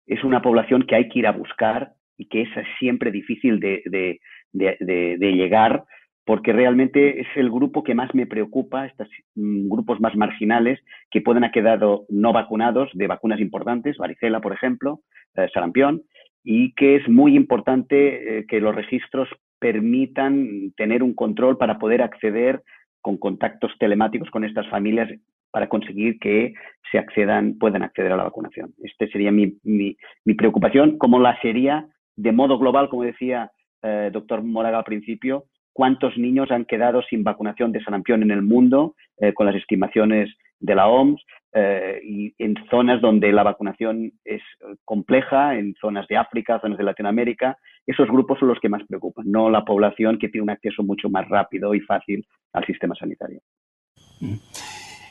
es 0.07 0.23
una 0.25 0.43
población 0.43 0.83
que 0.83 0.97
hay 0.97 1.09
que 1.09 1.21
ir 1.21 1.27
a 1.27 1.33
buscar 1.33 1.96
y 2.17 2.27
que 2.27 2.43
es 2.43 2.49
siempre 2.79 3.11
difícil 3.11 3.61
de, 3.61 4.21
llegar 4.53 5.85
porque 6.25 6.53
realmente 6.53 7.21
es 7.21 7.29
el 7.37 7.51
grupo 7.51 7.85
que 7.85 7.95
más 7.95 8.13
me 8.13 8.27
preocupa, 8.27 8.87
estos 8.87 9.09
mm, 9.37 9.69
grupos 9.69 10.01
más 10.01 10.17
marginales 10.17 10.81
que 11.11 11.21
pueden 11.21 11.45
haber 11.45 11.53
quedado 11.53 12.05
no 12.09 12.33
vacunados 12.33 12.91
de 12.95 13.07
vacunas 13.07 13.39
importantes, 13.39 13.97
varicela, 13.97 14.41
por 14.41 14.53
ejemplo, 14.53 15.01
eh, 15.37 15.49
sarampión, 15.55 16.03
y 16.43 16.75
que 16.75 16.97
es 16.97 17.09
muy 17.09 17.37
importante 17.37 18.39
eh, 18.39 18.47
que 18.49 18.61
los 18.61 18.75
registros 18.75 19.29
permitan 19.61 20.73
tener 20.77 21.05
un 21.05 21.15
control 21.15 21.59
para 21.59 21.79
poder 21.79 22.03
acceder 22.03 22.63
con 23.01 23.19
contactos 23.19 23.73
telemáticos 23.79 24.31
con 24.31 24.43
estas 24.43 24.69
familias 24.69 25.09
para 25.51 25.69
conseguir 25.69 26.19
que 26.19 26.55
se 26.91 26.99
accedan, 26.99 27.57
puedan 27.59 27.83
acceder 27.83 28.13
a 28.13 28.17
la 28.17 28.25
vacunación. 28.25 28.75
Este 28.83 29.09
sería 29.09 29.33
mi, 29.33 29.57
mi, 29.63 29.97
preocupación, 30.35 30.99
como 30.99 31.19
la 31.19 31.41
sería 31.41 31.87
de 32.17 32.33
modo 32.33 32.59
global, 32.59 32.89
como 32.89 33.05
decía 33.05 33.51
eh, 33.83 34.11
doctor 34.13 34.43
Moraga 34.43 34.79
al 34.79 34.85
principio, 34.85 35.45
cuántos 35.73 36.17
niños 36.17 36.51
han 36.51 36.65
quedado 36.65 37.03
sin 37.03 37.23
vacunación 37.23 37.71
de 37.71 37.85
sarampión 37.85 38.23
en 38.23 38.31
el 38.31 38.43
mundo, 38.43 38.95
eh, 39.19 39.35
con 39.35 39.45
las 39.45 39.55
estimaciones 39.55 40.35
de 40.59 40.75
la 40.75 40.89
OMS, 40.89 41.23
eh, 41.53 42.01
y 42.03 42.35
en 42.39 42.55
zonas 42.71 43.03
donde 43.03 43.31
la 43.31 43.43
vacunación 43.43 44.11
es 44.25 44.41
compleja, 44.85 45.55
en 45.55 45.75
zonas 45.79 46.09
de 46.09 46.17
África, 46.17 46.59
zonas 46.61 46.79
de 46.79 46.85
Latinoamérica, 46.85 47.59
esos 47.87 48.09
grupos 48.09 48.39
son 48.39 48.49
los 48.49 48.59
que 48.59 48.71
más 48.71 48.83
preocupan, 48.89 49.31
no 49.31 49.51
la 49.51 49.65
población 49.65 50.19
que 50.19 50.31
tiene 50.31 50.45
un 50.45 50.51
acceso 50.51 50.83
mucho 50.83 51.11
más 51.11 51.29
rápido 51.29 51.75
y 51.75 51.81
fácil 51.81 52.27
al 52.55 52.65
sistema 52.65 52.95
sanitario. 52.95 53.41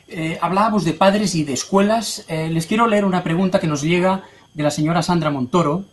Eh, 0.08 0.36
hablábamos 0.42 0.84
de 0.84 0.92
padres 0.92 1.36
y 1.36 1.44
de 1.44 1.52
escuelas. 1.52 2.26
les 2.28 2.66
quiero 2.66 2.88
leer 2.88 3.04
una 3.04 3.22
pregunta 3.22 3.60
que 3.60 3.68
nos 3.68 3.82
llega 3.82 4.24
de 4.52 4.62
la 4.64 4.70
señora 4.70 5.02
Sandra 5.02 5.30
Montoro, 5.30 5.84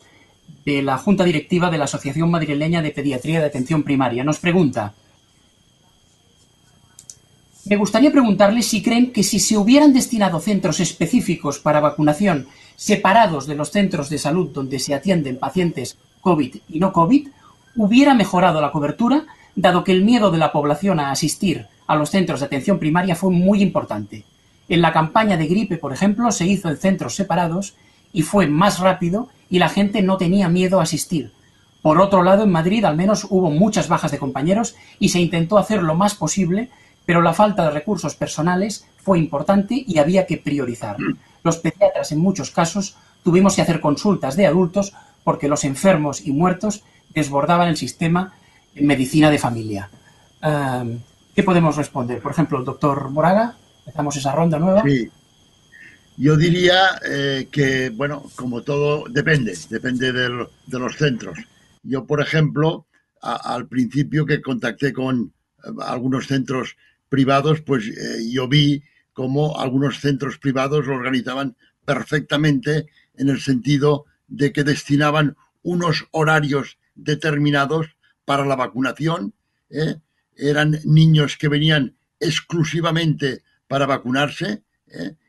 de 0.65 0.81
la 0.81 0.97
Junta 0.97 1.23
Directiva 1.23 1.69
de 1.69 1.77
la 1.77 1.85
Asociación 1.85 2.31
Madrileña 2.31 2.81
de 2.81 2.91
Pediatría 2.91 3.39
de 3.39 3.47
Atención 3.47 3.83
Primaria. 3.83 4.23
Nos 4.23 4.39
pregunta, 4.39 4.93
me 7.65 7.77
gustaría 7.77 8.11
preguntarle 8.11 8.61
si 8.61 8.81
creen 8.83 9.11
que 9.11 9.23
si 9.23 9.39
se 9.39 9.57
hubieran 9.57 9.93
destinado 9.93 10.39
centros 10.39 10.79
específicos 10.79 11.59
para 11.59 11.79
vacunación 11.79 12.47
separados 12.75 13.47
de 13.47 13.55
los 13.55 13.71
centros 13.71 14.09
de 14.09 14.17
salud 14.17 14.49
donde 14.49 14.79
se 14.79 14.93
atienden 14.93 15.37
pacientes 15.37 15.97
COVID 16.21 16.55
y 16.69 16.79
no 16.79 16.91
COVID, 16.91 17.29
hubiera 17.77 18.13
mejorado 18.13 18.59
la 18.59 18.71
cobertura, 18.71 19.25
dado 19.55 19.83
que 19.83 19.91
el 19.91 20.03
miedo 20.03 20.29
de 20.31 20.37
la 20.39 20.51
población 20.51 20.99
a 20.99 21.11
asistir 21.11 21.67
a 21.87 21.95
los 21.95 22.09
centros 22.09 22.39
de 22.39 22.47
atención 22.47 22.79
primaria 22.79 23.15
fue 23.15 23.31
muy 23.31 23.61
importante. 23.61 24.25
En 24.67 24.81
la 24.81 24.93
campaña 24.93 25.37
de 25.37 25.47
gripe, 25.47 25.77
por 25.77 25.93
ejemplo, 25.93 26.31
se 26.31 26.47
hizo 26.47 26.69
en 26.69 26.77
centros 26.77 27.15
separados 27.15 27.75
y 28.13 28.21
fue 28.21 28.47
más 28.47 28.79
rápido 28.79 29.27
y 29.49 29.59
la 29.59 29.67
gente 29.69 30.01
no 30.01 30.17
tenía 30.17 30.47
miedo 30.47 30.79
a 30.79 30.83
asistir. 30.83 31.33
Por 31.81 31.99
otro 31.99 32.23
lado, 32.23 32.43
en 32.43 32.51
Madrid 32.51 32.85
al 32.85 32.95
menos 32.95 33.27
hubo 33.29 33.51
muchas 33.51 33.89
bajas 33.89 34.11
de 34.11 34.19
compañeros 34.19 34.75
y 34.99 35.09
se 35.09 35.19
intentó 35.19 35.57
hacer 35.57 35.83
lo 35.83 35.95
más 35.95 36.15
posible, 36.15 36.69
pero 37.05 37.21
la 37.21 37.33
falta 37.33 37.65
de 37.65 37.71
recursos 37.71 38.15
personales 38.15 38.87
fue 39.03 39.19
importante 39.19 39.83
y 39.85 39.97
había 39.97 40.25
que 40.25 40.37
priorizar. 40.37 40.95
Los 41.43 41.57
pediatras 41.57 42.13
en 42.13 42.19
muchos 42.19 42.51
casos 42.51 42.95
tuvimos 43.21 43.55
que 43.55 43.63
hacer 43.63 43.81
consultas 43.81 44.37
de 44.37 44.47
adultos 44.47 44.93
porque 45.25 45.49
los 45.49 45.65
enfermos 45.65 46.25
y 46.25 46.31
muertos 46.31 46.83
desbordaban 47.13 47.67
el 47.67 47.75
sistema 47.75 48.33
en 48.75 48.87
medicina 48.87 49.29
de 49.29 49.39
familia. 49.39 49.89
¿Qué 51.35 51.43
podemos 51.43 51.75
responder? 51.75 52.21
Por 52.21 52.31
ejemplo, 52.31 52.59
el 52.59 52.65
doctor 52.65 53.09
Moraga, 53.09 53.55
empezamos 53.79 54.15
esa 54.15 54.31
ronda 54.31 54.57
nueva. 54.59 54.83
Sí, 54.83 55.09
yo 56.17 56.37
diría 56.37 56.99
eh, 57.05 57.47
que, 57.51 57.89
bueno, 57.89 58.29
como 58.35 58.61
todo, 58.61 59.05
depende, 59.09 59.57
depende 59.69 60.11
de, 60.11 60.29
los 60.29 60.95
centros. 60.97 61.37
Yo, 61.81 62.05
por 62.05 62.21
ejemplo, 62.21 62.85
al 63.21 63.67
principio 63.67 64.25
que 64.25 64.41
contacté 64.41 64.93
con 64.93 65.33
eh, 65.63 65.69
algunos 65.81 66.27
centros 66.27 66.75
privados, 67.09 67.61
pues 67.61 67.87
eh, 67.87 68.29
yo 68.31 68.47
vi 68.47 68.83
cómo 69.13 69.59
algunos 69.59 69.99
centros 69.99 70.37
privados 70.37 70.85
lo 70.85 70.95
organizaban 70.95 71.55
perfectamente 71.85 72.87
en 73.15 73.29
el 73.29 73.39
sentido 73.41 74.05
de 74.27 74.51
que 74.51 74.63
destinaban 74.63 75.35
unos 75.61 76.05
horarios 76.11 76.77
determinados 76.95 77.87
para 78.25 78.45
la 78.45 78.55
vacunación. 78.55 79.33
Eran 80.35 80.79
niños 80.85 81.37
que 81.37 81.47
venían 81.47 81.95
exclusivamente 82.19 83.43
para 83.67 83.85
vacunarse 83.85 84.63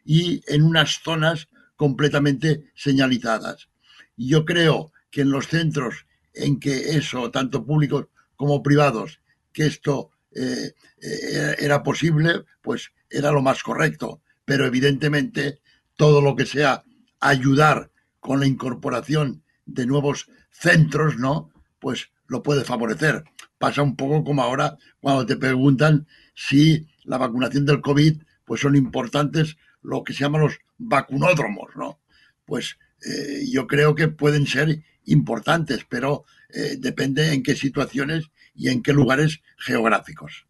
y 0.05 0.43
en 0.47 0.63
unas 0.63 1.01
zonas 1.03 1.49
completamente 1.77 2.71
señalizadas. 2.75 3.69
Yo 4.17 4.45
creo 4.45 4.93
que 5.11 5.23
en 5.23 5.31
los 5.31 5.49
centros 5.49 6.07
en 6.35 6.61
que 6.61 6.97
eso, 6.97 7.31
tanto 7.31 7.65
públicos 7.65 8.07
como 8.37 8.63
privados, 8.63 9.21
que 9.53 9.67
esto 9.67 10.11
eh, 10.35 10.73
eh, 11.01 11.57
era 11.59 11.83
posible, 11.83 12.45
pues 12.61 12.93
era 13.09 13.31
lo 13.31 13.43
más 13.43 13.63
correcto. 13.63 14.21
Pero 14.45 14.67
evidentemente 14.67 15.61
todo 15.97 16.21
lo 16.21 16.37
que 16.37 16.47
sea 16.47 16.85
ayudar 17.21 17.91
con 18.21 18.41
la 18.41 18.47
incorporación 18.47 19.43
de 19.65 19.87
nuevos 19.87 20.29
centros, 20.51 21.17
¿no? 21.17 21.51
Pues 21.79 22.11
lo 22.27 22.43
puede 22.43 22.65
favorecer. 22.65 23.25
Pasa 23.59 23.83
un 23.83 23.97
poco 23.97 24.25
como 24.25 24.43
ahora 24.43 24.77
cuando 25.01 25.25
te 25.25 25.37
preguntan 25.37 26.07
si 26.35 26.89
la 27.05 27.19
vacunación 27.19 27.65
del 27.65 27.81
COVID 27.81 28.23
pues 28.45 28.61
son 28.61 28.77
importantes 28.77 29.57
lo 29.85 30.03
que 30.03 30.13
se 30.13 30.25
llaman 30.25 30.41
los 30.41 30.59
vacunódromos, 30.79 31.77
¿no? 31.77 32.01
Pues 32.45 32.79
eh, 33.07 33.45
yo 33.51 33.67
creo 33.67 33.95
que 33.95 34.09
pueden 34.09 34.47
ser 34.47 34.83
importantes, 35.05 35.87
pero 35.89 36.25
eh, 36.53 36.77
depende 36.79 37.33
en 37.33 37.43
qué 37.43 37.55
situaciones 37.55 38.31
y 38.55 38.71
en 38.71 38.83
qué 38.83 38.93
lugares 38.93 39.41
geográficos. 39.59 40.47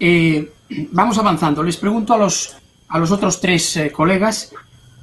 Eh, 0.00 0.50
vamos 0.90 1.18
avanzando. 1.18 1.62
Les 1.62 1.76
pregunto 1.76 2.14
a 2.14 2.18
los, 2.18 2.56
a 2.88 2.98
los 2.98 3.10
otros 3.10 3.40
tres 3.40 3.78
colegas 3.92 4.52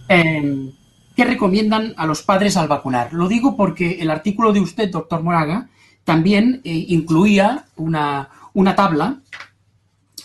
em, 0.08 0.72
qué 1.16 1.26
recomiendan 1.26 1.94
a 1.96 2.06
los 2.06 2.24
padres 2.24 2.58
al 2.58 2.68
vacunar. 2.68 3.14
Lo 3.14 3.28
digo 3.28 3.56
porque 3.56 4.00
el 4.02 4.10
artículo 4.10 4.52
de 4.52 4.60
usted, 4.60 4.90
doctor 4.90 5.22
Moraga, 5.22 5.70
también 6.04 6.62
incluía 6.64 7.66
una, 7.76 8.30
una 8.54 8.76
tabla 8.76 9.22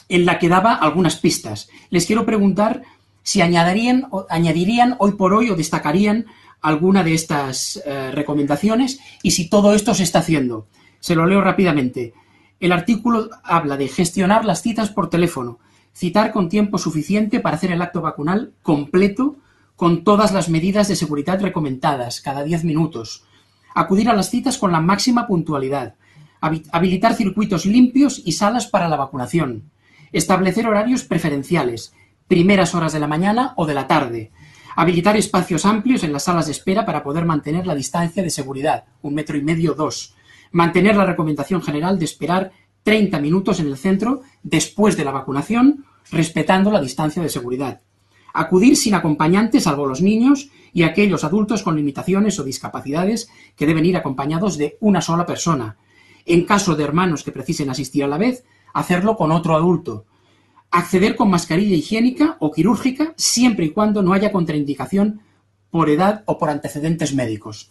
en 0.08 0.26
la 0.26 0.38
que 0.38 0.48
daba 0.48 0.74
algunas 0.74 1.16
pistas. 1.16 1.68
Les 1.90 2.06
quiero 2.06 2.26
preguntar 2.26 2.82
si 3.22 3.40
añadirían, 3.40 4.08
añadirían 4.28 4.96
hoy 4.98 5.12
por 5.12 5.32
hoy 5.32 5.50
o 5.50 5.56
destacarían 5.56 6.26
alguna 6.60 7.02
de 7.04 7.14
estas 7.14 7.82
eh, 7.84 8.10
recomendaciones 8.12 9.00
y 9.22 9.32
si 9.32 9.48
todo 9.48 9.74
esto 9.74 9.94
se 9.94 10.02
está 10.02 10.20
haciendo. 10.20 10.66
Se 11.00 11.14
lo 11.14 11.26
leo 11.26 11.40
rápidamente. 11.40 12.14
El 12.60 12.72
artículo 12.72 13.30
habla 13.42 13.76
de 13.76 13.88
gestionar 13.88 14.44
las 14.44 14.62
citas 14.62 14.90
por 14.90 15.10
teléfono, 15.10 15.58
citar 15.94 16.32
con 16.32 16.48
tiempo 16.48 16.78
suficiente 16.78 17.40
para 17.40 17.56
hacer 17.56 17.72
el 17.72 17.82
acto 17.82 18.00
vacunal 18.00 18.52
completo 18.62 19.36
con 19.76 20.04
todas 20.04 20.32
las 20.32 20.48
medidas 20.48 20.88
de 20.88 20.96
seguridad 20.96 21.40
recomendadas 21.40 22.20
cada 22.20 22.44
10 22.44 22.64
minutos, 22.64 23.24
acudir 23.74 24.08
a 24.08 24.14
las 24.14 24.30
citas 24.30 24.56
con 24.56 24.72
la 24.72 24.80
máxima 24.80 25.26
puntualidad, 25.26 25.96
habilitar 26.40 27.14
circuitos 27.14 27.66
limpios 27.66 28.22
y 28.24 28.32
salas 28.32 28.66
para 28.66 28.88
la 28.88 28.96
vacunación, 28.96 29.70
Establecer 30.14 30.68
horarios 30.68 31.02
preferenciales, 31.02 31.92
primeras 32.28 32.72
horas 32.76 32.92
de 32.92 33.00
la 33.00 33.08
mañana 33.08 33.52
o 33.56 33.66
de 33.66 33.74
la 33.74 33.88
tarde. 33.88 34.30
Habilitar 34.76 35.16
espacios 35.16 35.66
amplios 35.66 36.04
en 36.04 36.12
las 36.12 36.22
salas 36.22 36.46
de 36.46 36.52
espera 36.52 36.86
para 36.86 37.02
poder 37.02 37.24
mantener 37.24 37.66
la 37.66 37.74
distancia 37.74 38.22
de 38.22 38.30
seguridad, 38.30 38.84
un 39.02 39.12
metro 39.12 39.36
y 39.36 39.42
medio, 39.42 39.74
dos. 39.74 40.14
Mantener 40.52 40.94
la 40.94 41.04
recomendación 41.04 41.62
general 41.62 41.98
de 41.98 42.04
esperar 42.04 42.52
30 42.84 43.18
minutos 43.18 43.58
en 43.58 43.66
el 43.66 43.76
centro 43.76 44.22
después 44.44 44.96
de 44.96 45.04
la 45.04 45.10
vacunación, 45.10 45.84
respetando 46.12 46.70
la 46.70 46.80
distancia 46.80 47.20
de 47.20 47.28
seguridad. 47.28 47.80
Acudir 48.32 48.76
sin 48.76 48.94
acompañantes, 48.94 49.64
salvo 49.64 49.84
los 49.84 50.00
niños 50.00 50.48
y 50.72 50.84
aquellos 50.84 51.24
adultos 51.24 51.64
con 51.64 51.74
limitaciones 51.74 52.38
o 52.38 52.44
discapacidades 52.44 53.28
que 53.56 53.66
deben 53.66 53.84
ir 53.84 53.96
acompañados 53.96 54.58
de 54.58 54.76
una 54.78 55.00
sola 55.00 55.26
persona. 55.26 55.76
En 56.24 56.44
caso 56.44 56.76
de 56.76 56.84
hermanos 56.84 57.24
que 57.24 57.32
precisen 57.32 57.68
asistir 57.68 58.04
a 58.04 58.08
la 58.08 58.16
vez, 58.16 58.44
hacerlo 58.74 59.16
con 59.16 59.32
otro 59.32 59.56
adulto. 59.56 60.04
Acceder 60.70 61.16
con 61.16 61.30
mascarilla 61.30 61.76
higiénica 61.76 62.36
o 62.40 62.50
quirúrgica 62.50 63.14
siempre 63.16 63.66
y 63.66 63.70
cuando 63.70 64.02
no 64.02 64.12
haya 64.12 64.32
contraindicación 64.32 65.22
por 65.70 65.88
edad 65.88 66.22
o 66.26 66.36
por 66.36 66.50
antecedentes 66.50 67.14
médicos. 67.14 67.70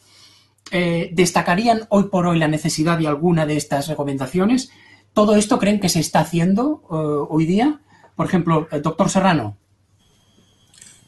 Eh, 0.72 1.12
¿Destacarían 1.14 1.82
hoy 1.90 2.06
por 2.06 2.26
hoy 2.26 2.40
la 2.40 2.48
necesidad 2.48 2.98
de 2.98 3.08
alguna 3.08 3.46
de 3.46 3.58
estas 3.58 3.88
recomendaciones? 3.88 4.72
¿Todo 5.14 5.36
esto 5.36 5.60
creen 5.60 5.80
que 5.80 5.90
se 5.90 6.00
está 6.00 6.22
haciendo 6.22 6.82
eh, 6.86 7.28
hoy 7.30 7.46
día? 7.46 7.82
Por 8.16 8.26
ejemplo, 8.26 8.68
el 8.72 8.82
doctor 8.82 9.10
Serrano. 9.10 9.58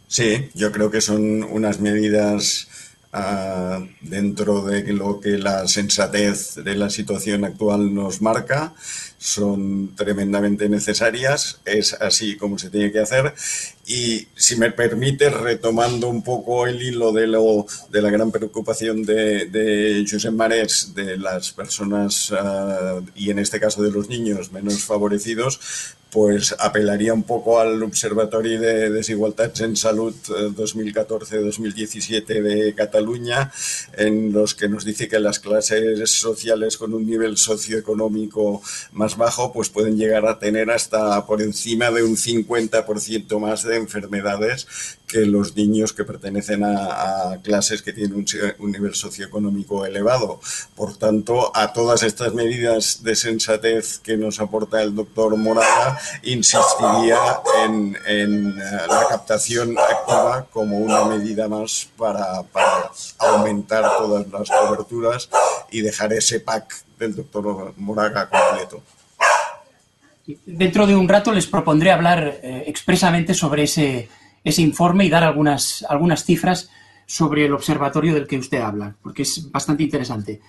Sí, 0.07 0.49
yo 0.53 0.71
creo 0.71 0.91
que 0.91 1.01
son 1.01 1.43
unas 1.43 1.79
medidas 1.79 2.67
ah, 3.15 3.83
dentro 4.01 4.61
de 4.61 4.91
lo 4.93 5.19
que 5.19 5.37
la 5.37 5.67
sensatez 5.67 6.55
de 6.55 6.75
la 6.75 6.89
situación 6.89 7.45
actual 7.45 7.93
nos 7.93 8.21
marca, 8.21 8.73
son 9.17 9.95
tremendamente 9.95 10.69
necesarias, 10.69 11.59
es 11.65 11.93
así 11.93 12.35
como 12.35 12.59
se 12.59 12.69
tiene 12.69 12.91
que 12.91 12.99
hacer. 12.99 13.33
Y 13.87 14.27
si 14.35 14.55
me 14.57 14.71
permite, 14.71 15.29
retomando 15.29 16.09
un 16.09 16.21
poco 16.23 16.67
el 16.67 16.81
hilo 16.81 17.11
de, 17.11 17.27
lo, 17.27 17.65
de 17.89 18.01
la 18.01 18.09
gran 18.09 18.31
preocupación 18.31 19.03
de, 19.03 19.45
de 19.45 20.05
Josep 20.09 20.33
Marés, 20.33 20.93
de 20.93 21.17
las 21.17 21.51
personas 21.51 22.33
ah, 22.37 22.99
y 23.15 23.29
en 23.31 23.39
este 23.39 23.59
caso 23.59 23.81
de 23.81 23.91
los 23.91 24.09
niños 24.09 24.51
menos 24.51 24.83
favorecidos, 24.83 25.59
pues 26.15 26.55
apelaría 26.59 27.13
un 27.13 27.23
poco 27.23 27.59
al 27.59 27.83
Observatorio 27.83 28.61
de 28.61 28.89
Desigualdades 28.89 29.59
en 29.59 29.75
Salud 29.75 30.15
2014-2017 30.25 32.23
eh, 32.29 32.41
de 32.41 32.73
Cataluña, 32.73 33.51
en 33.97 34.31
los 34.31 34.55
que 34.55 34.69
nos 34.69 34.85
dice 34.85 35.09
que 35.09 35.19
las 35.19 35.41
clases 35.41 36.09
sociales 36.09 36.77
con 36.77 36.93
un 36.93 37.05
nivel 37.05 37.35
socioeconómico 37.35 38.61
más 38.93 39.17
bajo 39.17 39.51
pues 39.51 39.67
pueden 39.67 39.97
llegar 39.97 40.25
a 40.25 40.39
tener 40.39 40.71
hasta 40.71 41.25
por 41.25 41.41
encima 41.41 41.91
de 41.91 42.03
un 42.03 42.15
50% 42.15 43.37
más 43.37 43.63
de 43.63 43.75
enfermedades 43.75 44.67
que 45.07 45.25
los 45.25 45.55
niños 45.55 45.93
que 45.93 46.03
pertenecen 46.03 46.63
a, 46.63 47.37
clases 47.43 47.81
que 47.81 47.93
tienen 47.93 48.25
un, 48.59 48.71
nivel 48.71 48.95
socioeconómico 48.95 49.85
elevado. 49.85 50.39
Por 50.75 50.97
tanto, 50.97 51.55
a 51.55 51.73
todas 51.73 52.03
estas 52.03 52.33
medidas 52.33 53.03
de 53.03 53.15
sensatez 53.15 53.99
que 53.99 54.17
nos 54.17 54.39
aporta 54.39 54.81
el 54.81 54.95
doctor 54.95 55.35
Morada, 55.37 55.99
insistiría 56.23 57.17
en, 57.63 57.97
en, 58.07 58.49
eh, 58.49 58.87
la 58.87 59.05
captación 59.09 59.75
activa 59.77 60.47
como 60.51 60.77
una 60.77 61.05
medida 61.05 61.47
más 61.47 61.87
para, 61.97 62.43
para, 62.43 62.91
aumentar 63.19 63.97
todas 63.97 64.27
las 64.27 64.49
coberturas 64.49 65.29
y 65.71 65.81
dejar 65.81 66.13
ese 66.13 66.39
pack 66.39 66.83
del 66.97 67.15
doctor 67.15 67.73
Moraga 67.77 68.29
completo. 68.29 68.81
Dentro 70.45 70.87
de 70.87 70.95
un 70.95 71.07
rato 71.07 71.31
les 71.31 71.45
propondré 71.45 71.91
hablar 71.91 72.39
eh, 72.41 72.63
expresamente 72.65 73.35
sobre 73.35 73.63
ese, 73.63 74.09
ese 74.45 74.61
informe 74.61 75.03
y 75.03 75.09
dar 75.09 75.23
algunas, 75.23 75.85
algunas 75.89 76.23
cifras 76.23 76.69
sobre 77.05 77.45
el 77.45 77.53
observatorio 77.53 78.13
del 78.13 78.27
que 78.27 78.37
usted 78.37 78.61
habla, 78.61 78.95
porque 79.01 79.23
es 79.23 79.51
bastante 79.51 79.83
interesante. 79.83 80.39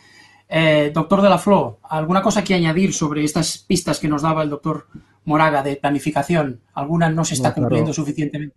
Eh, 0.49 0.93
doctor 0.95 1.23
de 1.23 1.29
la 1.29 1.39
Flo, 1.39 1.81
¿alguna 1.83 2.23
cosa 2.23 2.45
que 2.45 2.55
añadir 2.55 2.93
sobre 2.93 3.25
estas 3.25 3.59
pistas 3.59 3.99
que 3.99 4.09
nos 4.09 4.23
daba 4.23 4.43
el 4.43 4.51
doctor 4.51 4.87
Moraga 5.25 5.63
de 5.63 5.77
planificación? 5.77 6.61
¿Alguna 6.75 7.11
no 7.11 7.25
se 7.25 7.35
está 7.35 7.53
cumpliendo 7.53 7.93
suficientemente? 7.93 8.57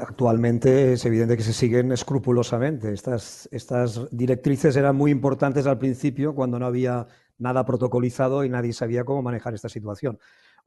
Actualmente 0.00 0.92
es 0.92 1.04
evidente 1.04 1.36
que 1.36 1.42
se 1.42 1.52
siguen 1.52 1.90
escrupulosamente. 1.90 2.92
Estas, 2.92 3.48
estas 3.52 4.08
directrices 4.12 4.76
eran 4.76 4.96
muy 4.96 5.10
importantes 5.10 5.66
al 5.66 5.78
principio 5.78 6.34
cuando 6.34 6.58
no 6.58 6.66
había 6.66 7.06
nada 7.38 7.66
protocolizado 7.66 8.44
y 8.44 8.48
nadie 8.48 8.72
sabía 8.72 9.04
cómo 9.04 9.22
manejar 9.22 9.54
esta 9.54 9.68
situación. 9.68 10.18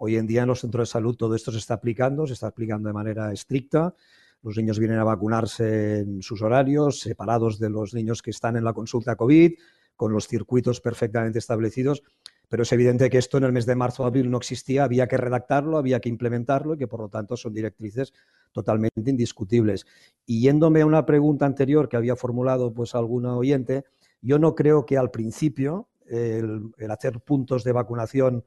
Hoy 0.03 0.15
en 0.15 0.25
día 0.25 0.41
en 0.41 0.47
los 0.47 0.61
centros 0.61 0.89
de 0.89 0.91
salud 0.93 1.15
todo 1.15 1.35
esto 1.35 1.51
se 1.51 1.59
está 1.59 1.75
aplicando, 1.75 2.25
se 2.25 2.33
está 2.33 2.47
aplicando 2.47 2.89
de 2.89 2.93
manera 2.93 3.31
estricta. 3.31 3.93
Los 4.41 4.57
niños 4.57 4.79
vienen 4.79 4.97
a 4.97 5.03
vacunarse 5.03 5.99
en 5.99 6.23
sus 6.23 6.41
horarios, 6.41 7.01
separados 7.01 7.59
de 7.59 7.69
los 7.69 7.93
niños 7.93 8.23
que 8.23 8.31
están 8.31 8.55
en 8.55 8.63
la 8.63 8.73
consulta 8.73 9.15
COVID, 9.15 9.53
con 9.95 10.11
los 10.11 10.27
circuitos 10.27 10.81
perfectamente 10.81 11.37
establecidos, 11.37 12.01
pero 12.49 12.63
es 12.63 12.71
evidente 12.71 13.11
que 13.11 13.19
esto 13.19 13.37
en 13.37 13.43
el 13.43 13.51
mes 13.51 13.67
de 13.67 13.75
marzo 13.75 14.01
o 14.01 14.07
abril 14.07 14.31
no 14.31 14.37
existía, 14.37 14.85
había 14.85 15.07
que 15.07 15.17
redactarlo, 15.17 15.77
había 15.77 15.99
que 15.99 16.09
implementarlo 16.09 16.73
y 16.73 16.77
que 16.79 16.87
por 16.87 17.01
lo 17.01 17.09
tanto 17.09 17.37
son 17.37 17.53
directrices 17.53 18.11
totalmente 18.53 19.07
indiscutibles. 19.07 19.85
Y 20.25 20.41
yéndome 20.41 20.81
a 20.81 20.87
una 20.87 21.05
pregunta 21.05 21.45
anterior 21.45 21.87
que 21.87 21.97
había 21.97 22.15
formulado 22.15 22.73
pues 22.73 22.95
alguna 22.95 23.37
oyente, 23.37 23.83
yo 24.19 24.39
no 24.39 24.55
creo 24.55 24.83
que 24.83 24.97
al 24.97 25.11
principio 25.11 25.89
el, 26.07 26.71
el 26.79 26.89
hacer 26.89 27.19
puntos 27.19 27.63
de 27.63 27.71
vacunación 27.71 28.43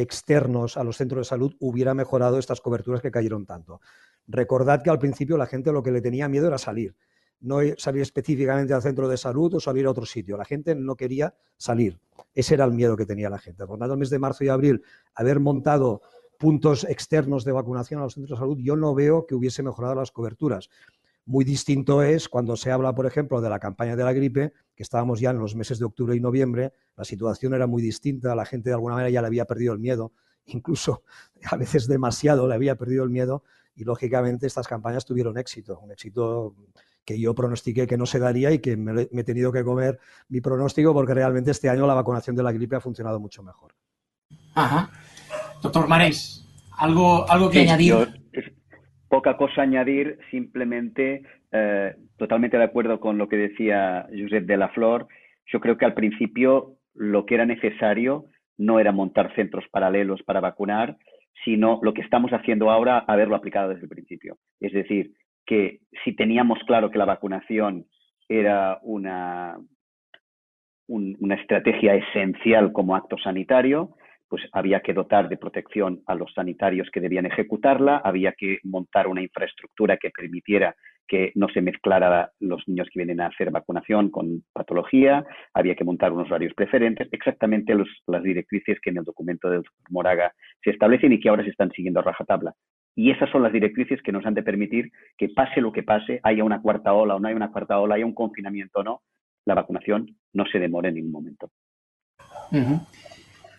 externos 0.00 0.76
a 0.76 0.84
los 0.84 0.96
centros 0.96 1.20
de 1.20 1.28
salud 1.28 1.54
hubiera 1.60 1.94
mejorado 1.94 2.38
estas 2.38 2.60
coberturas 2.60 3.00
que 3.02 3.10
cayeron 3.10 3.46
tanto. 3.46 3.80
Recordad 4.26 4.82
que 4.82 4.90
al 4.90 4.98
principio 4.98 5.36
la 5.36 5.46
gente 5.46 5.72
lo 5.72 5.82
que 5.82 5.90
le 5.90 6.00
tenía 6.00 6.28
miedo 6.28 6.46
era 6.48 6.58
salir 6.58 6.94
no 7.40 7.60
salir 7.76 8.02
específicamente 8.02 8.74
al 8.74 8.82
centro 8.82 9.08
de 9.08 9.16
salud 9.16 9.54
o 9.54 9.60
salir 9.60 9.86
a 9.86 9.90
otro 9.90 10.04
sitio. 10.04 10.36
La 10.36 10.44
gente 10.44 10.74
no 10.74 10.96
quería 10.96 11.34
salir. 11.56 11.98
Ese 12.34 12.54
era 12.54 12.64
el 12.64 12.72
miedo 12.72 12.96
que 12.96 13.06
tenía 13.06 13.30
la 13.30 13.38
gente. 13.38 13.66
Por 13.66 13.78
tanto, 13.78 13.94
el 13.94 14.00
mes 14.00 14.10
de 14.10 14.18
marzo 14.18 14.44
y 14.44 14.48
abril, 14.48 14.82
haber 15.14 15.40
montado 15.40 16.02
puntos 16.38 16.84
externos 16.84 17.44
de 17.44 17.52
vacunación 17.52 18.00
a 18.00 18.04
los 18.04 18.14
centros 18.14 18.38
de 18.38 18.42
salud, 18.42 18.58
yo 18.60 18.76
no 18.76 18.94
veo 18.94 19.26
que 19.26 19.34
hubiese 19.34 19.62
mejorado 19.62 19.94
las 19.94 20.10
coberturas. 20.10 20.68
Muy 21.24 21.44
distinto 21.44 22.02
es 22.02 22.28
cuando 22.28 22.56
se 22.56 22.70
habla, 22.70 22.94
por 22.94 23.06
ejemplo, 23.06 23.40
de 23.40 23.50
la 23.50 23.58
campaña 23.58 23.96
de 23.96 24.04
la 24.04 24.12
gripe, 24.12 24.52
que 24.78 24.84
estábamos 24.84 25.18
ya 25.18 25.30
en 25.30 25.40
los 25.40 25.56
meses 25.56 25.80
de 25.80 25.86
octubre 25.86 26.14
y 26.14 26.20
noviembre, 26.20 26.72
la 26.96 27.02
situación 27.02 27.52
era 27.52 27.66
muy 27.66 27.82
distinta, 27.82 28.36
la 28.36 28.44
gente 28.44 28.70
de 28.70 28.74
alguna 28.74 28.94
manera 28.94 29.10
ya 29.10 29.20
le 29.20 29.26
había 29.26 29.44
perdido 29.44 29.72
el 29.72 29.80
miedo, 29.80 30.12
incluso 30.46 31.02
a 31.50 31.56
veces 31.56 31.88
demasiado 31.88 32.46
le 32.46 32.54
había 32.54 32.76
perdido 32.76 33.02
el 33.02 33.10
miedo 33.10 33.42
y 33.74 33.82
lógicamente 33.82 34.46
estas 34.46 34.68
campañas 34.68 35.04
tuvieron 35.04 35.36
éxito, 35.36 35.80
un 35.80 35.90
éxito 35.90 36.54
que 37.04 37.18
yo 37.18 37.34
pronostiqué 37.34 37.88
que 37.88 37.98
no 37.98 38.06
se 38.06 38.20
daría 38.20 38.52
y 38.52 38.60
que 38.60 38.76
me, 38.76 39.08
he 39.10 39.24
tenido 39.24 39.50
que 39.50 39.64
comer 39.64 39.98
mi 40.28 40.40
pronóstico 40.40 40.94
porque 40.94 41.12
realmente 41.12 41.50
este 41.50 41.68
año 41.68 41.84
la 41.84 41.94
vacunación 41.94 42.36
de 42.36 42.44
la 42.44 42.52
gripe 42.52 42.76
ha 42.76 42.80
funcionado 42.80 43.18
mucho 43.18 43.42
mejor. 43.42 43.74
Ajá. 44.54 44.92
Doctor 45.60 45.88
Marés, 45.88 46.46
¿algo, 46.70 47.28
algo 47.28 47.50
que 47.50 47.62
añadir? 47.62 48.22
poca 49.08 49.36
cosa 49.36 49.62
añadir, 49.62 50.20
simplemente 50.30 51.24
eh, 51.52 51.94
totalmente 52.16 52.58
de 52.58 52.64
acuerdo 52.64 53.00
con 53.00 53.18
lo 53.18 53.28
que 53.28 53.36
decía 53.36 54.06
Josep 54.10 54.44
de 54.44 54.56
la 54.56 54.68
Flor. 54.68 55.06
Yo 55.46 55.60
creo 55.60 55.78
que 55.78 55.84
al 55.84 55.94
principio 55.94 56.76
lo 56.94 57.24
que 57.26 57.34
era 57.34 57.46
necesario 57.46 58.26
no 58.58 58.80
era 58.80 58.92
montar 58.92 59.34
centros 59.34 59.64
paralelos 59.70 60.22
para 60.24 60.40
vacunar, 60.40 60.96
sino 61.44 61.78
lo 61.82 61.94
que 61.94 62.02
estamos 62.02 62.32
haciendo 62.32 62.70
ahora, 62.70 62.98
haberlo 63.06 63.36
aplicado 63.36 63.70
desde 63.70 63.84
el 63.84 63.88
principio. 63.88 64.36
Es 64.60 64.72
decir, 64.72 65.12
que 65.46 65.80
si 66.04 66.14
teníamos 66.14 66.58
claro 66.66 66.90
que 66.90 66.98
la 66.98 67.04
vacunación 67.04 67.86
era 68.28 68.78
una, 68.82 69.56
una 70.88 71.34
estrategia 71.36 71.94
esencial 71.94 72.72
como 72.72 72.96
acto 72.96 73.16
sanitario, 73.16 73.94
pues 74.28 74.42
había 74.52 74.80
que 74.80 74.92
dotar 74.92 75.28
de 75.28 75.38
protección 75.38 76.02
a 76.06 76.14
los 76.14 76.32
sanitarios 76.34 76.90
que 76.92 77.00
debían 77.00 77.26
ejecutarla, 77.26 77.96
había 77.98 78.32
que 78.32 78.58
montar 78.64 79.06
una 79.06 79.22
infraestructura 79.22 79.96
que 79.96 80.10
permitiera 80.10 80.74
que 81.08 81.32
no 81.34 81.48
se 81.48 81.62
mezclara 81.62 82.30
los 82.38 82.62
niños 82.68 82.88
que 82.92 83.00
vienen 83.00 83.20
a 83.20 83.26
hacer 83.26 83.50
vacunación 83.50 84.10
con 84.10 84.44
patología, 84.52 85.24
había 85.54 85.74
que 85.74 85.84
montar 85.84 86.12
unos 86.12 86.26
horarios 86.26 86.54
preferentes, 86.54 87.08
exactamente 87.10 87.74
las 88.06 88.22
directrices 88.22 88.78
que 88.80 88.90
en 88.90 88.98
el 88.98 89.04
documento 89.04 89.48
del 89.48 89.62
doctor 89.62 89.90
Moraga 89.90 90.32
se 90.62 90.70
establecen 90.70 91.12
y 91.12 91.20
que 91.20 91.30
ahora 91.30 91.44
se 91.44 91.50
están 91.50 91.70
siguiendo 91.72 92.00
a 92.00 92.04
rajatabla. 92.04 92.54
Y 92.94 93.10
esas 93.10 93.30
son 93.30 93.42
las 93.42 93.52
directrices 93.52 94.02
que 94.02 94.12
nos 94.12 94.26
han 94.26 94.34
de 94.34 94.42
permitir 94.42 94.90
que 95.16 95.28
pase 95.30 95.60
lo 95.60 95.72
que 95.72 95.82
pase, 95.82 96.20
haya 96.22 96.44
una 96.44 96.60
cuarta 96.60 96.92
ola 96.92 97.14
o 97.14 97.20
no 97.20 97.28
haya 97.28 97.36
una 97.36 97.50
cuarta 97.50 97.78
ola, 97.78 97.94
haya 97.94 98.06
un 98.06 98.14
confinamiento 98.14 98.80
o 98.80 98.84
no, 98.84 99.02
la 99.46 99.54
vacunación 99.54 100.16
no 100.34 100.44
se 100.46 100.58
demore 100.58 100.90
en 100.90 100.96
ningún 100.96 101.12
momento. 101.12 101.50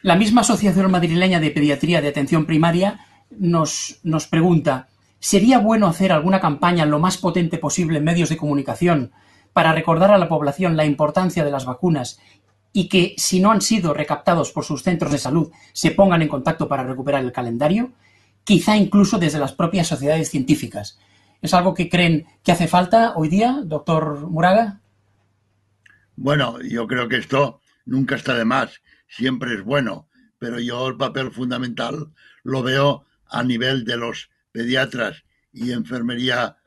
La 0.03 0.15
misma 0.15 0.41
Asociación 0.41 0.91
Madrileña 0.91 1.39
de 1.39 1.51
Pediatría 1.51 2.01
de 2.01 2.09
Atención 2.09 2.45
Primaria 2.45 2.99
nos, 3.31 3.99
nos 4.03 4.27
pregunta, 4.27 4.87
¿sería 5.19 5.59
bueno 5.59 5.87
hacer 5.87 6.11
alguna 6.11 6.39
campaña 6.39 6.85
lo 6.85 6.99
más 6.99 7.17
potente 7.17 7.57
posible 7.57 7.97
en 7.97 8.03
medios 8.03 8.29
de 8.29 8.37
comunicación 8.37 9.11
para 9.53 9.73
recordar 9.73 10.11
a 10.11 10.17
la 10.17 10.29
población 10.29 10.77
la 10.77 10.85
importancia 10.85 11.43
de 11.43 11.51
las 11.51 11.65
vacunas 11.65 12.19
y 12.71 12.87
que, 12.87 13.15
si 13.17 13.39
no 13.39 13.51
han 13.51 13.61
sido 13.61 13.93
recaptados 13.93 14.51
por 14.51 14.63
sus 14.63 14.83
centros 14.83 15.11
de 15.11 15.17
salud, 15.17 15.51
se 15.73 15.91
pongan 15.91 16.21
en 16.21 16.27
contacto 16.27 16.67
para 16.67 16.83
recuperar 16.83 17.23
el 17.23 17.31
calendario? 17.31 17.91
quizá 18.49 18.75
incluso 18.75 19.19
desde 19.19 19.37
las 19.37 19.53
propias 19.53 19.85
sociedades 19.85 20.31
científicas. 20.31 20.97
¿Es 21.39 21.53
algo 21.53 21.75
que 21.75 21.87
creen 21.87 22.25
que 22.43 22.51
hace 22.51 22.67
falta 22.67 23.13
hoy 23.15 23.29
día, 23.29 23.61
doctor 23.63 24.27
Muraga? 24.27 24.81
Bueno, 26.15 26.59
yo 26.61 26.87
creo 26.87 27.07
que 27.07 27.17
esto 27.17 27.61
nunca 27.85 28.15
está 28.15 28.33
de 28.33 28.45
más, 28.45 28.81
siempre 29.07 29.53
es 29.53 29.63
bueno, 29.63 30.07
pero 30.39 30.59
yo 30.59 30.87
el 30.87 30.97
papel 30.97 31.31
fundamental 31.31 32.11
lo 32.41 32.63
veo 32.63 33.05
a 33.27 33.43
nivel 33.43 33.85
de 33.85 33.97
los 33.97 34.31
pediatras 34.51 35.23
y 35.51 35.71
enfermería 35.71 36.57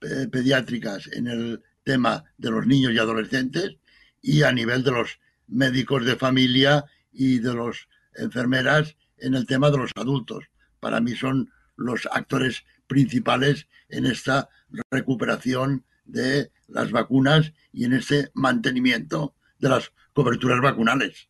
eh, 0.00 0.28
pediátricas 0.30 1.08
en 1.12 1.26
el 1.26 1.62
tema 1.84 2.24
de 2.38 2.50
los 2.50 2.66
niños 2.66 2.92
y 2.92 2.98
adolescentes 2.98 3.76
y 4.22 4.42
a 4.42 4.52
nivel 4.52 4.82
de 4.82 4.92
los 4.92 5.18
médicos 5.46 6.04
de 6.04 6.16
familia 6.16 6.84
y 7.12 7.38
de 7.38 7.54
los 7.54 7.88
enfermeras 8.14 8.96
en 9.18 9.34
el 9.34 9.46
tema 9.46 9.70
de 9.70 9.78
los 9.78 9.90
adultos 9.96 10.44
para 10.80 11.00
mí 11.00 11.14
son 11.14 11.52
los 11.76 12.08
actores 12.10 12.64
principales 12.86 13.68
en 13.88 14.06
esta 14.06 14.48
recuperación 14.90 15.84
de 16.04 16.50
las 16.66 16.90
vacunas 16.90 17.52
y 17.72 17.84
en 17.84 17.92
este 17.92 18.30
mantenimiento 18.34 19.34
de 19.58 19.68
las 19.68 19.92
coberturas 20.12 20.60
vacunales. 20.60 21.28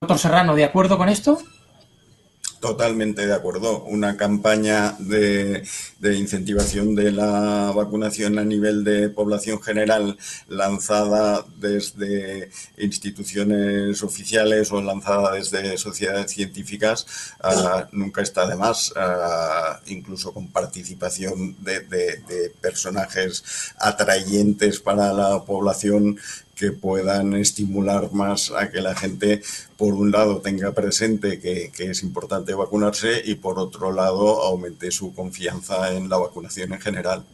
Doctor 0.00 0.18
Serrano, 0.18 0.54
¿de 0.54 0.64
acuerdo 0.64 0.96
con 0.96 1.08
esto? 1.08 1.42
Totalmente 2.60 3.26
de 3.26 3.32
acuerdo. 3.32 3.84
Una 3.84 4.18
campaña 4.18 4.94
de, 4.98 5.64
incentivación 6.02 6.94
de 6.94 7.10
la 7.10 7.72
vacunación 7.74 8.38
a 8.38 8.44
nivel 8.44 8.84
de 8.84 9.08
población 9.08 9.62
general 9.62 10.18
lanzada 10.46 11.46
desde 11.56 12.50
instituciones 12.76 14.02
oficiales 14.02 14.70
o 14.72 14.82
lanzada 14.82 15.32
desde 15.32 15.78
sociedades 15.78 16.32
científicas 16.32 17.06
ah, 17.42 17.88
nunca 17.92 18.20
está 18.20 18.46
de 18.46 18.56
más, 18.56 18.92
ah, 18.94 19.80
incluso 19.86 20.34
con 20.34 20.48
participación 20.48 21.56
de, 21.64 21.80
de 21.80 22.52
personajes 22.60 23.42
atrayentes 23.78 24.80
para 24.80 25.14
la 25.14 25.42
población 25.46 26.18
que 26.60 26.72
puedan 26.72 27.32
estimular 27.32 28.12
más 28.12 28.52
a 28.52 28.70
que 28.70 28.82
la 28.82 28.94
gente, 28.94 29.40
por 29.78 29.94
un 29.94 30.10
lado, 30.10 30.42
tenga 30.42 30.72
presente 30.72 31.40
que, 31.40 31.72
es 31.78 32.02
importante 32.02 32.52
vacunarse 32.52 33.22
y, 33.24 33.36
por 33.36 33.58
otro 33.58 33.90
lado, 33.92 34.42
aumente 34.42 34.90
su 34.90 35.14
confianza 35.14 35.94
en 35.94 36.10
la 36.10 36.18
vacunación 36.18 36.74
en 36.74 36.80
general. 36.80 37.24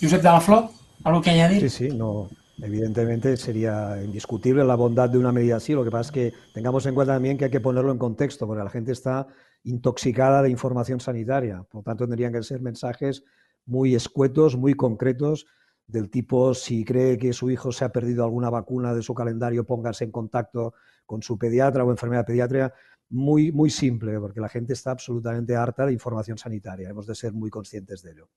Josep 0.00 0.22
de 0.22 0.28
la 0.28 0.40
Flor, 0.40 0.70
¿algo 1.04 1.20
que 1.20 1.28
añadir? 1.28 1.60
Sí, 1.60 1.68
sí, 1.68 1.94
no. 1.94 2.30
Evidentemente 2.62 3.36
sería 3.36 4.02
indiscutible 4.02 4.64
la 4.64 4.74
bondad 4.74 5.10
de 5.10 5.18
una 5.18 5.30
medida 5.30 5.56
así. 5.56 5.74
Lo 5.74 5.84
que 5.84 5.90
pasa 5.90 6.08
es 6.08 6.12
que 6.12 6.34
tengamos 6.54 6.86
en 6.86 6.94
cuenta 6.94 7.12
también 7.12 7.36
que 7.36 7.44
hay 7.44 7.50
que 7.50 7.60
ponerlo 7.60 7.92
en 7.92 7.98
contexto, 7.98 8.46
porque 8.46 8.64
la 8.64 8.70
gente 8.70 8.92
está 8.92 9.26
intoxicada 9.64 10.42
de 10.42 10.48
información 10.48 11.00
sanitaria. 11.00 11.64
Por 11.70 11.80
lo 11.80 11.82
tanto, 11.82 12.06
tendrían 12.06 12.32
que 12.32 12.42
ser 12.42 12.62
mensajes 12.62 13.24
muy 13.66 13.94
escuetos, 13.94 14.56
muy 14.56 14.72
concretos 14.72 15.44
del 15.88 16.10
tipo 16.10 16.54
si 16.54 16.84
cree 16.84 17.18
que 17.18 17.32
su 17.32 17.50
hijo 17.50 17.72
se 17.72 17.84
ha 17.84 17.88
perdido 17.88 18.22
alguna 18.22 18.50
vacuna 18.50 18.94
de 18.94 19.02
su 19.02 19.14
calendario, 19.14 19.64
póngase 19.64 20.04
en 20.04 20.12
contacto 20.12 20.74
con 21.06 21.22
su 21.22 21.38
pediatra 21.38 21.82
o 21.84 21.90
enfermera 21.90 22.24
pediátrica. 22.24 22.72
Muy, 23.10 23.50
muy 23.50 23.70
simple, 23.70 24.20
porque 24.20 24.40
la 24.40 24.50
gente 24.50 24.74
está 24.74 24.90
absolutamente 24.90 25.56
harta 25.56 25.86
de 25.86 25.94
información 25.94 26.36
sanitaria. 26.36 26.90
Hemos 26.90 27.06
de 27.06 27.14
ser 27.14 27.32
muy 27.32 27.48
conscientes 27.48 28.02
de 28.02 28.12
ello. 28.12 28.28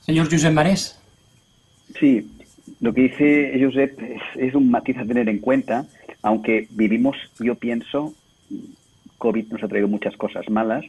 Señor 0.00 0.30
Josep 0.30 0.52
Marés. 0.52 0.98
Sí, 1.98 2.38
lo 2.80 2.94
que 2.94 3.02
dice 3.02 3.60
Josep 3.62 4.00
es, 4.36 4.54
un 4.54 4.70
matiz 4.70 4.96
a 4.96 5.04
tener 5.04 5.28
en 5.28 5.38
cuenta, 5.38 5.86
aunque 6.22 6.66
vivimos, 6.70 7.16
yo 7.38 7.54
pienso, 7.56 8.14
COVID 9.18 9.52
nos 9.52 9.62
ha 9.62 9.68
traído 9.68 9.88
muchas 9.88 10.16
cosas 10.16 10.48
malas, 10.48 10.84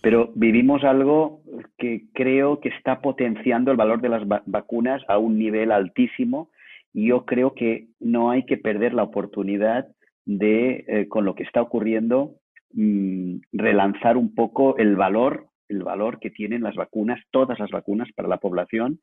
pero 0.00 0.30
vivimos 0.34 0.84
algo 0.84 1.40
que 1.76 2.04
creo 2.14 2.60
que 2.60 2.68
está 2.68 3.00
potenciando 3.00 3.70
el 3.70 3.76
valor 3.76 4.00
de 4.00 4.08
las 4.08 4.22
vacunas 4.46 5.02
a 5.08 5.18
un 5.18 5.38
nivel 5.38 5.72
altísimo 5.72 6.50
y 6.92 7.08
yo 7.08 7.24
creo 7.24 7.54
que 7.54 7.88
no 8.00 8.30
hay 8.30 8.44
que 8.46 8.56
perder 8.56 8.94
la 8.94 9.02
oportunidad 9.02 9.88
de, 10.24 10.84
eh, 10.86 11.08
con 11.08 11.24
lo 11.24 11.34
que 11.34 11.42
está 11.42 11.62
ocurriendo, 11.62 12.36
mm, 12.72 13.36
relanzar 13.52 14.16
un 14.16 14.34
poco 14.34 14.76
el 14.78 14.94
valor, 14.94 15.46
el 15.68 15.82
valor 15.82 16.20
que 16.20 16.30
tienen 16.30 16.62
las 16.62 16.76
vacunas, 16.76 17.20
todas 17.30 17.58
las 17.58 17.70
vacunas 17.70 18.08
para 18.14 18.28
la 18.28 18.38
población, 18.38 19.00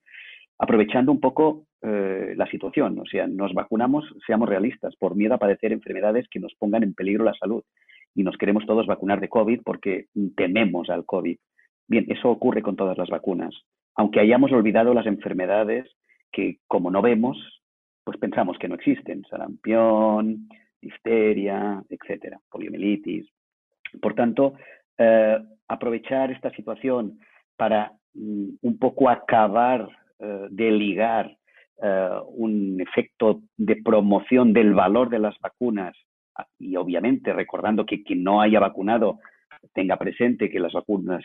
aprovechando 0.58 1.12
un 1.12 1.20
poco 1.20 1.66
eh, 1.82 2.34
la 2.38 2.48
situación. 2.48 2.98
O 3.00 3.06
sea, 3.06 3.28
nos 3.28 3.54
vacunamos, 3.54 4.06
seamos 4.26 4.48
realistas, 4.48 4.96
por 4.96 5.16
miedo 5.16 5.34
a 5.36 5.40
padecer 5.40 5.74
enfermedades 5.74 6.28
que 6.30 6.40
nos 6.40 6.54
pongan 6.56 6.84
en 6.84 6.94
peligro 6.94 7.26
la 7.26 7.34
salud 7.34 7.64
y 8.16 8.24
nos 8.24 8.38
queremos 8.38 8.66
todos 8.66 8.88
vacunar 8.88 9.20
de 9.20 9.30
COVID 9.30 9.62
porque 9.64 10.08
tememos 10.36 10.90
al 10.90 11.06
COVID. 11.06 11.38
Bien, 11.88 12.06
eso 12.08 12.30
ocurre 12.30 12.64
con 12.64 12.76
todas 12.76 12.98
las 12.98 13.10
vacunas. 13.10 13.54
Aunque 13.96 14.22
hayamos 14.22 14.52
olvidado 14.52 14.94
las 14.94 15.06
enfermedades 15.06 15.86
que, 16.32 16.58
como 16.68 16.90
no 16.90 17.02
vemos, 17.02 17.38
pues 18.04 18.18
pensamos 18.18 18.58
que 18.58 18.68
no 18.68 18.76
existen. 18.76 19.24
Sarampión, 19.30 20.48
difteria, 20.82 21.84
etcétera, 21.90 22.40
poliomielitis. 22.50 23.28
Por 24.02 24.16
tanto, 24.16 24.54
eh, 24.98 25.38
aprovechar 25.68 26.32
esta 26.32 26.52
situación 26.52 27.20
para 27.58 27.92
mm, 28.14 28.50
un 28.62 28.80
poco 28.80 29.10
acabar 29.10 29.88
eh, 30.20 30.48
de 30.50 30.72
ligar 30.72 31.36
eh, 31.82 32.10
un 32.28 32.80
efecto 32.80 33.42
de 33.58 33.76
promoción 33.84 34.54
del 34.54 34.74
valor 34.74 35.10
de 35.10 35.20
las 35.20 35.38
vacunas 35.40 35.96
y 36.60 36.76
obviamente 36.76 37.34
recordando 37.34 37.86
que 37.86 38.04
quien 38.04 38.24
no 38.24 38.42
haya 38.42 38.60
vacunado 38.60 39.20
tenga 39.74 39.98
presente 39.98 40.50
que 40.50 40.60
las 40.60 40.74
vacunas 40.74 41.24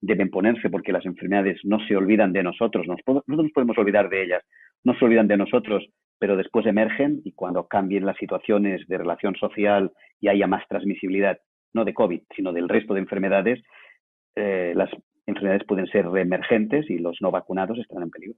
deben 0.00 0.30
ponerse 0.30 0.68
porque 0.70 0.92
las 0.92 1.06
enfermedades 1.06 1.60
no 1.64 1.78
se 1.86 1.96
olvidan 1.96 2.32
de 2.32 2.42
nosotros, 2.42 2.86
nosotros 2.86 3.22
nos 3.26 3.52
podemos 3.52 3.78
olvidar 3.78 4.08
de 4.08 4.24
ellas, 4.24 4.42
no 4.84 4.94
se 4.94 5.04
olvidan 5.04 5.28
de 5.28 5.36
nosotros, 5.36 5.86
pero 6.18 6.36
después 6.36 6.66
emergen 6.66 7.20
y 7.24 7.32
cuando 7.32 7.66
cambien 7.66 8.04
las 8.04 8.16
situaciones 8.16 8.86
de 8.88 8.98
relación 8.98 9.34
social 9.36 9.92
y 10.20 10.28
haya 10.28 10.46
más 10.46 10.66
transmisibilidad, 10.68 11.38
no 11.72 11.84
de 11.84 11.94
COVID, 11.94 12.22
sino 12.34 12.52
del 12.52 12.68
resto 12.68 12.94
de 12.94 13.00
enfermedades, 13.00 13.62
eh, 14.34 14.72
las 14.74 14.90
enfermedades 15.26 15.66
pueden 15.66 15.86
ser 15.86 16.08
reemergentes 16.08 16.88
y 16.90 16.98
los 16.98 17.18
no 17.20 17.30
vacunados 17.30 17.78
están 17.78 18.02
en 18.02 18.10
peligro. 18.10 18.36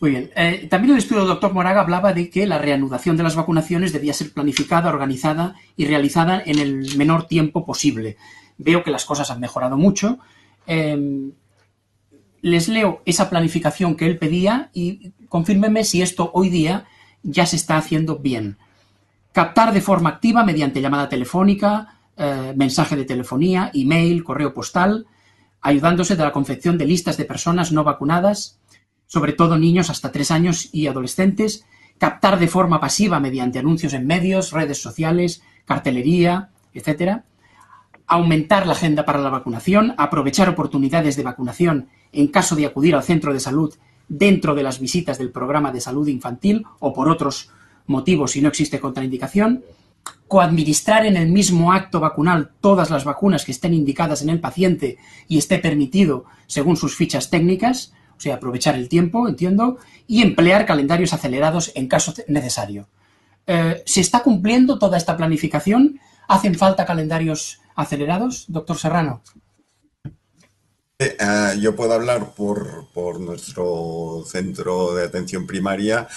Muy 0.00 0.10
bien. 0.10 0.30
Eh, 0.36 0.68
también 0.70 0.92
el 0.92 0.98
estudio 0.98 1.22
del 1.22 1.28
doctor 1.28 1.52
Moraga 1.52 1.80
hablaba 1.80 2.12
de 2.12 2.30
que 2.30 2.46
la 2.46 2.58
reanudación 2.58 3.16
de 3.16 3.24
las 3.24 3.34
vacunaciones 3.34 3.92
debía 3.92 4.12
ser 4.12 4.32
planificada, 4.32 4.90
organizada 4.90 5.56
y 5.76 5.86
realizada 5.86 6.40
en 6.44 6.60
el 6.60 6.96
menor 6.96 7.26
tiempo 7.26 7.66
posible. 7.66 8.16
Veo 8.58 8.84
que 8.84 8.92
las 8.92 9.04
cosas 9.04 9.30
han 9.30 9.40
mejorado 9.40 9.76
mucho. 9.76 10.18
Em, 10.66 11.32
les 12.42 12.68
leo 12.68 13.02
esa 13.06 13.28
planificación 13.28 13.96
que 13.96 14.06
él 14.06 14.18
pedía 14.18 14.70
y 14.72 15.12
confírmeme 15.28 15.82
si 15.82 16.00
esto 16.00 16.30
hoy 16.32 16.48
día 16.48 16.86
ya 17.24 17.44
se 17.46 17.56
está 17.56 17.76
haciendo 17.76 18.18
bien. 18.18 18.56
Captar 19.32 19.72
de 19.72 19.80
forma 19.80 20.10
activa 20.10 20.44
mediante 20.44 20.80
llamada 20.80 21.08
telefónica, 21.08 21.98
eh, 22.16 22.52
mensaje 22.56 22.94
de 22.94 23.04
telefonía, 23.04 23.72
email, 23.74 24.22
correo 24.22 24.54
postal, 24.54 25.06
ayudándose 25.60 26.14
de 26.14 26.22
la 26.22 26.32
confección 26.32 26.78
de 26.78 26.86
listas 26.86 27.16
de 27.16 27.24
personas 27.24 27.72
no 27.72 27.82
vacunadas 27.82 28.58
sobre 29.08 29.32
todo 29.32 29.58
niños 29.58 29.90
hasta 29.90 30.12
tres 30.12 30.30
años 30.30 30.68
y 30.72 30.86
adolescentes, 30.86 31.66
captar 31.98 32.38
de 32.38 32.46
forma 32.46 32.78
pasiva 32.78 33.18
mediante 33.18 33.58
anuncios 33.58 33.92
en 33.94 34.06
medios, 34.06 34.52
redes 34.52 34.80
sociales, 34.80 35.42
cartelería, 35.64 36.50
etc. 36.72 37.22
Aumentar 38.06 38.66
la 38.66 38.74
agenda 38.74 39.04
para 39.04 39.18
la 39.18 39.30
vacunación, 39.30 39.94
aprovechar 39.98 40.48
oportunidades 40.48 41.16
de 41.16 41.24
vacunación 41.24 41.88
en 42.12 42.28
caso 42.28 42.54
de 42.54 42.66
acudir 42.66 42.94
al 42.94 43.02
centro 43.02 43.32
de 43.32 43.40
salud 43.40 43.74
dentro 44.08 44.54
de 44.54 44.62
las 44.62 44.78
visitas 44.78 45.18
del 45.18 45.30
programa 45.30 45.72
de 45.72 45.80
salud 45.80 46.06
infantil 46.06 46.64
o 46.78 46.92
por 46.92 47.08
otros 47.08 47.50
motivos 47.86 48.32
si 48.32 48.40
no 48.40 48.48
existe 48.48 48.80
contraindicación, 48.80 49.64
coadministrar 50.28 51.06
en 51.06 51.16
el 51.16 51.28
mismo 51.28 51.72
acto 51.72 52.00
vacunal 52.00 52.50
todas 52.60 52.90
las 52.90 53.04
vacunas 53.04 53.44
que 53.44 53.52
estén 53.52 53.74
indicadas 53.74 54.22
en 54.22 54.28
el 54.28 54.40
paciente 54.40 54.98
y 55.26 55.38
esté 55.38 55.58
permitido 55.58 56.24
según 56.46 56.76
sus 56.76 56.96
fichas 56.96 57.30
técnicas, 57.30 57.92
o 58.18 58.20
sea, 58.20 58.34
aprovechar 58.34 58.74
el 58.74 58.88
tiempo, 58.88 59.28
entiendo, 59.28 59.78
y 60.08 60.22
emplear 60.22 60.66
calendarios 60.66 61.12
acelerados 61.12 61.70
en 61.76 61.86
caso 61.86 62.12
necesario. 62.26 62.88
Eh, 63.46 63.82
¿Se 63.86 64.00
está 64.00 64.22
cumpliendo 64.22 64.78
toda 64.78 64.98
esta 64.98 65.16
planificación? 65.16 66.00
¿Hacen 66.26 66.56
falta 66.56 66.84
calendarios 66.84 67.60
acelerados, 67.76 68.44
doctor 68.48 68.76
Serrano? 68.76 69.22
Eh, 70.98 71.16
ah, 71.20 71.54
yo 71.58 71.76
puedo 71.76 71.94
hablar 71.94 72.34
por, 72.34 72.88
por, 72.92 73.20
nuestro 73.20 74.24
centro 74.26 74.96
de 74.96 75.04
atención 75.04 75.46
primaria 75.46 76.08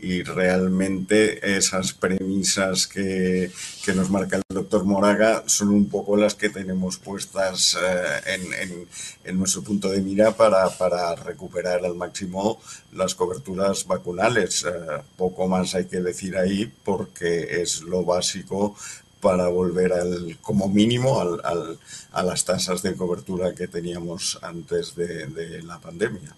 y 0.00 0.22
realmente 0.22 1.56
esas 1.56 1.92
premisas 1.92 2.86
que, 2.86 3.50
nos 3.94 4.10
marca 4.10 4.36
el 4.36 4.42
doctor 4.48 4.84
Moraga 4.84 5.44
son 5.46 5.70
un 5.70 5.88
poco 5.88 6.16
las 6.16 6.34
que 6.34 6.50
tenemos 6.50 6.98
puestas 6.98 7.76
eh, 7.80 8.86
en, 9.24 9.38
nuestro 9.38 9.62
punto 9.62 9.88
de 9.88 10.02
mira 10.02 10.36
para, 10.36 11.14
recuperar 11.16 11.84
al 11.84 11.94
máximo 11.94 12.60
las 12.92 13.14
coberturas 13.14 13.86
vacunales. 13.86 14.64
Eh, 14.64 15.02
poco 15.16 15.48
más 15.48 15.74
hay 15.74 15.86
que 15.86 16.00
decir 16.00 16.36
ahí 16.36 16.70
porque 16.84 17.62
es 17.62 17.80
lo 17.80 18.04
básico 18.04 18.76
para 19.20 19.48
volver 19.48 19.94
al, 19.94 20.38
como 20.42 20.68
mínimo 20.68 21.20
al, 21.20 21.78
a 22.12 22.22
las 22.22 22.44
tasas 22.44 22.82
de 22.82 22.94
cobertura 22.94 23.54
que 23.54 23.68
teníamos 23.68 24.38
antes 24.42 24.94
de 24.94 25.62
la 25.64 25.80
pandemia. 25.80 26.36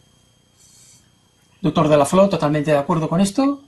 Doctor 1.63 1.89
de 1.89 1.97
la 1.97 2.07
Flo, 2.07 2.29
totalmente 2.29 2.71
de 2.71 2.79
acuerdo 2.79 3.09
con 3.09 3.21
esto. 3.21 3.63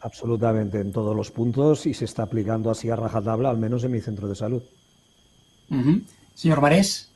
Absolutamente, 0.00 0.80
en 0.80 0.92
todos 0.92 1.16
los 1.16 1.30
puntos 1.30 1.86
y 1.86 1.94
se 1.94 2.04
está 2.04 2.24
aplicando 2.24 2.70
así 2.70 2.90
a 2.90 2.96
rajatabla, 2.96 3.50
al 3.50 3.58
menos 3.58 3.82
en 3.84 3.92
mi 3.92 4.00
centro 4.00 4.28
de 4.28 4.34
salud. 4.34 4.62
Señor 6.34 6.60
Marés. 6.60 7.10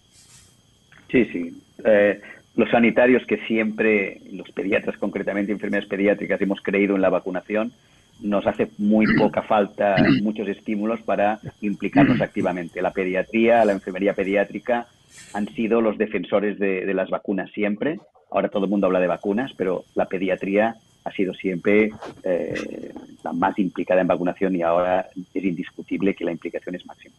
Sí, 1.11 1.24
sí. 1.26 1.62
Eh, 1.85 2.20
los 2.57 2.70
sanitarios 2.70 3.24
que 3.26 3.39
siempre, 3.47 4.20
los 4.33 4.51
pediatras 4.51 4.97
concretamente, 4.97 5.53
enfermedades 5.53 5.89
pediátricas, 5.89 6.41
hemos 6.41 6.61
creído 6.61 6.97
en 6.97 7.03
la 7.03 7.11
vacunación, 7.11 7.72
nos 8.20 8.47
hace 8.47 8.68
muy 8.78 9.07
poca 9.16 9.43
falta 9.43 9.97
muchos 10.22 10.49
estímulos 10.49 11.01
para 11.03 11.41
implicarnos 11.61 12.20
activamente. 12.20 12.80
La 12.80 12.93
pediatría, 12.93 13.64
la 13.64 13.72
enfermería 13.72 14.14
pediátrica 14.14 14.87
han 15.35 15.47
sido 15.55 15.80
los 15.80 15.99
defensores 15.99 16.59
de 16.59 16.95
las 16.95 17.11
vacunas 17.11 17.51
siempre 17.53 17.99
Ahora 18.33 18.49
todo 18.49 18.64
el 18.64 18.70
mundo 18.70 18.87
habla 18.87 19.01
de 19.01 19.07
vacunas, 19.07 19.53
pero 19.57 19.85
la 19.95 20.07
pediatría 20.07 20.76
ha 21.05 21.11
sido 21.12 21.35
siempre 21.35 21.93
eh, 22.22 22.95
la 23.22 23.33
más 23.33 23.59
implicada 23.59 24.01
en 24.01 24.07
vacunación 24.07 24.57
y 24.57 24.62
ahora 24.62 25.09
es 25.35 25.45
indiscutible 25.45 26.14
que 26.14 26.24
la 26.24 26.33
implicación 26.33 26.74
es 26.74 26.87
máxima. 26.87 27.14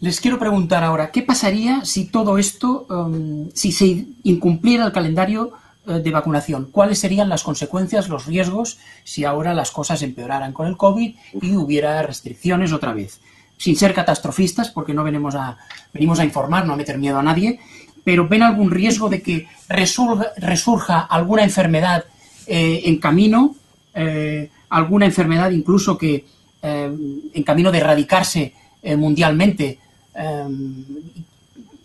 Les 0.00 0.20
quiero 0.20 0.38
preguntar 0.38 0.82
ahora, 0.82 1.10
¿qué 1.10 1.22
pasaría 1.22 1.84
si 1.84 2.06
todo 2.06 2.38
esto, 2.38 2.86
um, 2.88 3.50
si 3.52 3.70
se 3.70 4.06
incumpliera 4.22 4.86
el 4.86 4.92
calendario 4.92 5.52
eh, 5.86 5.94
de 5.94 6.10
vacunación? 6.10 6.70
¿Cuáles 6.70 6.98
serían 6.98 7.28
las 7.28 7.42
consecuencias, 7.42 8.08
los 8.08 8.26
riesgos, 8.26 8.78
si 9.04 9.24
ahora 9.24 9.52
las 9.52 9.70
cosas 9.70 10.02
empeoraran 10.02 10.54
con 10.54 10.66
el 10.66 10.78
COVID 10.78 11.14
y 11.42 11.56
hubiera 11.56 12.02
restricciones 12.02 12.72
otra 12.72 12.94
vez? 12.94 13.20
Sin 13.58 13.76
ser 13.76 13.92
catastrofistas, 13.92 14.70
porque 14.70 14.94
no 14.94 15.04
venimos 15.04 15.34
a, 15.34 15.58
venimos 15.92 16.18
a 16.18 16.24
informar, 16.24 16.64
no 16.64 16.72
a 16.72 16.76
meter 16.76 16.96
miedo 16.96 17.18
a 17.18 17.22
nadie, 17.22 17.60
pero 18.04 18.28
¿ven 18.28 18.42
algún 18.42 18.70
riesgo 18.70 19.08
de 19.08 19.22
que 19.22 19.48
resurja, 19.68 21.00
alguna 21.00 21.44
enfermedad 21.44 22.04
eh, 22.46 22.82
en 22.84 22.98
camino, 22.98 23.56
eh, 23.94 24.50
alguna 24.68 25.06
enfermedad 25.06 25.50
incluso 25.50 25.96
que 25.98 26.24
en 26.62 27.42
camino 27.42 27.72
de 27.72 27.78
erradicarse 27.78 28.52
mundialmente? 28.96 29.78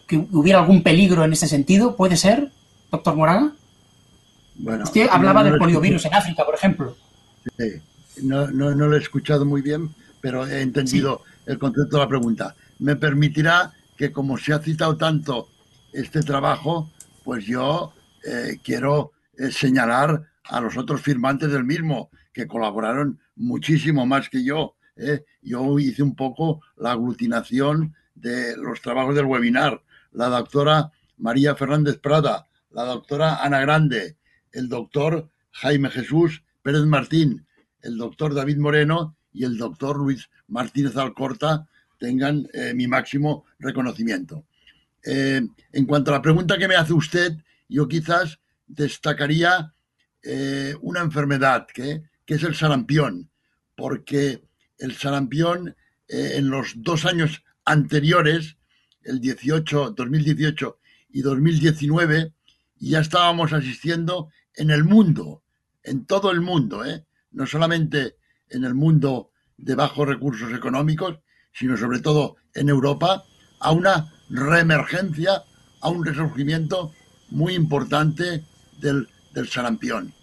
Que 0.05 0.17
hubiera 0.17 0.59
algún 0.59 0.83
peligro 0.83 1.23
en 1.23 1.31
ese 1.31 1.47
sentido? 1.47 1.95
¿Puede 1.95 2.17
ser, 2.17 2.51
doctor 2.91 3.15
Moraga? 3.15 3.53
Bueno, 4.55 4.83
Usted 4.83 5.07
hablaba 5.09 5.43
del 5.43 5.57
poliovirus 5.57 6.05
en 6.05 6.13
África, 6.13 6.45
por 6.45 6.55
ejemplo. 6.55 6.95
Sí, 7.57 7.71
no, 8.23 8.47
no, 8.47 8.71
lo 8.71 8.95
he 8.95 8.99
escuchado 8.99 9.45
muy 9.45 9.61
bien, 9.61 9.89
pero 10.21 10.47
he 10.47 10.61
entendido 10.61 11.21
el 11.45 11.59
concepto 11.59 11.97
de 11.97 12.03
la 12.03 12.09
pregunta. 12.09 12.55
Me 12.79 12.95
permitirá 12.95 13.73
que, 13.97 14.11
como 14.11 14.37
se 14.37 14.53
ha 14.53 14.59
citado 14.59 14.97
tanto 14.97 15.49
este 15.95 16.21
trabajo, 16.23 16.91
pues 17.23 17.45
yo 17.45 17.93
eh, 18.25 18.59
quiero 18.63 19.13
eh, 19.37 19.49
señalar 19.49 20.25
a 20.43 20.59
los 20.59 20.77
otros 20.77 21.01
firmantes 21.01 21.51
del 21.51 21.63
mismo, 21.63 22.09
que 22.33 22.47
colaboraron 22.47 23.19
muchísimo 23.35 24.05
más 24.05 24.29
que 24.29 24.43
yo. 24.43 24.75
¿eh? 24.97 25.23
Yo 25.41 25.79
hice 25.79 26.03
un 26.03 26.15
poco 26.15 26.61
la 26.75 26.91
aglutinación 26.91 27.95
de 28.13 28.57
los 28.57 28.81
trabajos 28.81 29.15
del 29.15 29.25
webinar, 29.25 29.81
la 30.11 30.27
doctora 30.27 30.91
María 31.17 31.55
Fernández 31.55 31.97
Prada, 31.97 32.47
la 32.71 32.83
doctora 32.83 33.41
Ana 33.41 33.61
Grande, 33.61 34.17
el 34.51 34.67
doctor 34.67 35.29
Jaime 35.51 35.89
Jesús 35.89 36.43
Pérez 36.61 36.83
Martín, 36.83 37.45
el 37.81 37.97
doctor 37.97 38.33
David 38.33 38.57
Moreno 38.57 39.15
y 39.31 39.45
el 39.45 39.57
doctor 39.57 39.97
Luis 39.97 40.29
Martínez 40.47 40.97
Alcorta 40.97 41.67
tengan 41.99 42.47
mi 42.73 42.87
máximo 42.87 43.45
reconocimiento. 43.59 44.45
Eh, 45.05 45.41
en 45.71 45.85
cuanto 45.85 46.11
a 46.11 46.15
la 46.15 46.21
pregunta 46.21 46.57
que 46.57 46.67
me 46.67 46.75
hace 46.75 46.93
usted, 46.93 47.37
yo 47.69 47.87
quizás 47.87 48.39
destacaría 48.67 49.73
eh, 50.23 50.75
una 50.81 51.01
enfermedad 51.01 51.67
que, 51.73 52.03
es 52.27 52.43
el 52.43 52.55
sarampión, 52.55 53.29
porque 53.75 54.43
el 54.79 54.95
sarampión 54.95 55.75
en 56.07 56.49
los 56.49 56.73
dos 56.75 57.05
años 57.05 57.43
anteriores, 57.65 58.57
el 59.03 59.19
18, 59.19 59.91
2018 59.91 60.79
y 61.09 61.21
2019, 61.21 62.33
ya 62.77 62.99
estábamos 62.99 63.53
asistiendo 63.53 64.29
en 64.55 64.71
el 64.71 64.83
mundo, 64.83 65.43
en 65.83 66.05
todo 66.05 66.31
el 66.31 66.41
mundo, 66.41 66.85
¿eh? 66.85 67.05
no 67.31 67.45
solamente 67.45 68.17
en 68.49 68.63
el 68.63 68.73
mundo 68.73 69.31
de 69.57 69.75
bajos 69.75 70.07
recursos 70.07 70.53
económicos, 70.53 71.19
sino 71.53 71.77
sobre 71.77 71.99
todo 71.99 72.37
en 72.53 72.69
Europa, 72.69 73.23
a 73.59 73.71
una 73.71 74.13
reemergencia, 74.29 75.43
a 75.81 75.89
un 75.89 76.05
resurgimiento 76.05 76.93
muy 77.29 77.53
importante 77.53 78.43
del, 78.79 79.07
del 79.33 79.47
sarampión. 79.47 80.13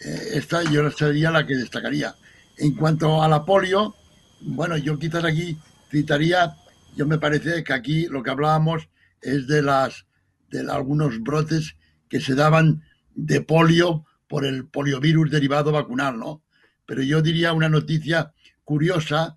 Eh, 0.00 0.28
esta 0.34 0.62
yo 0.64 0.90
sería 0.90 1.30
la 1.30 1.46
que 1.46 1.56
destacaría. 1.56 2.14
En 2.56 2.74
cuanto 2.74 3.22
a 3.22 3.28
la 3.28 3.44
polio, 3.44 3.94
bueno, 4.40 4.76
yo 4.76 4.98
quizás 4.98 5.24
aquí 5.24 5.58
citaría 5.90 6.56
yo 6.96 7.06
me 7.06 7.18
parece 7.18 7.64
que 7.64 7.72
aquí 7.72 8.06
lo 8.06 8.22
que 8.22 8.30
hablábamos 8.30 8.88
es 9.20 9.46
de 9.46 9.62
las 9.62 10.06
de 10.50 10.60
algunos 10.70 11.20
brotes 11.20 11.76
que 12.08 12.20
se 12.20 12.34
daban 12.34 12.84
de 13.14 13.40
polio 13.40 14.06
por 14.28 14.44
el 14.44 14.66
poliovirus 14.66 15.30
derivado 15.30 15.72
vacunal, 15.72 16.18
¿no? 16.18 16.42
Pero 16.86 17.02
yo 17.02 17.22
diría 17.22 17.52
una 17.52 17.68
noticia 17.68 18.32
curiosa 18.62 19.34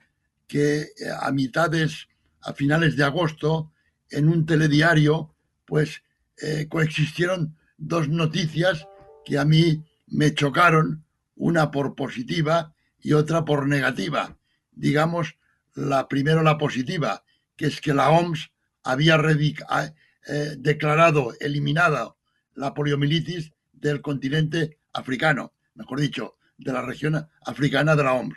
que 0.48 0.82
eh, 0.82 0.88
a 1.20 1.32
mitades, 1.32 2.08
a 2.42 2.54
finales 2.54 2.96
de 2.96 3.04
agosto, 3.04 3.72
en 4.12 4.30
un 4.30 4.46
telediario, 4.46 5.34
pues 5.66 6.02
eh, 6.42 6.68
coexistieron 6.70 7.58
dos 7.78 8.08
noticias 8.10 8.88
que 9.26 9.38
a 9.38 9.46
mí 9.46 9.84
me 10.08 10.34
chocaron, 10.34 11.04
una 11.36 11.70
por 11.70 11.96
positiva 11.96 12.74
y 13.00 13.14
otra 13.14 13.46
por 13.46 13.68
negativa. 13.68 14.38
Digamos, 14.72 15.38
la 15.76 16.08
primero 16.08 16.42
la 16.42 16.58
positiva, 16.58 17.24
que 17.56 17.68
es 17.68 17.82
que 17.82 17.94
la 17.94 18.10
OMS 18.10 18.52
había 18.84 19.18
eh, 19.18 20.56
declarado 20.58 21.34
eliminada 21.40 22.16
la 22.56 22.74
poliomielitis 22.74 23.52
del 23.74 24.02
continente 24.02 24.80
africano, 24.94 25.54
mejor 25.76 26.00
dicho, 26.00 26.38
de 26.58 26.74
la 26.74 26.82
región 26.82 27.28
africana 27.46 27.96
de 27.96 28.04
la 28.04 28.14
OMS. 28.14 28.36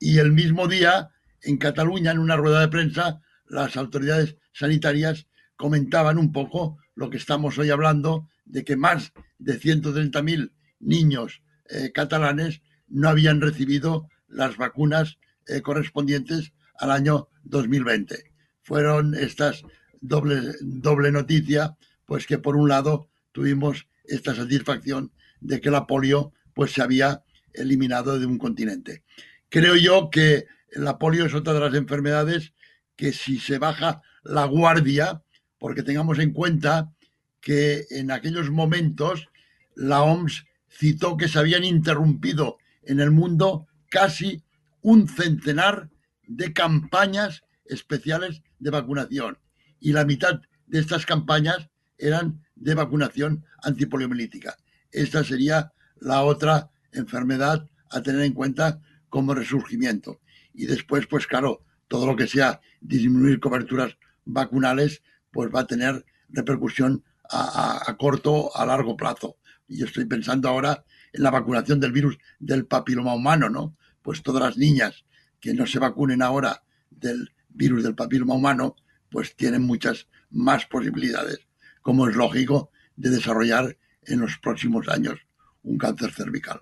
Y 0.00 0.18
el 0.18 0.32
mismo 0.32 0.66
día, 0.66 1.10
en 1.42 1.56
Cataluña, 1.56 2.10
en 2.10 2.18
una 2.18 2.36
rueda 2.36 2.60
de 2.60 2.68
prensa, 2.68 3.20
las 3.46 3.76
autoridades 3.76 4.36
sanitarias 4.52 5.26
comentaban 5.56 6.18
un 6.18 6.32
poco 6.32 6.78
lo 6.94 7.10
que 7.10 7.16
estamos 7.16 7.58
hoy 7.58 7.70
hablando, 7.70 8.28
de 8.44 8.64
que 8.64 8.76
más 8.76 9.12
de 9.38 9.58
130.000 9.58 10.52
niños 10.80 11.42
eh, 11.70 11.92
catalanes 11.92 12.62
no 12.88 13.08
habían 13.08 13.40
recibido 13.40 14.08
las 14.28 14.56
vacunas 14.56 15.18
eh, 15.46 15.62
correspondientes 15.62 16.52
al 16.78 16.90
año 16.90 17.28
2020 17.44 18.34
fueron 18.64 19.14
estas 19.14 19.62
doble, 20.00 20.40
doble 20.60 21.12
noticia, 21.12 21.76
pues 22.06 22.26
que 22.26 22.38
por 22.38 22.56
un 22.56 22.68
lado 22.68 23.10
tuvimos 23.30 23.86
esta 24.04 24.34
satisfacción 24.34 25.12
de 25.40 25.60
que 25.60 25.70
la 25.70 25.86
polio 25.86 26.32
pues 26.54 26.72
se 26.72 26.82
había 26.82 27.22
eliminado 27.52 28.18
de 28.18 28.26
un 28.26 28.38
continente. 28.38 29.04
Creo 29.48 29.76
yo 29.76 30.10
que 30.10 30.46
la 30.72 30.98
polio 30.98 31.26
es 31.26 31.34
otra 31.34 31.52
de 31.52 31.60
las 31.60 31.74
enfermedades 31.74 32.53
que 32.96 33.12
si 33.12 33.38
se 33.38 33.58
baja 33.58 34.02
la 34.22 34.44
guardia, 34.46 35.22
porque 35.58 35.82
tengamos 35.82 36.18
en 36.18 36.32
cuenta 36.32 36.92
que 37.40 37.86
en 37.90 38.10
aquellos 38.10 38.50
momentos 38.50 39.28
la 39.74 40.02
OMS 40.02 40.44
citó 40.68 41.16
que 41.16 41.28
se 41.28 41.38
habían 41.38 41.64
interrumpido 41.64 42.58
en 42.82 43.00
el 43.00 43.10
mundo 43.10 43.66
casi 43.88 44.42
un 44.82 45.08
centenar 45.08 45.90
de 46.26 46.52
campañas 46.52 47.42
especiales 47.64 48.42
de 48.58 48.70
vacunación 48.70 49.38
y 49.80 49.92
la 49.92 50.04
mitad 50.04 50.40
de 50.66 50.80
estas 50.80 51.06
campañas 51.06 51.68
eran 51.98 52.42
de 52.54 52.74
vacunación 52.74 53.44
antipoliomielítica. 53.62 54.56
Esta 54.90 55.24
sería 55.24 55.72
la 56.00 56.22
otra 56.22 56.70
enfermedad 56.92 57.68
a 57.90 58.02
tener 58.02 58.22
en 58.22 58.32
cuenta 58.32 58.80
como 59.08 59.34
resurgimiento. 59.34 60.20
Y 60.52 60.66
después, 60.66 61.06
pues 61.06 61.26
claro, 61.26 61.64
todo 61.94 62.08
lo 62.08 62.16
que 62.16 62.26
sea 62.26 62.60
disminuir 62.80 63.38
coberturas 63.38 63.96
vacunales, 64.24 65.04
pues 65.30 65.48
va 65.54 65.60
a 65.60 65.66
tener 65.68 66.04
repercusión 66.28 67.04
a, 67.30 67.94
corto, 67.96 68.50
a 68.56 68.66
largo 68.66 68.96
plazo. 68.96 69.36
Y 69.68 69.78
yo 69.78 69.86
estoy 69.86 70.04
pensando 70.04 70.48
ahora 70.48 70.84
en 71.12 71.22
la 71.22 71.30
vacunación 71.30 71.78
del 71.78 71.92
virus 71.92 72.18
del 72.40 72.66
papiloma 72.66 73.14
humano, 73.14 73.48
¿no? 73.48 73.76
Pues 74.02 74.24
todas 74.24 74.42
las 74.42 74.56
niñas 74.56 75.04
que 75.38 75.54
no 75.54 75.66
se 75.66 75.78
vacunen 75.78 76.20
ahora 76.20 76.64
del 76.90 77.30
virus 77.48 77.84
del 77.84 77.94
papiloma 77.94 78.34
humano, 78.34 78.74
pues 79.08 79.36
tienen 79.36 79.62
muchas 79.62 80.08
más 80.30 80.66
posibilidades, 80.66 81.46
como 81.80 82.08
es 82.08 82.16
lógico, 82.16 82.72
de 82.96 83.10
desarrollar 83.10 83.78
en 84.02 84.18
los 84.18 84.36
próximos 84.38 84.88
años 84.88 85.20
un 85.62 85.78
cáncer 85.78 86.12
cervical. 86.12 86.58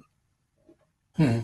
Hmm. 1.17 1.41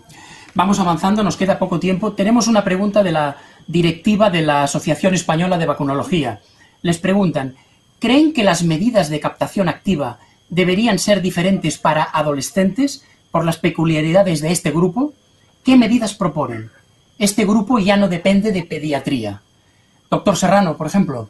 Vamos 0.54 0.78
avanzando, 0.78 1.24
nos 1.24 1.38
queda 1.38 1.58
poco 1.58 1.80
tiempo. 1.80 2.12
Tenemos 2.12 2.48
una 2.48 2.62
pregunta 2.62 3.02
de 3.02 3.12
la 3.12 3.36
directiva 3.68 4.30
de 4.30 4.42
la 4.42 4.64
Asociación 4.64 5.14
Española 5.14 5.56
de 5.56 5.66
Vacunología. 5.66 6.40
Les 6.82 6.98
preguntan, 6.98 7.54
¿creen 8.00 8.32
que 8.32 8.42
las 8.42 8.64
medidas 8.64 9.08
de 9.08 9.20
captación 9.20 9.68
activa 9.68 10.18
deberían 10.48 10.98
ser 10.98 11.22
diferentes 11.22 11.78
para 11.78 12.02
adolescentes 12.02 13.04
por 13.30 13.44
las 13.44 13.58
peculiaridades 13.58 14.40
de 14.40 14.50
este 14.50 14.72
grupo? 14.72 15.12
¿Qué 15.62 15.76
medidas 15.76 16.14
proponen? 16.14 16.70
este 17.18 17.44
grupo 17.44 17.78
ya 17.78 17.96
no 17.96 18.08
depende 18.08 18.52
de 18.52 18.62
pediatría. 18.62 19.42
Doctor 20.10 20.36
Serrano, 20.36 20.76
por 20.76 20.86
ejemplo. 20.86 21.28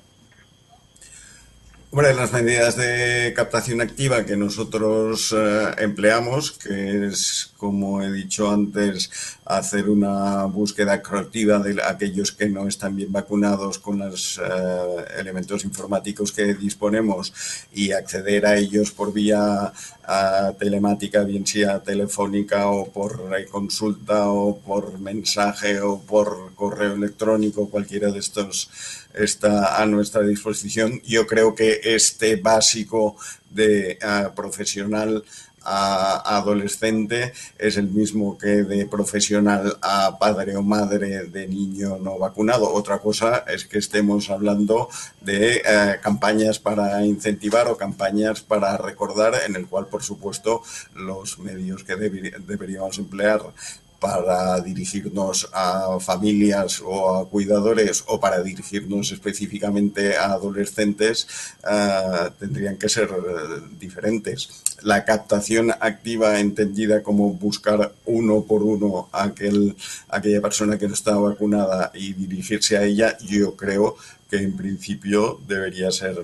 Bueno, 1.91 2.12
las 2.12 2.34
medidas 2.34 2.76
de 2.76 3.32
captación 3.34 3.80
activa 3.80 4.26
que 4.26 4.36
nosotros 4.36 5.34
eh, 5.34 5.74
empleamos, 5.78 6.53
que 6.53 7.07
es, 7.07 7.51
como 7.57 8.03
he 8.03 8.12
dicho 8.12 8.51
antes, 8.51 9.11
hacer 9.47 9.89
una 9.89 10.45
búsqueda 10.45 10.93
activa 10.93 11.59
de 11.61 11.82
aquellos 11.82 12.32
que 12.32 12.51
no 12.51 12.68
están 12.68 12.95
bien 12.95 13.11
vacunados 13.11 13.78
con 13.78 14.01
los 14.01 14.39
eh, 14.39 15.05
elementos 15.18 15.64
informáticos 15.64 16.30
que 16.30 16.53
disponemos 16.53 17.32
y 17.72 17.93
acceder 17.93 18.45
a 18.45 18.59
ellos 18.59 18.91
por 18.91 19.14
vía 19.14 19.72
eh, 20.07 20.53
telemática, 20.59 21.24
bien 21.24 21.47
sea 21.47 21.82
telefónica 21.82 22.68
o 22.68 22.93
por 22.93 23.30
consulta 23.51 24.28
o 24.28 24.59
por 24.59 24.99
mensaje 24.99 25.80
o 25.80 25.99
por 26.03 26.55
correo 26.55 26.93
electrónico, 26.93 27.70
cualquiera 27.70 28.11
de 28.11 28.18
estos 28.18 28.68
está 29.14 29.80
a 29.80 29.86
nuestra 29.86 30.22
disposición. 30.22 31.00
Yo 31.04 31.26
creo 31.26 31.54
que 31.54 31.80
este 31.82 32.36
básico 32.36 33.16
de 33.50 33.92
eh, 33.92 33.98
profesional 34.34 35.24
a 35.68 36.38
adolescente 36.38 37.32
es 37.59 37.76
el 37.76 37.88
mismo 37.88 38.38
que 38.38 38.64
de 38.64 38.86
profesional 38.86 39.76
a 39.82 40.18
padre 40.18 40.56
o 40.56 40.62
madre 40.62 41.26
de 41.26 41.46
niño 41.46 41.98
no 41.98 42.18
vacunado. 42.18 42.72
Otra 42.72 42.98
cosa 42.98 43.44
es 43.46 43.66
que 43.66 43.78
estemos 43.78 44.30
hablando 44.30 44.88
de 45.20 45.56
eh, 45.64 45.96
campañas 46.02 46.59
para 46.59 47.04
incentivar 47.04 47.68
o 47.68 47.76
campañas 47.76 48.40
para 48.40 48.76
recordar, 48.76 49.34
en 49.46 49.56
el 49.56 49.66
cual, 49.66 49.86
por 49.86 50.02
supuesto, 50.02 50.62
los 50.94 51.38
medios 51.38 51.84
que 51.84 51.96
deberíamos 51.96 52.98
emplear 52.98 53.42
para 54.01 54.61
dirigirnos 54.61 55.49
a 55.53 55.99
familias 56.01 56.80
o 56.84 57.16
a 57.16 57.28
cuidadores 57.28 58.05
o 58.07 58.20
para 58.20 58.42
dirigirnos 58.42 59.11
específicamente 59.12 60.16
a 60.16 60.32
adolescentes 60.32 61.26
eh, 61.68 62.30
tendrían 62.38 62.76
que 62.76 62.88
ser 62.88 63.09
eh, 63.11 63.61
diferentes. 63.78 64.49
La 64.82 65.05
captación 65.05 65.72
activa 65.72 66.38
entendida 66.38 67.03
como 67.03 67.32
buscar 67.32 67.92
uno 68.07 68.42
por 68.44 68.62
uno 68.62 69.09
a 69.12 69.24
aquel, 69.24 69.76
aquella 70.09 70.40
persona 70.40 70.78
que 70.78 70.86
no 70.86 70.94
está 70.94 71.16
vacunada 71.16 71.90
y 71.94 72.12
dirigirse 72.12 72.76
a 72.76 72.84
ella, 72.84 73.18
yo 73.18 73.57
creo 73.57 73.96
que 74.30 74.36
en 74.36 74.57
principio 74.57 75.40
debería 75.49 75.90
ser 75.90 76.22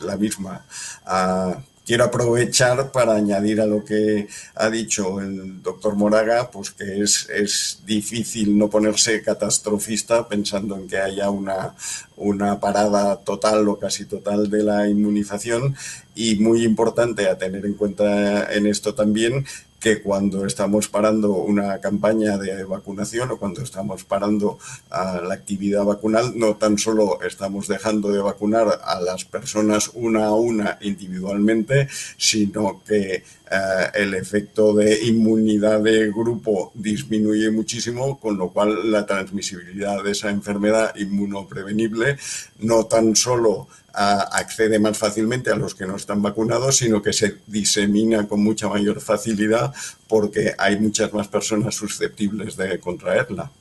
la 0.00 0.16
misma. 0.16 0.64
Ah, 1.04 1.62
quiero 1.84 2.04
aprovechar 2.04 2.90
para 2.92 3.14
añadir 3.14 3.60
a 3.60 3.66
lo 3.66 3.84
que 3.84 4.28
ha 4.54 4.70
dicho 4.70 5.20
el 5.20 5.62
doctor 5.62 5.96
Moraga, 5.96 6.50
pues 6.50 6.70
que 6.70 7.02
es, 7.02 7.28
es 7.30 7.82
difícil 7.86 8.56
no 8.56 8.70
ponerse 8.70 9.22
catastrofista 9.22 10.26
pensando 10.28 10.76
en 10.76 10.88
que 10.88 10.98
haya 10.98 11.30
una, 11.30 11.74
una 12.16 12.58
parada 12.60 13.16
total 13.16 13.68
o 13.68 13.78
casi 13.78 14.06
total 14.06 14.50
de 14.50 14.62
la 14.62 14.88
inmunización. 14.88 15.76
Y 16.14 16.36
muy 16.36 16.64
importante 16.64 17.28
a 17.28 17.36
tener 17.36 17.66
en 17.66 17.74
cuenta 17.74 18.52
en 18.52 18.66
esto 18.66 18.94
también 18.94 19.44
que 19.84 20.00
cuando 20.00 20.46
estamos 20.46 20.88
parando 20.88 21.34
una 21.34 21.78
campaña 21.78 22.38
de 22.38 22.64
vacunación 22.64 23.30
o 23.30 23.36
cuando 23.36 23.60
estamos 23.60 24.02
parando 24.02 24.58
la 24.90 25.34
actividad 25.34 25.84
vacunal, 25.84 26.32
no 26.38 26.56
tan 26.56 26.78
solo 26.78 27.20
estamos 27.20 27.68
dejando 27.68 28.08
de 28.10 28.22
vacunar 28.22 28.80
a 28.82 28.98
las 29.02 29.26
personas 29.26 29.90
una 29.92 30.24
a 30.28 30.34
una 30.34 30.78
individualmente, 30.80 31.86
sino 32.16 32.80
que 32.82 33.24
eh, 33.54 33.90
el 33.94 34.14
efecto 34.14 34.74
de 34.74 35.04
inmunidad 35.04 35.80
de 35.80 36.10
grupo 36.10 36.72
disminuye 36.74 37.52
muchísimo, 37.52 38.18
con 38.18 38.36
lo 38.36 38.48
cual 38.48 38.90
la 38.90 39.06
transmisibilidad 39.06 40.02
de 40.02 40.10
esa 40.10 40.30
enfermedad 40.30 40.92
inmunoprevenible 40.96 42.18
no 42.58 42.86
tan 42.86 43.14
solo 43.14 43.68
accede 43.92 44.80
más 44.80 44.98
fácilmente 44.98 45.52
a 45.52 45.54
los 45.54 45.76
que 45.76 45.86
no 45.86 45.94
están 45.94 46.20
vacunados, 46.20 46.78
sino 46.78 47.00
que 47.00 47.12
se 47.12 47.36
disemina 47.46 48.26
con 48.26 48.42
mucha 48.42 48.68
mayor 48.68 49.00
facilidad 49.00 49.72
porque 50.08 50.52
hay 50.58 50.80
muchas 50.80 51.12
más 51.12 51.28
personas 51.28 51.76
susceptibles 51.76 52.56
de 52.56 52.80
contraerla. 52.80 53.52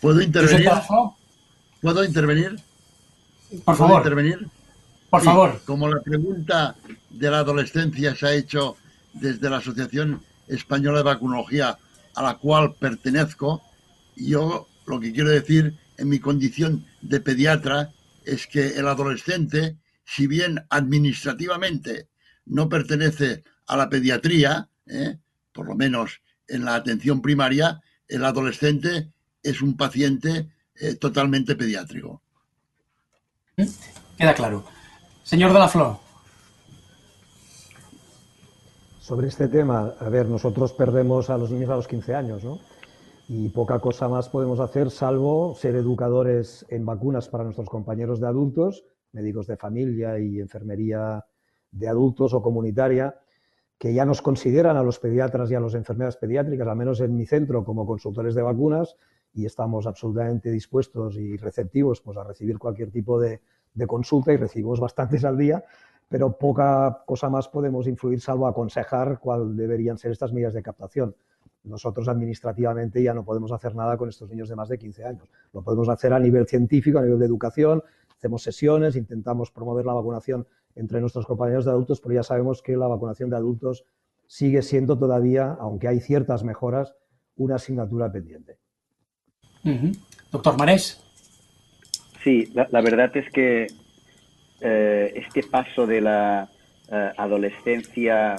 ¿Puedo 0.00 0.22
intervenir? 0.22 0.70
¿Puedo 1.82 2.04
intervenir? 2.04 2.58
Por 3.66 3.76
favor. 3.76 3.98
intervenir? 3.98 4.48
Por 5.10 5.22
favor. 5.22 5.60
Como 5.66 5.88
la 5.88 6.00
pregunta 6.00 6.74
de 7.18 7.30
la 7.30 7.38
adolescencia 7.38 8.14
se 8.14 8.26
ha 8.26 8.34
hecho 8.34 8.76
desde 9.12 9.50
la 9.50 9.58
Asociación 9.58 10.22
Española 10.48 10.98
de 10.98 11.04
Vacunología 11.04 11.78
a 12.14 12.22
la 12.22 12.34
cual 12.38 12.74
pertenezco, 12.74 13.62
yo 14.16 14.66
lo 14.86 15.00
que 15.00 15.12
quiero 15.12 15.30
decir 15.30 15.76
en 15.98 16.08
mi 16.08 16.18
condición 16.18 16.86
de 17.02 17.20
pediatra 17.20 17.90
es 18.24 18.46
que 18.46 18.68
el 18.68 18.88
adolescente, 18.88 19.76
si 20.04 20.26
bien 20.26 20.64
administrativamente 20.70 22.08
no 22.44 22.68
pertenece 22.68 23.44
a 23.66 23.76
la 23.76 23.88
pediatría, 23.88 24.68
¿eh? 24.86 25.18
por 25.52 25.66
lo 25.66 25.74
menos 25.74 26.20
en 26.48 26.64
la 26.64 26.74
atención 26.74 27.20
primaria, 27.20 27.80
el 28.08 28.24
adolescente 28.24 29.10
es 29.42 29.60
un 29.62 29.76
paciente 29.76 30.48
eh, 30.76 30.94
totalmente 30.94 31.56
pediátrico. 31.56 32.22
Queda 34.16 34.34
claro. 34.34 34.64
Señor 35.22 35.52
de 35.52 35.58
la 35.58 35.68
Flor. 35.68 36.05
Sobre 39.06 39.28
este 39.28 39.46
tema, 39.46 39.94
a 40.00 40.08
ver, 40.08 40.28
nosotros 40.28 40.72
perdemos 40.72 41.30
a 41.30 41.38
los 41.38 41.52
niños 41.52 41.70
a 41.70 41.76
los 41.76 41.86
15 41.86 42.16
años, 42.16 42.42
¿no? 42.42 42.58
y 43.28 43.50
poca 43.50 43.78
cosa 43.78 44.08
más 44.08 44.28
podemos 44.28 44.58
hacer 44.58 44.90
salvo 44.90 45.54
ser 45.54 45.76
educadores 45.76 46.66
en 46.70 46.84
vacunas 46.84 47.28
para 47.28 47.44
nuestros 47.44 47.68
compañeros 47.68 48.18
de 48.18 48.26
adultos, 48.26 48.84
médicos 49.12 49.46
de 49.46 49.56
familia 49.56 50.18
y 50.18 50.40
enfermería 50.40 51.24
de 51.70 51.86
adultos 51.86 52.34
o 52.34 52.42
comunitaria, 52.42 53.14
que 53.78 53.94
ya 53.94 54.04
nos 54.04 54.22
consideran 54.22 54.76
a 54.76 54.82
los 54.82 54.98
pediatras 54.98 55.52
y 55.52 55.54
a 55.54 55.60
las 55.60 55.74
enfermeras 55.74 56.16
pediátricas, 56.16 56.66
al 56.66 56.76
menos 56.76 57.00
en 57.00 57.16
mi 57.16 57.26
centro, 57.26 57.62
como 57.64 57.86
consultores 57.86 58.34
de 58.34 58.42
vacunas 58.42 58.96
y 59.32 59.46
estamos 59.46 59.86
absolutamente 59.86 60.50
dispuestos 60.50 61.16
y 61.16 61.36
receptivos 61.36 62.00
pues, 62.00 62.18
a 62.18 62.24
recibir 62.24 62.58
cualquier 62.58 62.90
tipo 62.90 63.20
de, 63.20 63.40
de 63.72 63.86
consulta 63.86 64.32
y 64.32 64.36
recibimos 64.36 64.80
bastantes 64.80 65.24
al 65.24 65.38
día, 65.38 65.62
pero 66.08 66.36
poca 66.36 67.02
cosa 67.04 67.28
más 67.28 67.48
podemos 67.48 67.86
influir 67.86 68.20
salvo 68.20 68.46
aconsejar 68.46 69.18
cuál 69.18 69.56
deberían 69.56 69.98
ser 69.98 70.12
estas 70.12 70.32
medidas 70.32 70.54
de 70.54 70.62
captación. 70.62 71.14
Nosotros 71.64 72.08
administrativamente 72.08 73.02
ya 73.02 73.12
no 73.12 73.24
podemos 73.24 73.50
hacer 73.50 73.74
nada 73.74 73.96
con 73.96 74.08
estos 74.08 74.30
niños 74.30 74.48
de 74.48 74.56
más 74.56 74.68
de 74.68 74.78
15 74.78 75.04
años. 75.04 75.28
Lo 75.52 75.62
podemos 75.62 75.88
hacer 75.88 76.12
a 76.12 76.20
nivel 76.20 76.46
científico, 76.46 76.98
a 76.98 77.02
nivel 77.02 77.18
de 77.18 77.26
educación, 77.26 77.82
hacemos 78.16 78.42
sesiones, 78.42 78.94
intentamos 78.94 79.50
promover 79.50 79.84
la 79.84 79.94
vacunación 79.94 80.46
entre 80.76 81.00
nuestros 81.00 81.26
compañeros 81.26 81.64
de 81.64 81.72
adultos, 81.72 82.00
pero 82.00 82.14
ya 82.14 82.22
sabemos 82.22 82.62
que 82.62 82.76
la 82.76 82.86
vacunación 82.86 83.30
de 83.30 83.36
adultos 83.36 83.84
sigue 84.26 84.62
siendo 84.62 84.98
todavía, 84.98 85.56
aunque 85.58 85.88
hay 85.88 86.00
ciertas 86.00 86.44
mejoras, 86.44 86.94
una 87.36 87.56
asignatura 87.56 88.10
pendiente. 88.10 88.58
Doctor 90.30 90.56
Marés. 90.58 91.02
Sí, 92.22 92.52
la, 92.54 92.80
verdad 92.80 93.16
es 93.16 93.30
que 93.30 93.66
eh, 94.66 95.12
este 95.14 95.42
paso 95.44 95.86
de 95.86 96.00
la 96.00 96.48
eh, 96.90 97.10
adolescencia 97.16 98.36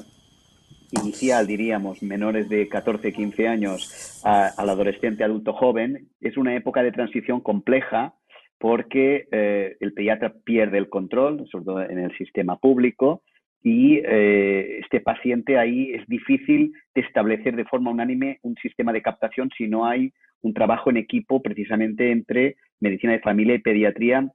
inicial, 0.92 1.48
diríamos, 1.48 2.04
menores 2.04 2.50
de 2.50 2.68
14, 2.68 3.14
15 3.14 3.48
años, 3.48 4.22
al 4.24 4.70
adolescente 4.70 5.24
adulto 5.24 5.54
joven, 5.54 6.10
es 6.20 6.38
una 6.38 6.56
época 6.56 6.84
de 6.84 6.92
transición 6.92 7.40
compleja 7.42 8.14
porque 8.60 9.28
eh, 9.32 9.78
el 9.80 9.94
pediatra 9.94 10.34
pierde 10.44 10.78
el 10.78 10.90
control, 10.90 11.48
sobre 11.52 11.66
todo 11.66 11.82
en 11.82 12.00
el 12.00 12.16
sistema 12.18 12.58
público, 12.58 13.24
y 13.64 14.00
eh, 14.04 14.80
este 14.80 15.02
paciente 15.02 15.58
ahí 15.58 15.92
es 15.94 16.08
difícil 16.08 16.74
de 16.96 17.02
establecer 17.02 17.56
de 17.56 17.66
forma 17.66 17.92
unánime 17.92 18.40
un 18.42 18.56
sistema 18.56 18.94
de 18.94 19.02
captación 19.02 19.50
si 19.58 19.68
no 19.68 19.86
hay 19.86 20.14
un 20.42 20.54
trabajo 20.54 20.90
en 20.90 20.98
equipo 20.98 21.42
precisamente 21.42 22.12
entre 22.12 22.56
medicina 22.80 23.14
de 23.14 23.20
familia 23.20 23.56
y 23.56 23.60
pediatría 23.60 24.32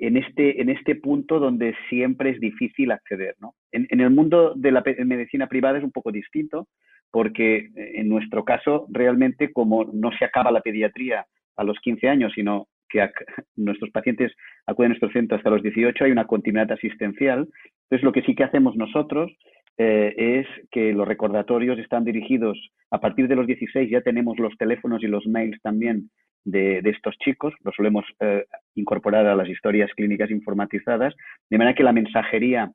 en 0.00 0.16
este, 0.16 0.60
en 0.60 0.70
este 0.70 0.94
punto 0.94 1.38
donde 1.38 1.74
siempre 1.88 2.30
es 2.30 2.40
difícil 2.40 2.90
acceder. 2.90 3.34
¿no? 3.40 3.54
En, 3.72 4.00
el 4.00 4.10
mundo 4.10 4.54
de 4.54 4.72
la 4.72 4.82
medicina 5.04 5.46
privada 5.46 5.78
es 5.78 5.84
un 5.84 5.92
poco 5.92 6.12
distinto, 6.12 6.68
porque 7.10 7.56
eh, 7.56 7.92
en 7.96 8.08
nuestro 8.08 8.44
caso 8.44 8.86
realmente 8.90 9.52
como 9.52 9.84
no 9.84 10.10
se 10.18 10.24
acaba 10.24 10.52
la 10.52 10.60
pediatría 10.60 11.26
a 11.56 11.64
los 11.64 11.78
15 11.80 12.08
años, 12.08 12.32
sino 12.34 12.68
que 12.88 13.00
nuestros 13.56 13.90
pacientes 13.90 14.32
acuden 14.66 14.92
a 14.92 14.94
nuestro 14.94 15.10
centro 15.12 15.36
hasta 15.36 15.50
los 15.50 15.62
18, 15.62 16.04
hay 16.04 16.10
una 16.12 16.26
continuidad 16.26 16.72
asistencial. 16.72 17.48
Entonces, 17.84 18.04
lo 18.04 18.12
que 18.12 18.22
sí 18.22 18.34
que 18.34 18.44
hacemos 18.44 18.76
nosotros 18.76 19.32
eh, 19.78 20.14
es 20.16 20.46
que 20.70 20.92
los 20.92 21.08
recordatorios 21.08 21.78
están 21.78 22.04
dirigidos 22.04 22.58
a 22.90 23.00
partir 23.00 23.28
de 23.28 23.36
los 23.36 23.46
16, 23.46 23.90
ya 23.90 24.02
tenemos 24.02 24.38
los 24.38 24.56
teléfonos 24.58 25.02
y 25.02 25.06
los 25.06 25.26
mails 25.26 25.60
también 25.62 26.10
de, 26.44 26.80
estos 26.84 27.16
chicos, 27.18 27.54
lo 27.64 27.72
solemos 27.72 28.04
eh, 28.20 28.44
incorporar 28.74 29.26
a 29.26 29.34
las 29.34 29.48
historias 29.48 29.90
clínicas 29.94 30.30
informatizadas, 30.30 31.14
de 31.48 31.58
manera 31.58 31.74
que 31.74 31.84
la 31.84 31.92
mensajería 31.92 32.72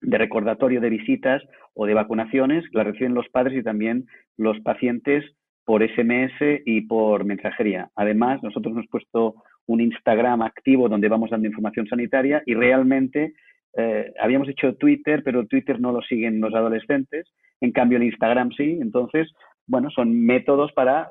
de 0.00 0.18
recordatorio 0.18 0.80
de 0.80 0.90
visitas 0.90 1.42
o 1.74 1.86
de 1.86 1.94
vacunaciones 1.94 2.64
la 2.72 2.84
reciben 2.84 3.14
los 3.14 3.28
padres 3.28 3.58
y 3.58 3.62
también 3.62 4.06
los 4.36 4.58
pacientes 4.60 5.24
por 5.64 5.82
SMS 5.82 6.60
y 6.66 6.82
por 6.82 7.24
mensajería. 7.24 7.88
Además, 7.96 8.42
nosotros 8.42 8.72
hemos 8.72 8.86
puesto 8.88 9.36
un 9.66 9.80
Instagram 9.80 10.42
activo 10.42 10.88
donde 10.88 11.08
vamos 11.08 11.30
dando 11.30 11.48
información 11.48 11.86
sanitaria 11.86 12.42
y 12.44 12.54
realmente 12.54 13.32
eh, 13.76 14.12
habíamos 14.20 14.48
hecho 14.48 14.74
Twitter, 14.74 15.22
pero 15.24 15.46
Twitter 15.46 15.80
no 15.80 15.92
lo 15.92 16.02
siguen 16.02 16.40
los 16.40 16.54
adolescentes, 16.54 17.26
en 17.60 17.72
cambio 17.72 17.96
el 17.96 18.04
Instagram 18.04 18.50
sí, 18.52 18.78
entonces, 18.80 19.32
bueno, 19.66 19.90
son 19.90 20.26
métodos 20.26 20.72
para, 20.72 21.08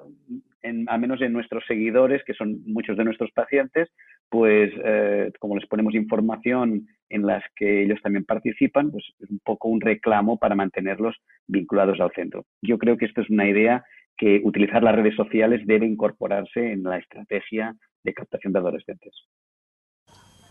al 0.64 1.00
menos 1.00 1.22
en 1.22 1.34
nuestros 1.34 1.64
seguidores, 1.68 2.24
que 2.26 2.34
son 2.34 2.62
muchos 2.66 2.98
de 2.98 3.04
nuestros 3.04 3.32
pacientes, 3.32 3.90
pues 4.30 4.72
eh, 4.84 5.32
como 5.40 5.56
les 5.58 5.68
ponemos 5.68 5.94
información 5.94 6.88
en 7.10 7.26
las 7.26 7.44
que 7.56 7.84
ellos 7.84 8.00
también 8.02 8.26
participan, 8.26 8.92
pues 8.92 9.04
es 9.20 9.30
un 9.30 9.40
poco 9.44 9.68
un 9.68 9.82
reclamo 9.82 10.38
para 10.38 10.56
mantenerlos 10.56 11.16
vinculados 11.48 12.00
al 12.00 12.12
centro. 12.16 12.46
Yo 12.62 12.78
creo 12.78 12.98
que 12.98 13.06
esto 13.06 13.22
es 13.22 13.30
una 13.30 13.48
idea 13.48 13.84
que 14.18 14.42
utilizar 14.44 14.84
las 14.84 14.96
redes 14.96 15.16
sociales 15.16 15.62
debe 15.66 15.86
incorporarse 15.86 16.72
en 16.72 16.84
la 16.84 16.98
estrategia 16.98 17.76
de 18.04 18.14
captación 18.14 18.54
de 18.54 18.60
adolescentes. 18.60 19.14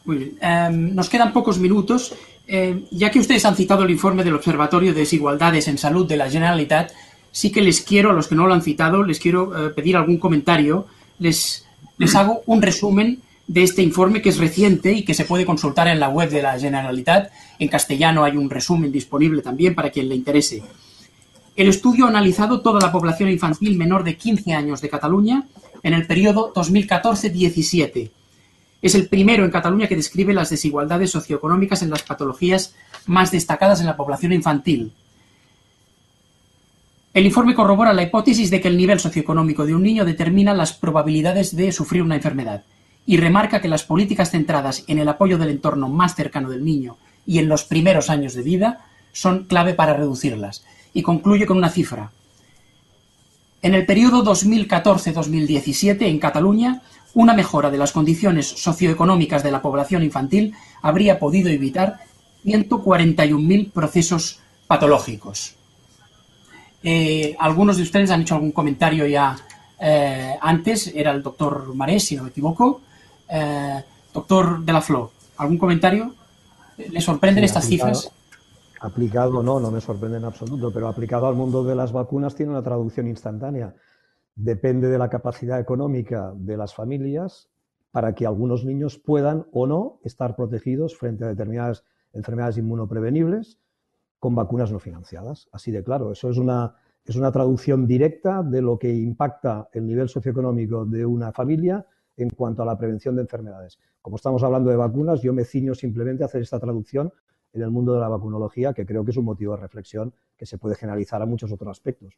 Muy 0.04 0.18
bien. 0.18 0.30
Em, 0.40 0.94
nos 0.94 1.08
quedan 1.08 1.32
pocos 1.32 1.58
minutos. 1.58 2.16
Em, 2.46 2.84
ya 2.90 3.10
que 3.10 3.20
ustedes 3.20 3.44
han 3.44 3.54
citado 3.54 3.84
el 3.84 3.90
informe 3.90 4.24
del 4.24 4.34
Observatorio 4.34 4.92
de 4.92 5.00
Desigualdades 5.00 5.68
en 5.68 5.78
Salud 5.78 6.08
de 6.08 6.16
la 6.16 6.28
Generalitat, 6.28 6.90
sí 7.32 7.50
que 7.50 7.60
les 7.60 7.80
quiero, 7.80 8.10
a 8.10 8.12
los 8.12 8.28
que 8.28 8.36
no 8.36 8.46
lo 8.46 8.54
han 8.54 8.62
citado, 8.62 9.02
les 9.02 9.18
quiero 9.18 9.66
eh, 9.66 9.70
pedir 9.70 9.96
algún 9.96 10.18
comentario. 10.18 10.86
Les, 11.18 11.66
les 11.98 12.14
hago 12.14 12.42
un 12.46 12.62
resumen 12.62 13.20
de 13.48 13.64
este 13.64 13.82
informe 13.82 14.22
que 14.22 14.28
es 14.28 14.38
reciente 14.38 14.92
y 14.92 15.04
que 15.04 15.14
se 15.14 15.24
puede 15.24 15.44
consultar 15.44 15.88
en 15.88 15.98
la 15.98 16.08
web 16.08 16.30
de 16.30 16.42
la 16.42 16.58
Generalitat. 16.58 17.32
En 17.58 17.68
castellano 17.68 18.22
hay 18.22 18.36
un 18.36 18.48
resumen 18.48 18.92
disponible 18.92 19.42
también 19.42 19.74
para 19.74 19.90
quien 19.90 20.08
le 20.08 20.14
interese. 20.14 20.62
El 21.56 21.68
estudio 21.68 22.06
ha 22.06 22.08
analizado 22.08 22.60
toda 22.60 22.80
la 22.80 22.92
población 22.92 23.28
infantil 23.28 23.76
menor 23.76 24.04
de 24.04 24.16
15 24.16 24.54
años 24.54 24.80
de 24.80 24.88
Cataluña 24.88 25.44
en 25.82 25.94
el 25.94 26.06
periodo 26.06 26.52
2014-17 26.54 28.10
es 28.82 28.96
el 28.96 29.08
primero 29.08 29.44
en 29.44 29.50
Cataluña 29.52 29.86
que 29.86 29.96
describe 29.96 30.34
las 30.34 30.50
desigualdades 30.50 31.12
socioeconómicas 31.12 31.82
en 31.82 31.90
las 31.90 32.02
patologías 32.02 32.74
más 33.06 33.30
destacadas 33.30 33.80
en 33.80 33.86
la 33.86 33.96
población 33.96 34.32
infantil. 34.32 34.92
El 37.14 37.26
informe 37.26 37.54
corrobora 37.54 37.92
la 37.92 38.04
hipótesis 38.04 38.50
de 38.50 38.62
que 38.62 38.68
el 38.68 38.78
nivel 38.78 38.98
socioeconómico 38.98 39.66
de 39.66 39.74
un 39.74 39.82
niño 39.82 40.06
determina 40.06 40.54
las 40.54 40.72
probabilidades 40.72 41.54
de 41.54 41.70
sufrir 41.70 42.02
una 42.02 42.14
enfermedad 42.14 42.62
y 43.04 43.18
remarca 43.18 43.60
que 43.60 43.68
las 43.68 43.84
políticas 43.84 44.30
centradas 44.30 44.84
en 44.86 44.98
el 44.98 45.08
apoyo 45.08 45.36
del 45.36 45.50
entorno 45.50 45.90
más 45.90 46.14
cercano 46.14 46.48
del 46.48 46.64
niño 46.64 46.96
y 47.26 47.38
en 47.38 47.50
los 47.50 47.64
primeros 47.64 48.08
años 48.08 48.32
de 48.32 48.42
vida 48.42 48.86
son 49.12 49.44
clave 49.44 49.74
para 49.74 49.92
reducirlas. 49.92 50.64
Y 50.94 51.02
concluye 51.02 51.44
con 51.44 51.58
una 51.58 51.68
cifra. 51.68 52.12
En 53.60 53.74
el 53.74 53.84
periodo 53.84 54.24
2014-2017, 54.24 56.06
en 56.06 56.18
Cataluña, 56.18 56.80
una 57.12 57.34
mejora 57.34 57.70
de 57.70 57.76
las 57.76 57.92
condiciones 57.92 58.46
socioeconómicas 58.46 59.42
de 59.42 59.52
la 59.52 59.60
población 59.60 60.02
infantil 60.02 60.54
habría 60.80 61.18
podido 61.18 61.50
evitar 61.50 61.98
141.000 62.46 63.70
procesos 63.70 64.40
patológicos. 64.66 65.56
Eh, 66.82 67.36
algunos 67.38 67.76
de 67.76 67.82
ustedes 67.82 68.10
han 68.10 68.22
hecho 68.22 68.34
algún 68.34 68.52
comentario 68.52 69.06
ya 69.06 69.36
eh, 69.80 70.36
antes, 70.40 70.92
era 70.94 71.12
el 71.12 71.22
doctor 71.22 71.74
Marés, 71.74 72.04
si 72.04 72.16
no 72.16 72.24
me 72.24 72.30
equivoco. 72.30 72.80
Eh, 73.28 73.82
doctor 74.12 74.64
de 74.64 74.72
la 74.72 74.80
Flor, 74.80 75.10
¿algún 75.36 75.58
comentario? 75.58 76.14
¿Le 76.76 77.00
sorprenden 77.00 77.44
estas 77.44 77.66
cifras? 77.66 78.10
Aplicado, 78.80 79.42
no, 79.42 79.60
no 79.60 79.70
me 79.70 79.80
sorprende 79.80 80.18
en 80.18 80.24
absoluto, 80.24 80.72
pero 80.72 80.88
aplicado 80.88 81.28
al 81.28 81.34
mundo 81.34 81.62
de 81.62 81.74
las 81.74 81.92
vacunas 81.92 82.34
tiene 82.34 82.50
una 82.52 82.62
traducción 82.62 83.06
instantánea 83.06 83.74
depende 84.34 84.88
de 84.88 84.98
la 84.98 85.08
capacidad 85.08 85.60
económica 85.60 86.32
de 86.36 86.56
las 86.56 86.74
familias 86.74 87.48
para 87.90 88.14
que 88.14 88.26
algunos 88.26 88.64
niños 88.64 88.98
puedan 88.98 89.46
o 89.52 89.66
no 89.66 90.00
estar 90.02 90.34
protegidos 90.34 90.96
frente 90.96 91.24
a 91.24 91.28
determinadas 91.28 91.84
enfermedades 92.12 92.56
inmunoprevenibles 92.58 93.58
con 94.22 94.36
vacunas 94.36 94.70
no 94.70 94.78
financiadas. 94.78 95.48
Así 95.50 95.72
de 95.72 95.82
claro, 95.82 96.12
eso 96.12 96.30
es 96.30 96.38
una, 96.38 96.76
es 97.04 97.16
una 97.16 97.32
traducción 97.32 97.88
directa 97.88 98.44
de 98.44 98.62
lo 98.62 98.78
que 98.78 98.88
impacta 98.88 99.68
el 99.72 99.84
nivel 99.84 100.08
socioeconómico 100.08 100.84
de 100.84 101.04
una 101.04 101.32
familia 101.32 101.84
en 102.16 102.30
cuanto 102.30 102.62
a 102.62 102.64
la 102.64 102.78
prevención 102.78 103.16
de 103.16 103.22
enfermedades. 103.22 103.80
Como 104.00 104.14
estamos 104.14 104.40
hablando 104.44 104.70
de 104.70 104.76
vacunas, 104.76 105.22
yo 105.22 105.32
me 105.32 105.44
ciño 105.44 105.74
simplemente 105.74 106.22
a 106.22 106.26
hacer 106.26 106.40
esta 106.40 106.60
traducción 106.60 107.12
en 107.52 107.62
el 107.62 107.72
mundo 107.72 107.94
de 107.94 108.00
la 108.00 108.08
vacunología, 108.08 108.72
que 108.72 108.86
creo 108.86 109.04
que 109.04 109.10
es 109.10 109.16
un 109.16 109.24
motivo 109.24 109.56
de 109.56 109.62
reflexión 109.62 110.14
que 110.36 110.46
se 110.46 110.56
puede 110.56 110.76
generalizar 110.76 111.20
a 111.20 111.26
muchos 111.26 111.50
otros 111.50 111.72
aspectos. 111.72 112.14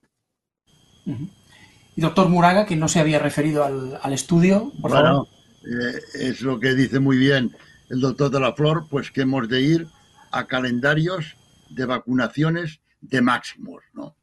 Y 1.07 2.03
doctor 2.03 2.29
Muraga, 2.29 2.67
que 2.67 2.77
no 2.77 2.89
se 2.89 3.01
había 3.01 3.19
referido 3.19 3.65
al, 3.65 4.13
estudio, 4.13 4.71
por 4.83 4.91
bueno, 4.91 5.27
eh, 5.63 6.01
es 6.21 6.43
lo 6.43 6.61
que 6.61 6.75
dice 6.75 7.01
muy 7.01 7.17
bien 7.17 7.51
el 7.89 8.03
doctor 8.03 8.31
de 8.31 8.41
la 8.41 8.53
Flor, 8.53 8.89
pues 8.91 9.11
que 9.11 9.23
hemos 9.23 9.49
de 9.49 9.63
ir 9.63 9.87
a 10.33 10.47
calendarios 10.47 11.39
de 11.71 11.85
vacunaciones 11.85 12.81
de 13.01 13.21
máximos, 13.21 13.83
¿no? 13.93 14.17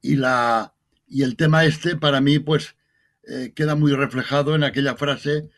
Y, 0.00 0.16
la, 0.16 0.74
y 1.06 1.22
el 1.22 1.36
tema 1.36 1.64
este, 1.64 1.96
para 1.96 2.20
mí, 2.20 2.38
pues 2.38 2.76
eh, 3.24 3.52
queda 3.54 3.74
muy 3.74 3.92
reflejado 3.92 4.54
en 4.54 4.64
aquella 4.64 4.96
frase 4.96 5.48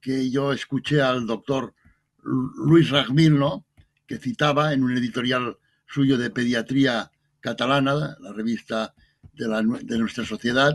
que 0.00 0.30
yo 0.30 0.52
escuché 0.52 1.02
al 1.02 1.26
doctor 1.26 1.74
Luis 2.22 2.90
Ragmil, 2.90 3.38
¿no? 3.38 3.66
Que 4.06 4.18
citaba 4.18 4.72
en 4.72 4.84
un 4.84 4.96
editorial 4.96 5.58
suyo 5.86 6.16
de 6.18 6.30
pediatría 6.30 7.10
catalana, 7.40 8.16
la 8.20 8.32
revista 8.32 8.94
de, 9.32 9.48
la, 9.48 9.62
de 9.62 9.98
nuestra 9.98 10.24
sociedad, 10.24 10.74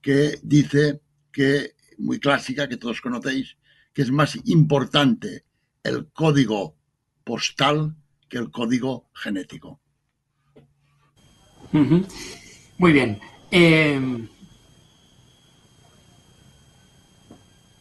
que 0.00 0.38
dice 0.42 1.00
que, 1.32 1.74
muy 1.98 2.18
clásica, 2.18 2.68
que 2.68 2.76
todos 2.76 3.00
conocéis, 3.00 3.56
que 3.92 4.02
es 4.02 4.10
más 4.10 4.38
importante 4.44 5.44
el 5.82 6.08
código 6.12 6.76
postal 7.24 7.96
que 8.30 8.38
el 8.38 8.50
código 8.50 9.04
genético. 9.12 9.80
Muy 12.78 12.92
bien. 12.92 13.18
Em, 13.50 14.28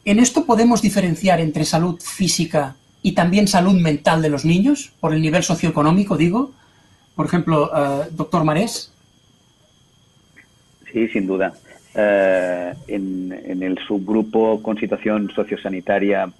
¿En 0.03 0.19
esto 0.19 0.45
podemos 0.45 0.81
diferenciar 0.81 1.39
entre 1.39 1.63
salud 1.65 1.99
física 2.01 2.75
y 3.03 3.11
también 3.13 3.47
salud 3.47 3.79
mental 3.79 4.21
de 4.21 4.29
los 4.29 4.43
niños, 4.43 4.91
por 4.99 5.13
el 5.13 5.21
nivel 5.21 5.43
socioeconómico, 5.43 6.17
digo? 6.17 6.51
Por 7.15 7.27
ejemplo, 7.27 7.69
eh, 7.75 8.07
doctor 8.11 8.43
Marés. 8.43 8.91
Sí, 10.91 11.07
sin 11.09 11.27
duda. 11.27 11.53
Eh, 11.93 12.73
en, 12.87 13.61
el 13.61 13.77
subgrupo 13.87 14.63
con 14.63 14.77
situación 14.77 15.29
sociosanitaria 15.35 16.31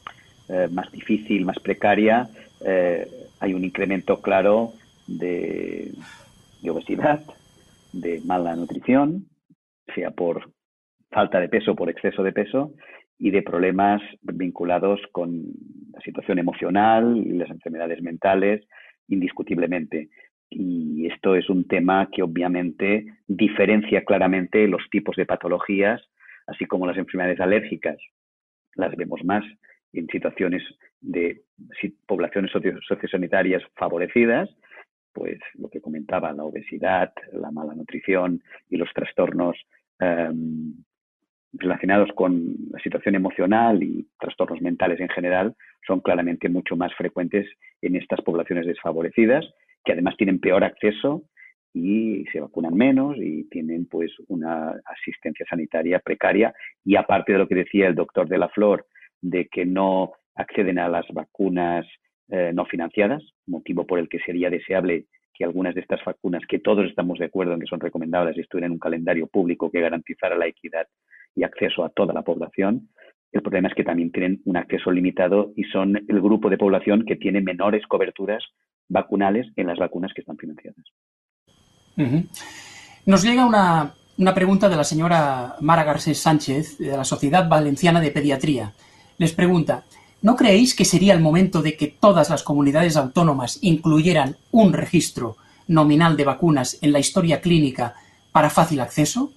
eh, 0.47 0.68
más 0.72 0.91
difícil, 0.91 1.45
más 1.45 1.60
precaria, 1.60 2.28
hay 3.40 3.54
un 3.54 3.64
incremento 3.64 4.22
claro 4.22 4.74
de, 5.08 5.92
obesidad, 6.70 7.22
de 7.94 8.22
mala 8.26 8.56
nutrición, 8.56 9.28
sea 9.96 10.12
por 10.12 10.52
falta 11.10 11.40
de 11.40 11.50
peso, 11.50 11.76
por 11.76 11.90
exceso 11.90 12.24
de 12.24 12.34
peso, 12.34 12.74
y 13.18 13.32
de 13.32 13.42
problemas 13.42 14.02
vinculados 14.22 15.02
con 15.12 15.44
la 15.92 16.00
situación 16.02 16.40
emocional 16.40 17.18
y 17.18 17.34
las 17.34 17.50
enfermedades 17.50 18.02
mentales, 18.02 18.66
indiscutiblemente. 19.08 20.10
Y 20.50 21.08
esto 21.08 21.36
es 21.36 21.50
un 21.50 21.68
tema 21.68 22.10
que 22.12 22.24
obviamente 22.24 23.06
diferencia 23.28 24.06
claramente 24.06 24.68
los 24.68 24.82
tipos 24.90 25.16
de 25.18 25.26
patologías, 25.26 26.02
así 26.48 26.66
como 26.66 26.88
las 26.88 26.98
enfermedades 26.98 27.40
alérgicas. 27.40 27.98
Las 28.76 28.96
vemos 28.96 29.24
más 29.26 29.44
en 29.94 30.08
situaciones 30.08 30.64
de 31.02 31.42
poblaciones 32.06 32.52
sociosanitarias 32.52 33.64
favorecidas, 33.76 34.50
pues 35.14 35.40
lo 35.56 35.70
que 35.70 35.82
comentaba, 35.82 36.32
la 36.34 36.44
obesidad, 36.44 37.12
la 37.34 37.52
mala 37.52 37.74
nutrición 37.74 38.42
y 38.70 38.78
los 38.78 38.92
trastornos 38.94 39.58
em, 40.00 40.74
relacionados 41.54 42.10
con 42.16 42.56
la 42.72 42.80
situación 42.80 43.16
emocional 43.16 43.82
y 43.82 44.08
trastornos 44.20 44.62
mentales 44.62 45.00
en 45.00 45.10
general 45.10 45.56
son 45.86 46.02
claramente 46.02 46.48
mucho 46.48 46.76
más 46.76 46.94
frecuentes 46.94 47.48
en 47.82 47.96
estas 47.96 48.22
poblaciones 48.22 48.68
desfavorecidas 48.68 49.46
que 49.84 49.94
además 49.94 50.16
tienen 50.18 50.40
peor 50.40 50.64
acceso 50.64 51.24
y 51.74 52.26
se 52.32 52.40
vacunan 52.42 52.74
menos 52.74 53.18
y 53.18 53.48
tienen 53.50 53.88
pues 53.88 54.12
una 54.28 54.74
asistencia 54.86 55.46
sanitaria 55.50 56.00
precaria. 56.00 56.54
Y 56.84 56.96
aparte 56.96 57.34
de 57.34 57.40
lo 57.40 57.48
que 57.48 57.56
decía 57.56 57.88
el 57.88 57.96
doctor 57.96 58.28
de 58.28 58.38
la 58.38 58.50
Flor 58.50 58.86
de 59.22 59.48
que 59.48 59.66
no 59.66 60.14
acceden 60.36 60.80
a 60.80 60.90
las 60.90 61.06
vacunas 61.14 61.86
eh, 62.30 62.52
no 62.54 62.66
financiadas, 62.66 63.24
motivo 63.48 63.86
por 63.86 64.00
el 64.00 64.08
que 64.08 64.20
sería 64.20 64.50
deseable 64.50 65.06
que 65.34 65.44
algunas 65.44 65.74
de 65.74 65.82
estas 65.82 66.04
vacunas, 66.06 66.44
que 66.48 66.60
todos 66.60 66.86
estamos 66.86 67.18
de 67.18 67.26
acuerdo 67.26 67.54
en 67.54 67.62
que 67.62 67.66
son 67.66 67.80
recomendables, 67.80 68.38
estuvieran 68.38 68.68
en 68.72 68.74
un 68.74 68.80
calendario 68.80 69.28
público 69.28 69.72
que 69.72 69.82
garantizara 69.82 70.38
la 70.38 70.48
equidad 70.48 70.86
y 71.36 71.44
acceso 71.44 71.84
a 71.84 71.90
toda 71.90 72.14
la 72.14 72.22
población. 72.22 72.90
El 73.32 73.42
problema 73.42 73.70
es 73.70 73.74
que 73.74 73.84
también 73.84 74.12
tienen 74.12 74.42
un 74.46 74.58
acceso 74.58 74.92
limitado 74.92 75.54
y 75.56 75.64
son 75.64 75.96
el 75.96 76.22
grupo 76.22 76.50
de 76.50 76.58
población 76.58 77.06
que 77.06 77.16
tiene 77.16 77.42
menores 77.42 77.86
coberturas 77.88 78.44
vacunales 78.90 79.48
en 79.56 79.68
las 79.68 79.80
vacunas 79.80 80.12
que 80.14 80.22
están 80.22 80.38
financiadas. 80.38 80.86
Nos 83.06 83.24
llega 83.24 83.46
una, 83.46 83.94
una 84.18 84.34
pregunta 84.34 84.70
de 84.70 84.76
la 84.76 84.84
señora 84.84 85.56
Mara 85.62 85.84
Garcés 85.84 86.20
Sánchez, 86.20 86.78
de 86.78 86.98
la 86.98 87.04
Sociedad 87.04 87.48
Valenciana 87.50 88.02
de 88.02 88.12
Pediatría. 88.12 88.74
Les 89.20 89.34
pregunta, 89.34 89.84
¿no 90.22 90.38
creéis 90.38 90.74
que 90.74 90.86
sería 90.86 91.14
el 91.14 91.20
momento 91.20 91.62
de 91.62 91.76
que 91.76 91.88
todas 91.88 92.30
las 92.30 92.42
comunidades 92.42 92.96
autónomas 92.96 93.60
incluyeran 93.62 94.38
un 94.52 94.72
registro 94.72 95.36
nominal 95.68 96.16
de 96.16 96.24
vacunas 96.24 96.78
en 96.82 96.94
la 96.94 97.00
historia 97.00 97.42
clínica 97.42 97.96
para 98.32 98.50
fácil 98.50 98.80
acceso? 98.80 99.34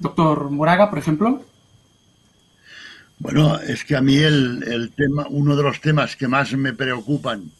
Doctor 0.00 0.50
Moraga, 0.50 0.90
por 0.90 0.98
ejemplo. 0.98 1.44
Bueno, 3.20 3.56
es 3.60 3.84
que 3.84 3.94
a 3.94 4.00
mí 4.00 4.16
el, 4.16 4.92
tema, 4.96 5.24
uno 5.30 5.54
de 5.54 5.62
los 5.62 5.80
temas 5.80 6.16
que 6.16 6.26
más 6.26 6.52
me 6.54 6.72
preocupan 6.72 7.52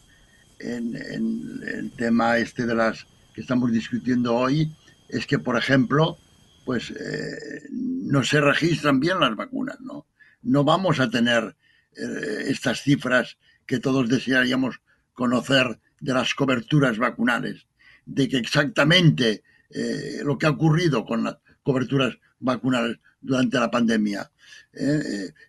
en, 0.59 0.93
el 0.93 1.89
tema 1.91 2.37
este 2.37 2.65
de 2.65 2.75
las 2.75 3.07
que 3.33 3.39
estamos 3.39 3.71
discutiendo 3.71 4.35
hoy 4.35 4.69
es 5.07 5.25
que, 5.25 5.39
por 5.39 5.57
ejemplo, 5.57 6.17
pues 6.65 6.91
eh, 6.91 7.61
no 7.71 8.25
se 8.25 8.41
registran 8.41 8.99
bien 8.99 9.21
las 9.21 9.33
vacunas, 9.33 9.79
¿no? 9.79 10.05
No 10.47 10.63
vamos 10.63 11.01
a 11.01 11.09
tener 11.09 11.57
eh, 11.91 12.45
estas 12.47 12.81
cifras 12.81 13.37
que 13.65 13.79
todos 13.79 14.07
desearíamos 14.07 14.79
conocer 15.11 15.79
de 15.99 16.13
las 16.13 16.33
coberturas 16.33 16.97
vacunales, 16.97 17.67
de 18.05 18.29
que 18.29 18.37
exactamente 18.37 19.43
eh, 19.69 20.21
lo 20.23 20.37
que 20.37 20.45
ha 20.45 20.51
ocurrido 20.51 21.05
con 21.05 21.25
las 21.25 21.37
coberturas 21.63 22.17
vacunales 22.39 22.97
durante 23.19 23.59
la 23.59 23.69
pandemia. 23.69 24.31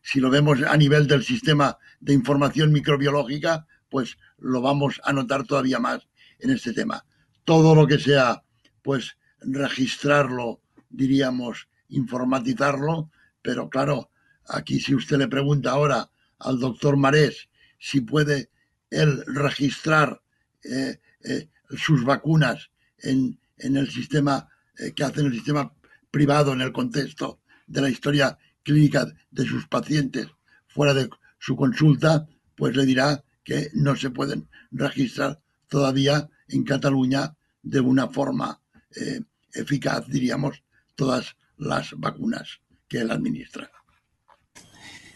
si 0.03 0.19
lo 0.19 0.31
vemos 0.31 0.63
a 0.63 0.77
nivel 0.77 1.07
del 1.07 1.23
sistema 1.23 1.79
de 2.01 2.15
información 2.15 2.73
microbiológica, 2.73 3.67
pues 3.89 4.19
lo 4.39 4.61
vamos 4.61 5.01
a 5.05 5.13
notar 5.13 5.45
todavía 5.45 5.79
más 5.79 6.09
en 6.41 6.51
este 6.51 6.73
tema. 6.73 7.05
Todo 7.45 7.77
lo 7.77 7.87
que 7.87 7.99
sea, 7.99 8.43
pues 8.83 9.17
registrarlo, 9.41 10.61
diríamos, 10.91 11.69
informatizarlo, 11.89 13.11
pero 13.43 13.69
claro, 13.69 14.11
aquí 14.49 14.81
si 14.81 14.95
usted 14.95 15.19
le 15.19 15.29
pregunta 15.29 15.71
ahora 15.71 16.11
al 16.39 16.59
doctor 16.59 16.97
Marés 16.97 17.49
si 17.79 18.01
puede 18.01 18.51
él 18.91 19.23
registrar 19.27 20.23
eh, 20.65 21.01
eh, 21.25 21.49
sus 21.77 22.05
vacunas 22.05 22.71
en, 22.99 23.39
el 23.59 23.91
sistema 23.91 24.49
eh, 24.79 24.93
que 24.93 25.05
hace 25.05 25.21
en 25.21 25.27
el 25.27 25.35
sistema 25.35 25.73
privado 26.11 26.53
en 26.53 26.61
el 26.61 26.73
contexto 26.73 27.41
de 27.67 27.83
la 27.83 27.91
historia 27.91 28.39
clínica 28.63 29.07
de 29.31 29.45
sus 29.45 29.67
pacientes 29.67 30.29
fuera 30.67 30.95
de 30.95 31.09
su 31.39 31.57
consulta, 31.57 32.27
pues 32.55 32.77
le 32.77 32.85
dirá 32.87 33.25
que 33.45 33.71
no 33.75 33.97
se 33.97 34.11
pueden 34.11 34.49
registrar 34.71 35.41
todavía 35.69 36.29
en 36.49 36.65
Cataluña 36.65 37.37
de 37.63 37.81
una 37.81 38.09
forma 38.09 38.61
eficaz, 39.53 40.09
diríamos, 40.09 40.63
todas 40.95 41.37
las 41.57 41.93
vacunas 41.97 42.61
que 42.89 42.99
él 42.99 43.11
administra. 43.11 43.71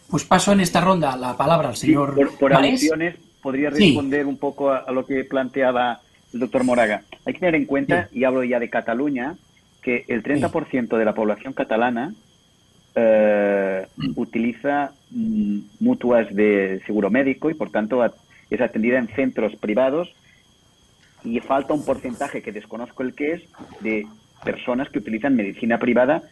Pues 0.09 0.25
paso 0.25 0.51
en 0.51 0.59
esta 0.59 0.81
ronda 0.81 1.15
la 1.17 1.35
palabra 1.35 1.69
al 1.69 1.75
señor. 1.75 2.15
por, 2.15 2.37
por 2.37 2.53
alusiones, 2.53 3.15
podría 3.41 3.69
responder 3.69 4.25
un 4.25 4.37
poco 4.37 4.71
a, 4.71 4.89
lo 4.91 5.05
que 5.05 5.23
planteaba 5.25 6.01
el 6.33 6.39
doctor 6.39 6.63
Moraga. 6.63 7.03
Hay 7.25 7.33
que 7.33 7.39
tener 7.39 7.55
en 7.55 7.65
cuenta, 7.65 8.09
y 8.11 8.23
hablo 8.23 8.43
ya 8.43 8.59
de 8.59 8.69
Cataluña, 8.69 9.35
que 9.81 10.05
el 10.07 10.23
30% 10.23 10.97
de 10.97 11.05
la 11.05 11.13
población 11.13 11.53
catalana 11.53 12.13
eh, 12.95 13.85
utiliza 14.15 14.93
mm, 15.11 15.59
mutuas 15.79 16.33
de 16.33 16.81
seguro 16.85 17.09
médico 17.09 17.49
y, 17.49 17.53
por 17.53 17.69
tanto, 17.69 18.03
es 18.49 18.61
atendida 18.61 18.97
en 18.97 19.07
centros 19.09 19.55
privados 19.57 20.13
y 21.23 21.39
falta 21.39 21.73
un 21.73 21.85
porcentaje 21.85 22.41
que 22.41 22.51
desconozco 22.51 23.03
el 23.03 23.13
que 23.13 23.33
es 23.33 23.43
de 23.81 24.05
personas 24.43 24.89
que 24.89 24.99
utilizan 24.99 25.35
medicina 25.35 25.77
privada 25.77 26.23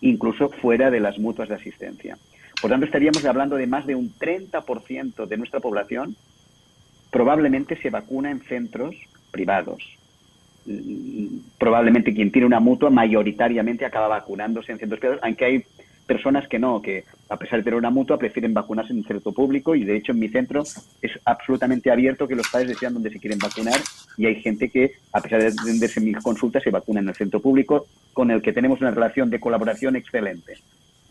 incluso 0.00 0.50
fuera 0.50 0.90
de 0.90 1.00
las 1.00 1.18
mutuas 1.18 1.48
de 1.48 1.54
asistencia. 1.54 2.18
Por 2.64 2.70
tanto, 2.70 2.86
estaríamos 2.86 3.22
hablando 3.26 3.56
de 3.56 3.66
más 3.66 3.84
de 3.84 3.94
un 3.94 4.10
30% 4.14 5.26
de 5.26 5.36
nuestra 5.36 5.60
población 5.60 6.16
probablemente 7.10 7.76
se 7.76 7.90
vacuna 7.90 8.30
en 8.30 8.40
centros 8.40 8.96
privados. 9.30 9.84
Probablemente 11.58 12.14
quien 12.14 12.32
tiene 12.32 12.46
una 12.46 12.60
mutua 12.60 12.88
mayoritariamente 12.88 13.84
acaba 13.84 14.08
vacunándose 14.08 14.72
en 14.72 14.78
centros 14.78 14.98
privados, 14.98 15.22
aunque 15.22 15.44
hay 15.44 15.64
personas 16.06 16.48
que 16.48 16.58
no, 16.58 16.80
que 16.80 17.04
a 17.28 17.36
pesar 17.36 17.58
de 17.58 17.64
tener 17.64 17.78
una 17.78 17.90
mutua 17.90 18.16
prefieren 18.16 18.54
vacunarse 18.54 18.92
en 18.92 19.00
un 19.00 19.04
centro 19.04 19.32
público 19.32 19.74
y 19.74 19.84
de 19.84 19.98
hecho 19.98 20.12
en 20.12 20.20
mi 20.20 20.30
centro 20.30 20.62
es 21.02 21.20
absolutamente 21.26 21.90
abierto 21.90 22.26
que 22.26 22.34
los 22.34 22.48
padres 22.48 22.70
decidan 22.70 22.94
dónde 22.94 23.10
se 23.10 23.20
quieren 23.20 23.40
vacunar 23.40 23.78
y 24.16 24.24
hay 24.24 24.36
gente 24.40 24.70
que 24.70 24.92
a 25.12 25.20
pesar 25.20 25.42
de 25.42 25.48
atenderse 25.48 26.00
en 26.00 26.06
mis 26.06 26.16
consultas 26.16 26.62
se 26.62 26.70
vacuna 26.70 27.00
en 27.00 27.10
el 27.10 27.14
centro 27.14 27.40
público 27.40 27.86
con 28.14 28.30
el 28.30 28.40
que 28.40 28.54
tenemos 28.54 28.80
una 28.80 28.90
relación 28.90 29.28
de 29.28 29.38
colaboración 29.38 29.96
excelente. 29.96 30.54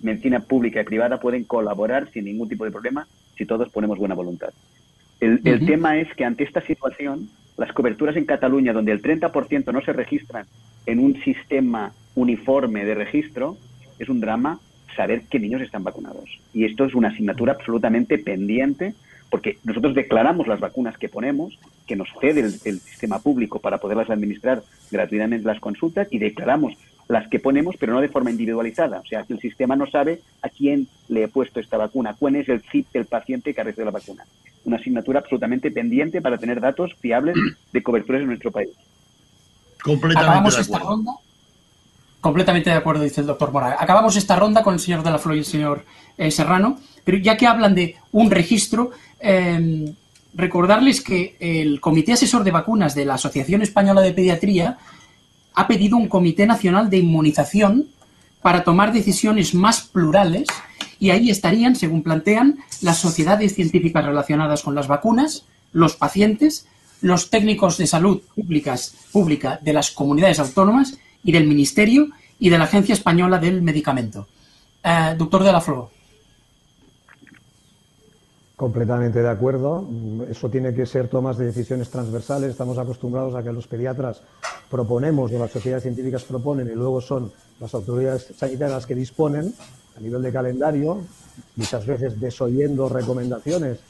Medicina 0.03 0.41
pública 0.41 0.81
y 0.81 0.83
privada 0.83 1.19
pueden 1.19 1.43
colaborar 1.43 2.09
sin 2.11 2.25
ningún 2.25 2.49
tipo 2.49 2.65
de 2.65 2.71
problema 2.71 3.07
si 3.37 3.45
todos 3.45 3.69
ponemos 3.69 3.97
buena 3.97 4.15
voluntad. 4.15 4.53
El, 5.19 5.41
el 5.45 5.65
tema 5.65 5.97
es 5.97 6.13
que 6.15 6.25
ante 6.25 6.43
esta 6.43 6.61
situación, 6.61 7.29
las 7.57 7.71
coberturas 7.71 8.15
en 8.17 8.25
Cataluña, 8.25 8.73
donde 8.73 8.91
el 8.91 9.01
30% 9.01 9.71
no 9.71 9.81
se 9.81 9.93
registran 9.93 10.45
en 10.85 10.99
un 10.99 11.21
sistema 11.23 11.93
uniforme 12.15 12.83
de 12.83 12.95
registro, 12.95 13.57
es 13.99 14.09
un 14.09 14.19
drama 14.19 14.59
saber 14.95 15.23
qué 15.29 15.39
niños 15.39 15.61
están 15.61 15.83
vacunados. 15.83 16.39
Y 16.53 16.65
esto 16.65 16.85
es 16.85 16.93
una 16.93 17.09
asignatura 17.09 17.53
absolutamente 17.53 18.17
pendiente 18.17 18.93
porque 19.33 19.57
nosotros 19.63 19.95
declaramos 19.95 20.45
las 20.45 20.59
vacunas 20.59 20.95
que 20.95 21.09
ponemos, 21.09 21.57
que 21.87 21.95
nos 21.95 22.07
cede 22.21 22.41
el, 22.41 22.51
sistema 22.51 23.17
público 23.17 23.57
para 23.57 23.79
poderlas 23.79 24.11
administrar 24.11 24.61
gratuitamente 24.91 25.47
las 25.47 25.59
consultas 25.59 26.07
y 26.11 26.19
declaramos 26.19 26.75
las 27.07 27.27
que 27.27 27.39
ponemos, 27.39 27.75
pero 27.79 27.93
no 27.93 28.01
de 28.01 28.09
forma 28.09 28.31
individualizada. 28.31 28.99
O 28.99 29.05
sea, 29.05 29.23
que 29.23 29.33
el 29.33 29.39
sistema 29.39 29.75
no 29.75 29.85
sabe 29.85 30.21
a 30.41 30.49
quién 30.49 30.87
le 31.09 31.23
he 31.23 31.27
puesto 31.27 31.59
esta 31.59 31.77
vacuna, 31.77 32.15
cuál 32.17 32.35
es 32.35 32.49
el 32.49 32.61
CIP 32.61 32.91
del 32.93 33.05
paciente 33.05 33.53
que 33.53 33.61
ha 33.61 33.63
recibido 33.63 33.85
la 33.85 33.91
vacuna. 33.91 34.25
Una 34.65 34.77
asignatura 34.77 35.19
absolutamente 35.19 35.71
pendiente 35.71 36.21
para 36.21 36.37
tener 36.37 36.61
datos 36.61 36.93
fiables 36.95 37.35
de 37.71 37.83
coberturas 37.83 38.21
en 38.21 38.27
nuestro 38.27 38.51
país. 38.51 38.71
Completamente 39.83 40.61
esta 40.61 40.79
ronda 40.79 41.11
Completamente 42.23 42.69
de 42.69 42.77
acuerdo, 42.77 43.03
dice 43.03 43.19
el 43.19 43.27
doctor 43.27 43.51
Moraga. 43.51 43.75
Acabamos 43.77 44.15
esta 44.15 44.37
ronda 44.37 44.63
con 44.63 44.75
el 44.75 44.79
señor 44.79 45.03
de 45.03 45.11
la 45.11 45.19
Flor 45.19 45.35
y 45.35 45.39
el 45.39 45.45
señor 45.45 45.83
eh, 46.17 46.31
Serrano, 46.31 46.79
pero 47.03 47.17
ya 47.17 47.35
que 47.35 47.45
hablan 47.45 47.75
de 47.75 47.97
un 48.13 48.31
registro, 48.31 48.91
em, 49.19 49.93
recordarles 50.33 51.01
que 51.01 51.35
el 51.41 51.81
Comité 51.81 52.13
Asesor 52.13 52.45
de 52.45 52.51
Vacunas 52.51 52.95
de 52.95 53.03
la 53.03 53.15
Asociación 53.15 53.61
Española 53.61 53.99
de 53.99 54.13
Pediatría 54.13 54.77
ha 55.55 55.67
pedido 55.67 55.97
un 55.97 56.07
Comité 56.07 56.45
Nacional 56.45 56.89
de 56.89 56.97
Inmunización 56.97 57.87
para 58.41 58.63
tomar 58.63 58.91
decisiones 58.91 59.53
más 59.53 59.81
plurales 59.81 60.47
y 60.99 61.09
ahí 61.09 61.29
estarían, 61.29 61.75
según 61.75 62.03
plantean, 62.03 62.59
las 62.81 62.97
sociedades 62.97 63.55
científicas 63.55 64.05
relacionadas 64.05 64.63
con 64.63 64.75
las 64.75 64.87
vacunas, 64.87 65.45
los 65.71 65.95
pacientes, 65.95 66.67
los 67.01 67.29
técnicos 67.29 67.77
de 67.77 67.87
salud 67.87 68.21
públicas, 68.35 68.95
pública 69.11 69.59
de 69.61 69.73
las 69.73 69.91
comunidades 69.91 70.39
autónomas 70.39 70.97
y 71.23 71.31
del 71.31 71.47
Ministerio 71.47 72.09
y 72.39 72.49
de 72.49 72.57
la 72.57 72.65
Agencia 72.65 72.93
Española 72.93 73.37
del 73.37 73.61
Medicamento. 73.61 74.27
Eh, 74.83 75.15
doctor 75.17 75.43
de 75.43 75.51
la 75.51 75.61
Flor. 75.61 75.89
Completamente 78.63 79.21
de 79.21 79.27
acuerdo. 79.27 79.85
Eso 80.29 80.49
tiene 80.49 80.73
que 80.73 80.85
ser 80.85 81.09
tomas 81.09 81.37
de 81.37 81.47
decisiones 81.47 81.89
transversales. 81.89 82.51
Estamos 82.51 82.77
acostumbrados 82.77 83.35
a 83.35 83.43
que 83.43 83.51
los 83.51 83.67
pediatras 83.67 84.23
proponemos 84.71 85.33
o 85.33 85.37
las 85.37 85.51
sociedades 85.51 85.83
científicas 85.83 86.23
proponen 86.23 86.69
y 86.69 86.73
luego 86.73 87.01
son 87.01 87.29
las 87.59 87.73
autoridades 87.73 88.33
sanitarias 88.37 88.71
las 88.71 88.85
que 88.85 88.95
disponen 88.95 89.53
a 89.97 89.99
nivel 89.99 90.21
de 90.21 90.31
calendario, 90.31 91.01
muchas 91.57 91.85
veces 91.85 92.17
desoyendo 92.21 92.87
recomendaciones, 92.87 93.81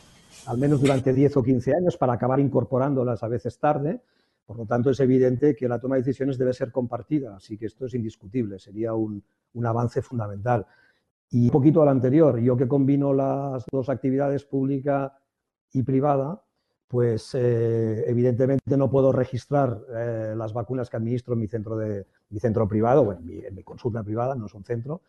al 0.48 0.58
menos 0.58 0.82
durante 0.82 1.14
10 1.14 1.38
o 1.38 1.44
15 1.44 1.76
años, 1.76 1.96
para 1.96 2.14
acabar 2.14 2.40
incorporándolas 2.40 3.22
a 3.22 3.28
veces 3.28 3.60
tarde. 3.60 4.02
Por 4.44 4.58
lo 4.58 4.66
tanto, 4.66 4.90
es 4.90 5.00
evidente 5.00 5.56
que 5.56 5.68
la 5.68 5.78
toma 5.78 5.98
de 5.98 6.02
decisiones 6.02 6.40
debe 6.40 6.52
ser 6.52 6.72
compartida, 6.72 7.36
así 7.36 7.60
que 7.60 7.68
esto 7.68 7.86
es 7.86 7.94
indiscutible, 7.94 8.58
sería 8.58 8.96
un, 8.96 9.24
avance 9.64 10.02
fundamental. 10.02 10.66
Y 11.34 11.46
un 11.46 11.50
poquito 11.50 11.82
al 11.82 11.88
anterior, 11.88 12.40
yo 12.40 12.56
que 12.56 12.68
combino 12.68 13.12
las 13.12 13.66
dos 13.72 13.90
actividades, 13.90 14.46
pública 14.46 15.18
y 15.72 15.82
privada, 15.82 16.44
pues 16.88 17.34
eh, 17.34 18.04
evidentemente 18.08 18.78
no 18.78 18.88
puedo 18.88 19.12
registrar 19.12 19.80
eh, 19.96 20.36
las 20.38 20.54
vacunas 20.54 20.92
que 20.92 20.98
administro 20.98 21.34
en 21.34 21.40
mi 21.40 21.48
centro, 21.48 21.76
de, 21.76 22.06
mi 22.30 22.40
centro 22.40 22.68
privado, 22.68 23.04
bueno, 23.04 23.22
en 23.22 23.56
mi, 23.56 23.64
consulta 23.64 24.04
privada, 24.04 24.36
no 24.36 24.46
es 24.46 24.54
un 24.54 24.64
centro. 24.64 25.02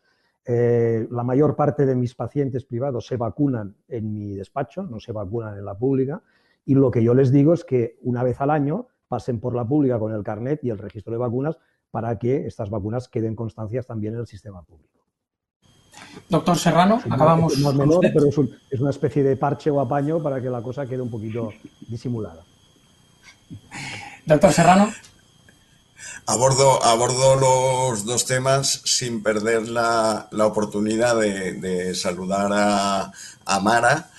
Eh, 0.46 1.06
la 1.10 1.24
mayor 1.24 1.56
parte 1.56 1.84
de 1.84 1.94
mis 1.94 2.14
pacientes 2.14 2.64
privados 2.64 3.06
se 3.06 3.18
vacunan 3.18 3.76
en 3.86 4.10
mi 4.10 4.34
despacho, 4.34 4.82
no 4.82 5.00
se 5.00 5.12
vacunan 5.12 5.58
en 5.58 5.64
la 5.66 5.76
pública. 5.76 6.22
Y 6.64 6.74
lo 6.74 6.90
que 6.90 7.04
yo 7.04 7.12
les 7.12 7.32
digo 7.32 7.52
es 7.52 7.64
que 7.64 7.98
una 8.00 8.22
vez 8.22 8.40
al 8.40 8.48
año 8.48 8.88
pasen 9.08 9.40
por 9.40 9.54
la 9.54 9.66
pública 9.66 9.98
con 9.98 10.10
el 10.14 10.22
carnet 10.22 10.64
y 10.64 10.70
el 10.70 10.78
registro 10.78 11.12
de 11.12 11.18
vacunas 11.18 11.58
para 11.90 12.18
que 12.18 12.46
estas 12.46 12.70
vacunas 12.70 13.10
queden 13.10 13.36
constancias 13.36 13.86
también 13.86 14.14
en 14.14 14.20
el 14.20 14.26
sistema 14.26 14.62
público. 14.62 15.03
Doctor 16.28 16.58
Serrano, 16.58 17.00
acabamos. 17.08 17.58
No 17.58 17.70
es 17.70 17.76
menor, 17.76 18.00
pero 18.00 18.28
es, 18.28 18.80
una 18.80 18.90
especie 18.90 19.22
de 19.22 19.36
parche 19.36 19.70
o 19.70 19.80
apaño 19.80 20.22
para 20.22 20.40
que 20.40 20.48
la 20.48 20.62
cosa 20.62 20.86
quede 20.86 21.02
un 21.02 21.10
poquito 21.10 21.52
disimulada. 21.86 22.42
Doctor 24.26 24.52
Serrano. 24.52 24.92
Abordo, 26.26 26.82
abordo 26.82 27.36
los 27.36 28.06
dos 28.06 28.24
temas 28.24 28.80
sin 28.84 29.22
perder 29.22 29.68
la, 29.68 30.28
oportunidad 30.32 31.20
de, 31.20 31.94
saludar 31.94 32.50
a, 32.52 33.12
a 33.44 33.60
Mara, 33.60 34.10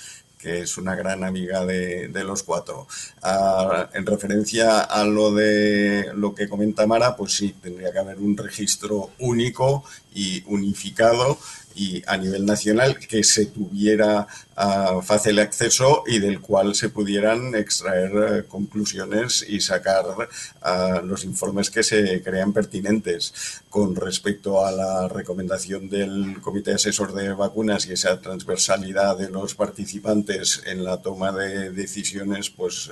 que 0.45 0.61
es 0.61 0.77
una 0.77 0.93
gran 0.93 1.23
amiga 1.23 1.65
de, 1.65 2.23
los 2.23 2.43
cuatro. 2.43 2.87
Ah, 3.23 3.89
en 3.93 4.05
referencia 4.05 4.81
a 4.81 5.03
lo 5.03 5.33
de 5.33 6.11
lo 6.13 6.35
que 6.35 6.47
comenta 6.47 6.85
Mara, 6.85 7.15
pues 7.15 7.35
sí, 7.35 7.55
tendría 7.59 7.91
que 7.91 7.97
haber 7.97 8.19
un 8.19 8.37
registro 8.37 9.09
único 9.17 9.83
y 10.13 10.43
unificado 10.45 11.39
y 11.75 12.01
a 12.07 12.17
nivel 12.17 12.45
nacional 12.45 12.97
que 12.97 13.23
se 13.23 13.47
tuviera 13.47 14.27
uh, 14.57 15.01
fácil 15.01 15.39
acceso 15.39 16.03
y 16.07 16.19
del 16.19 16.39
cual 16.41 16.75
se 16.75 16.89
pudieran 16.89 17.55
extraer 17.55 18.11
eh, 18.15 18.43
conclusiones 18.47 19.45
y 19.47 19.59
sacar 19.59 20.05
uh, 20.05 21.05
los 21.05 21.23
informes 21.25 21.69
que 21.69 21.83
se 21.83 22.21
crean 22.21 22.53
pertinentes. 22.53 23.61
Con 23.69 23.95
respecto 23.95 24.65
a 24.65 24.71
la 24.71 25.09
recomendación 25.09 25.89
del 25.89 26.39
Comité 26.41 26.75
Asesor 26.75 27.13
de 27.13 27.33
Vacunas 27.33 27.85
y 27.85 27.93
esa 27.93 28.21
transversalidad 28.21 29.17
de 29.17 29.29
los 29.29 29.53
participantes 29.53 30.61
en 30.65 30.85
la 30.85 31.01
toma 31.01 31.33
de 31.33 31.71
decisiones, 31.71 32.49
pues 32.49 32.91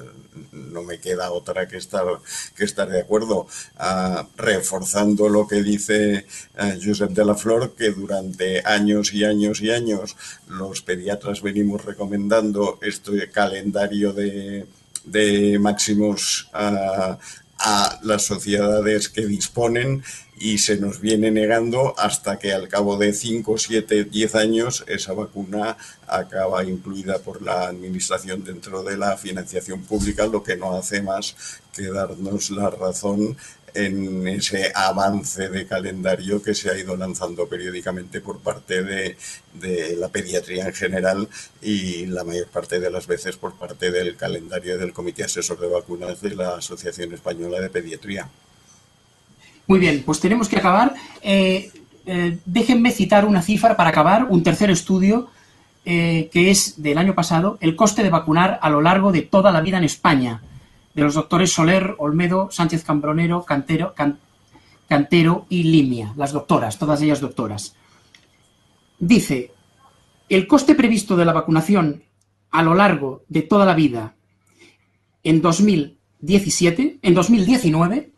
no 0.51 0.83
me 0.83 0.99
queda 0.99 1.31
otra 1.31 1.69
que 1.69 1.77
estar, 1.77 2.03
que 2.55 2.65
estar 2.65 2.89
de 2.89 2.99
acuerdo. 2.99 3.47
Uh, 3.79 4.23
reforzando 4.35 5.29
lo 5.29 5.47
que 5.47 5.63
dice 5.63 6.25
Josep 6.83 7.11
de 7.11 7.25
la 7.25 7.35
Flor, 7.35 7.75
que 7.75 7.91
durante 7.91 8.61
años 8.65 9.13
y 9.13 9.23
años 9.23 9.61
y 9.61 9.71
años 9.71 10.15
los 10.47 10.81
pediatras 10.81 11.41
venimos 11.53 11.85
recomendando 11.85 12.79
este 12.81 13.29
calendario 13.29 14.11
de, 14.11 14.65
máximos 15.59 16.49
a, 16.51 17.19
las 18.01 18.23
sociedades 18.23 19.07
que 19.07 19.25
disponen 19.25 20.03
y 20.37 20.57
se 20.57 20.75
nos 20.77 20.99
viene 20.99 21.31
negando 21.31 21.93
hasta 21.97 22.37
que 22.37 22.51
al 22.51 22.67
cabo 22.67 22.97
de 22.97 23.13
5, 23.13 23.57
7, 23.57 24.03
10 24.03 24.35
años 24.35 24.83
esa 24.87 25.13
vacuna 25.13 25.77
acaba 26.05 26.65
incluida 26.65 27.19
por 27.19 27.41
la 27.41 27.67
administración 27.67 28.43
dentro 28.43 28.83
de 28.83 28.97
la 28.97 29.15
financiación 29.15 29.83
pública, 29.83 30.25
lo 30.25 30.43
que 30.43 30.57
no 30.57 30.75
hace 30.75 31.01
más 31.01 31.35
que 31.73 31.83
darnos 31.83 32.49
la 32.49 32.69
razón 32.69 33.37
en 33.73 34.27
ese 34.27 34.71
avance 34.73 35.49
de 35.49 35.65
calendario 35.65 36.41
que 36.41 36.53
se 36.53 36.69
ha 36.69 36.77
ido 36.77 36.95
lanzando 36.95 37.47
periódicamente 37.47 38.21
por 38.21 38.39
parte 38.39 38.83
de, 38.83 39.17
la 39.97 40.09
pediatría 40.09 40.67
en 40.67 40.73
general 40.73 41.27
y 41.61 42.05
la 42.07 42.23
mayor 42.23 42.47
parte 42.47 42.79
de 42.79 42.89
las 42.89 43.07
veces 43.07 43.37
por 43.37 43.53
parte 43.53 43.91
del 43.91 44.15
calendario 44.15 44.77
del 44.77 44.93
Comité 44.93 45.23
Asesor 45.23 45.59
de 45.59 45.67
Vacunas 45.67 46.21
de 46.21 46.35
la 46.35 46.55
Asociación 46.55 47.13
Española 47.13 47.59
de 47.59 47.69
Pediatría. 47.69 48.27
Muy 49.67 49.79
bien, 49.79 50.03
pues 50.05 50.19
tenemos 50.19 50.49
que 50.49 50.57
acabar. 50.57 50.93
Eh, 51.21 51.71
eh, 52.05 52.37
déjenme 52.45 52.91
citar 52.91 53.25
una 53.25 53.41
cifra 53.41 53.77
para 53.77 53.89
acabar, 53.89 54.27
un 54.29 54.43
tercer 54.43 54.69
estudio 54.69 55.29
eh, 55.85 56.29
que 56.31 56.51
es 56.51 56.81
del 56.81 56.97
año 56.97 57.15
pasado, 57.15 57.57
el 57.61 57.75
coste 57.75 58.03
de 58.03 58.09
vacunar 58.09 58.59
a 58.61 58.69
lo 58.69 58.81
largo 58.81 59.11
de 59.11 59.21
toda 59.21 59.51
la 59.51 59.61
vida 59.61 59.77
en 59.77 59.83
España 59.83 60.41
de 60.93 61.01
los 61.01 61.15
doctores 61.15 61.51
Soler, 61.51 61.95
Olmedo, 61.97 62.49
Sánchez 62.51 62.83
Cambronero, 62.83 63.43
Cantero, 63.43 63.93
Cantero 64.87 65.45
y 65.49 65.63
Limia, 65.63 66.13
las 66.15 66.31
doctoras, 66.31 66.77
todas 66.77 67.01
ellas 67.01 67.19
doctoras. 67.19 67.75
Dice, 68.99 69.51
el 70.29 70.47
coste 70.47 70.75
previsto 70.75 71.15
de 71.15 71.25
la 71.25 71.33
vacunación 71.33 72.03
a 72.51 72.63
lo 72.63 72.75
largo 72.75 73.23
de 73.27 73.41
toda 73.41 73.65
la 73.65 73.73
vida 73.73 74.15
en 75.23 75.41
2017, 75.41 76.99
en 77.01 77.13
2019, 77.13 78.11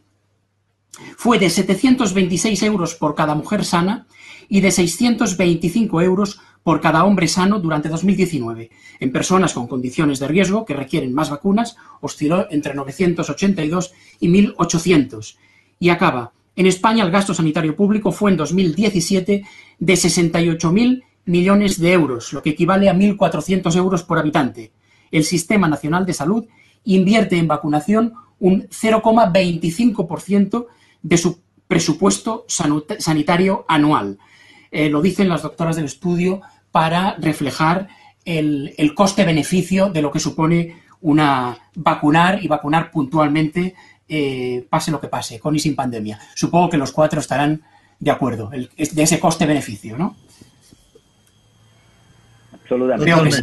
fue 1.18 1.40
de 1.40 1.50
726 1.50 2.64
euros 2.64 2.96
por 2.96 3.16
cada 3.16 3.36
mujer 3.36 3.66
sana 3.66 4.08
y 4.48 4.62
de 4.62 4.72
625 4.72 6.02
euros 6.02 6.40
por 6.66 6.82
cada 6.82 7.06
hombre 7.06 7.28
sano 7.28 7.60
durante 7.60 7.90
2019. 7.90 8.72
En 9.00 9.12
personas 9.12 9.54
con 9.54 9.68
condiciones 9.68 10.18
de 10.18 10.28
riesgo 10.28 10.66
que 10.66 10.74
requieren 10.74 11.14
más 11.14 11.30
vacunas, 11.30 11.78
osciló 12.02 12.48
entre 12.50 12.74
982 12.74 13.94
y 14.20 14.30
1.800. 14.30 15.36
Y 15.78 15.90
acaba. 15.90 16.32
En 16.56 16.66
España 16.66 17.04
el 17.04 17.12
gasto 17.12 17.36
sanitario 17.36 17.76
público 17.76 18.12
fue 18.12 18.32
en 18.32 18.38
2017 18.38 19.46
de 19.78 19.94
68.000 19.94 21.04
millones 21.26 21.80
de 21.80 21.94
euros, 21.94 22.34
lo 22.34 22.42
que 22.42 22.50
equivale 22.50 22.90
a 22.90 22.96
1.400 22.96 23.76
euros 23.76 24.02
por 24.02 24.18
habitante. 24.18 24.72
El 25.12 25.24
Sistema 25.24 25.68
Nacional 25.68 26.04
de 26.04 26.14
Salud 26.14 26.46
invierte 26.84 27.38
en 27.38 27.48
vacunación 27.48 28.14
un 28.40 28.68
0,25% 28.70 30.66
de 31.04 31.18
su 31.18 31.38
presupuesto 31.68 32.48
sanitario 32.48 33.66
anual. 33.68 34.18
Eh, 34.72 34.90
lo 34.90 35.04
dicen 35.04 35.30
las 35.30 35.44
doctoras 35.44 35.76
del 35.76 35.86
estudio 35.86 36.42
para 36.76 37.16
reflejar 37.20 37.88
el, 38.26 38.94
coste-beneficio 38.94 39.88
de 39.88 40.02
lo 40.02 40.12
que 40.12 40.20
supone 40.20 40.76
una 41.00 41.58
vacunar 41.74 42.44
y 42.44 42.50
vacunar 42.50 42.92
puntualmente, 42.92 43.76
eh, 44.10 44.68
pase 44.70 44.92
lo 44.92 45.00
que 45.00 45.08
pase, 45.08 45.40
con 45.40 45.56
y 45.56 45.60
sin 45.60 45.74
pandemia. 45.74 46.20
Supongo 46.34 46.70
que 46.70 46.76
los 46.76 46.92
cuatro 46.92 47.22
estarán 47.22 47.62
de 47.98 48.12
acuerdo 48.12 48.50
de 48.50 49.04
ese 49.04 49.22
coste-beneficio, 49.22 49.98
¿no? 49.98 50.18
Absolutamente. 52.52 53.42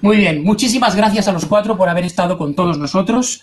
Muy 0.00 0.16
bien, 0.16 0.42
muchísimas 0.42 0.96
gracias 0.96 1.28
a 1.28 1.32
los 1.32 1.44
cuatro 1.44 1.76
por 1.76 1.90
haber 1.90 2.06
estado 2.06 2.38
con 2.38 2.54
todos 2.54 2.78
nosotros. 2.78 3.42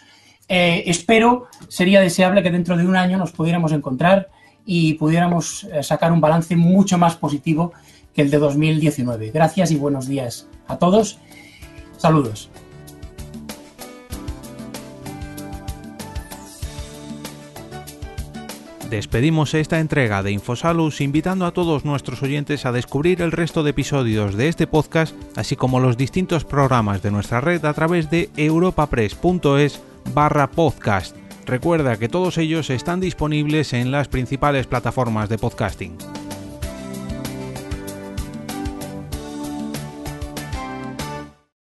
Eh, 0.49 0.81
espero, 0.87 1.47
sería 1.67 2.01
deseable 2.01 2.41
que 2.41 2.49
dentro 2.49 2.75
de 2.75 2.87
un 2.87 2.95
año 2.95 3.19
nos 3.19 3.33
pudiéramos 3.33 3.71
encontrar 3.71 4.29
y 4.65 4.95
pudiéramos 4.95 5.65
eh, 5.65 5.83
sacar 5.83 6.11
un 6.11 6.21
balance 6.21 6.55
mucho 6.55 6.97
más 6.97 7.15
positivo 7.15 7.73
el 8.17 8.29
de 8.31 8.39
2019. 8.39 9.31
Gracias 9.31 9.71
y 9.71 9.77
buenos 9.77 10.07
días 10.07 10.47
a 10.67 10.77
todos. 10.77 11.19
Saludos. 11.97 12.49
Despedimos 18.89 19.53
esta 19.53 19.79
entrega 19.79 20.23
de 20.23 20.31
Infosalus 20.31 21.01
invitando 21.01 21.45
a 21.45 21.51
todos 21.51 21.83
nuestros 21.83 22.23
oyentes 22.23 22.65
a 22.65 22.71
descubrir 22.71 23.21
el 23.21 23.33
resto 23.33 23.63
de 23.63 23.71
episodios 23.71 24.35
de 24.35 24.47
este 24.47 24.65
podcast, 24.65 25.13
así 25.35 25.57
como 25.57 25.81
los 25.81 25.97
distintos 25.97 26.45
programas 26.45 27.01
de 27.01 27.11
nuestra 27.11 27.41
red 27.41 27.65
a 27.65 27.73
través 27.73 28.09
de 28.09 28.29
europapress.es 28.37 29.81
barra 30.13 30.49
podcast. 30.49 31.15
Recuerda 31.45 31.97
que 31.97 32.07
todos 32.07 32.37
ellos 32.37 32.69
están 32.69 33.01
disponibles 33.01 33.73
en 33.73 33.91
las 33.91 34.07
principales 34.07 34.67
plataformas 34.67 35.27
de 35.27 35.37
podcasting. 35.37 35.97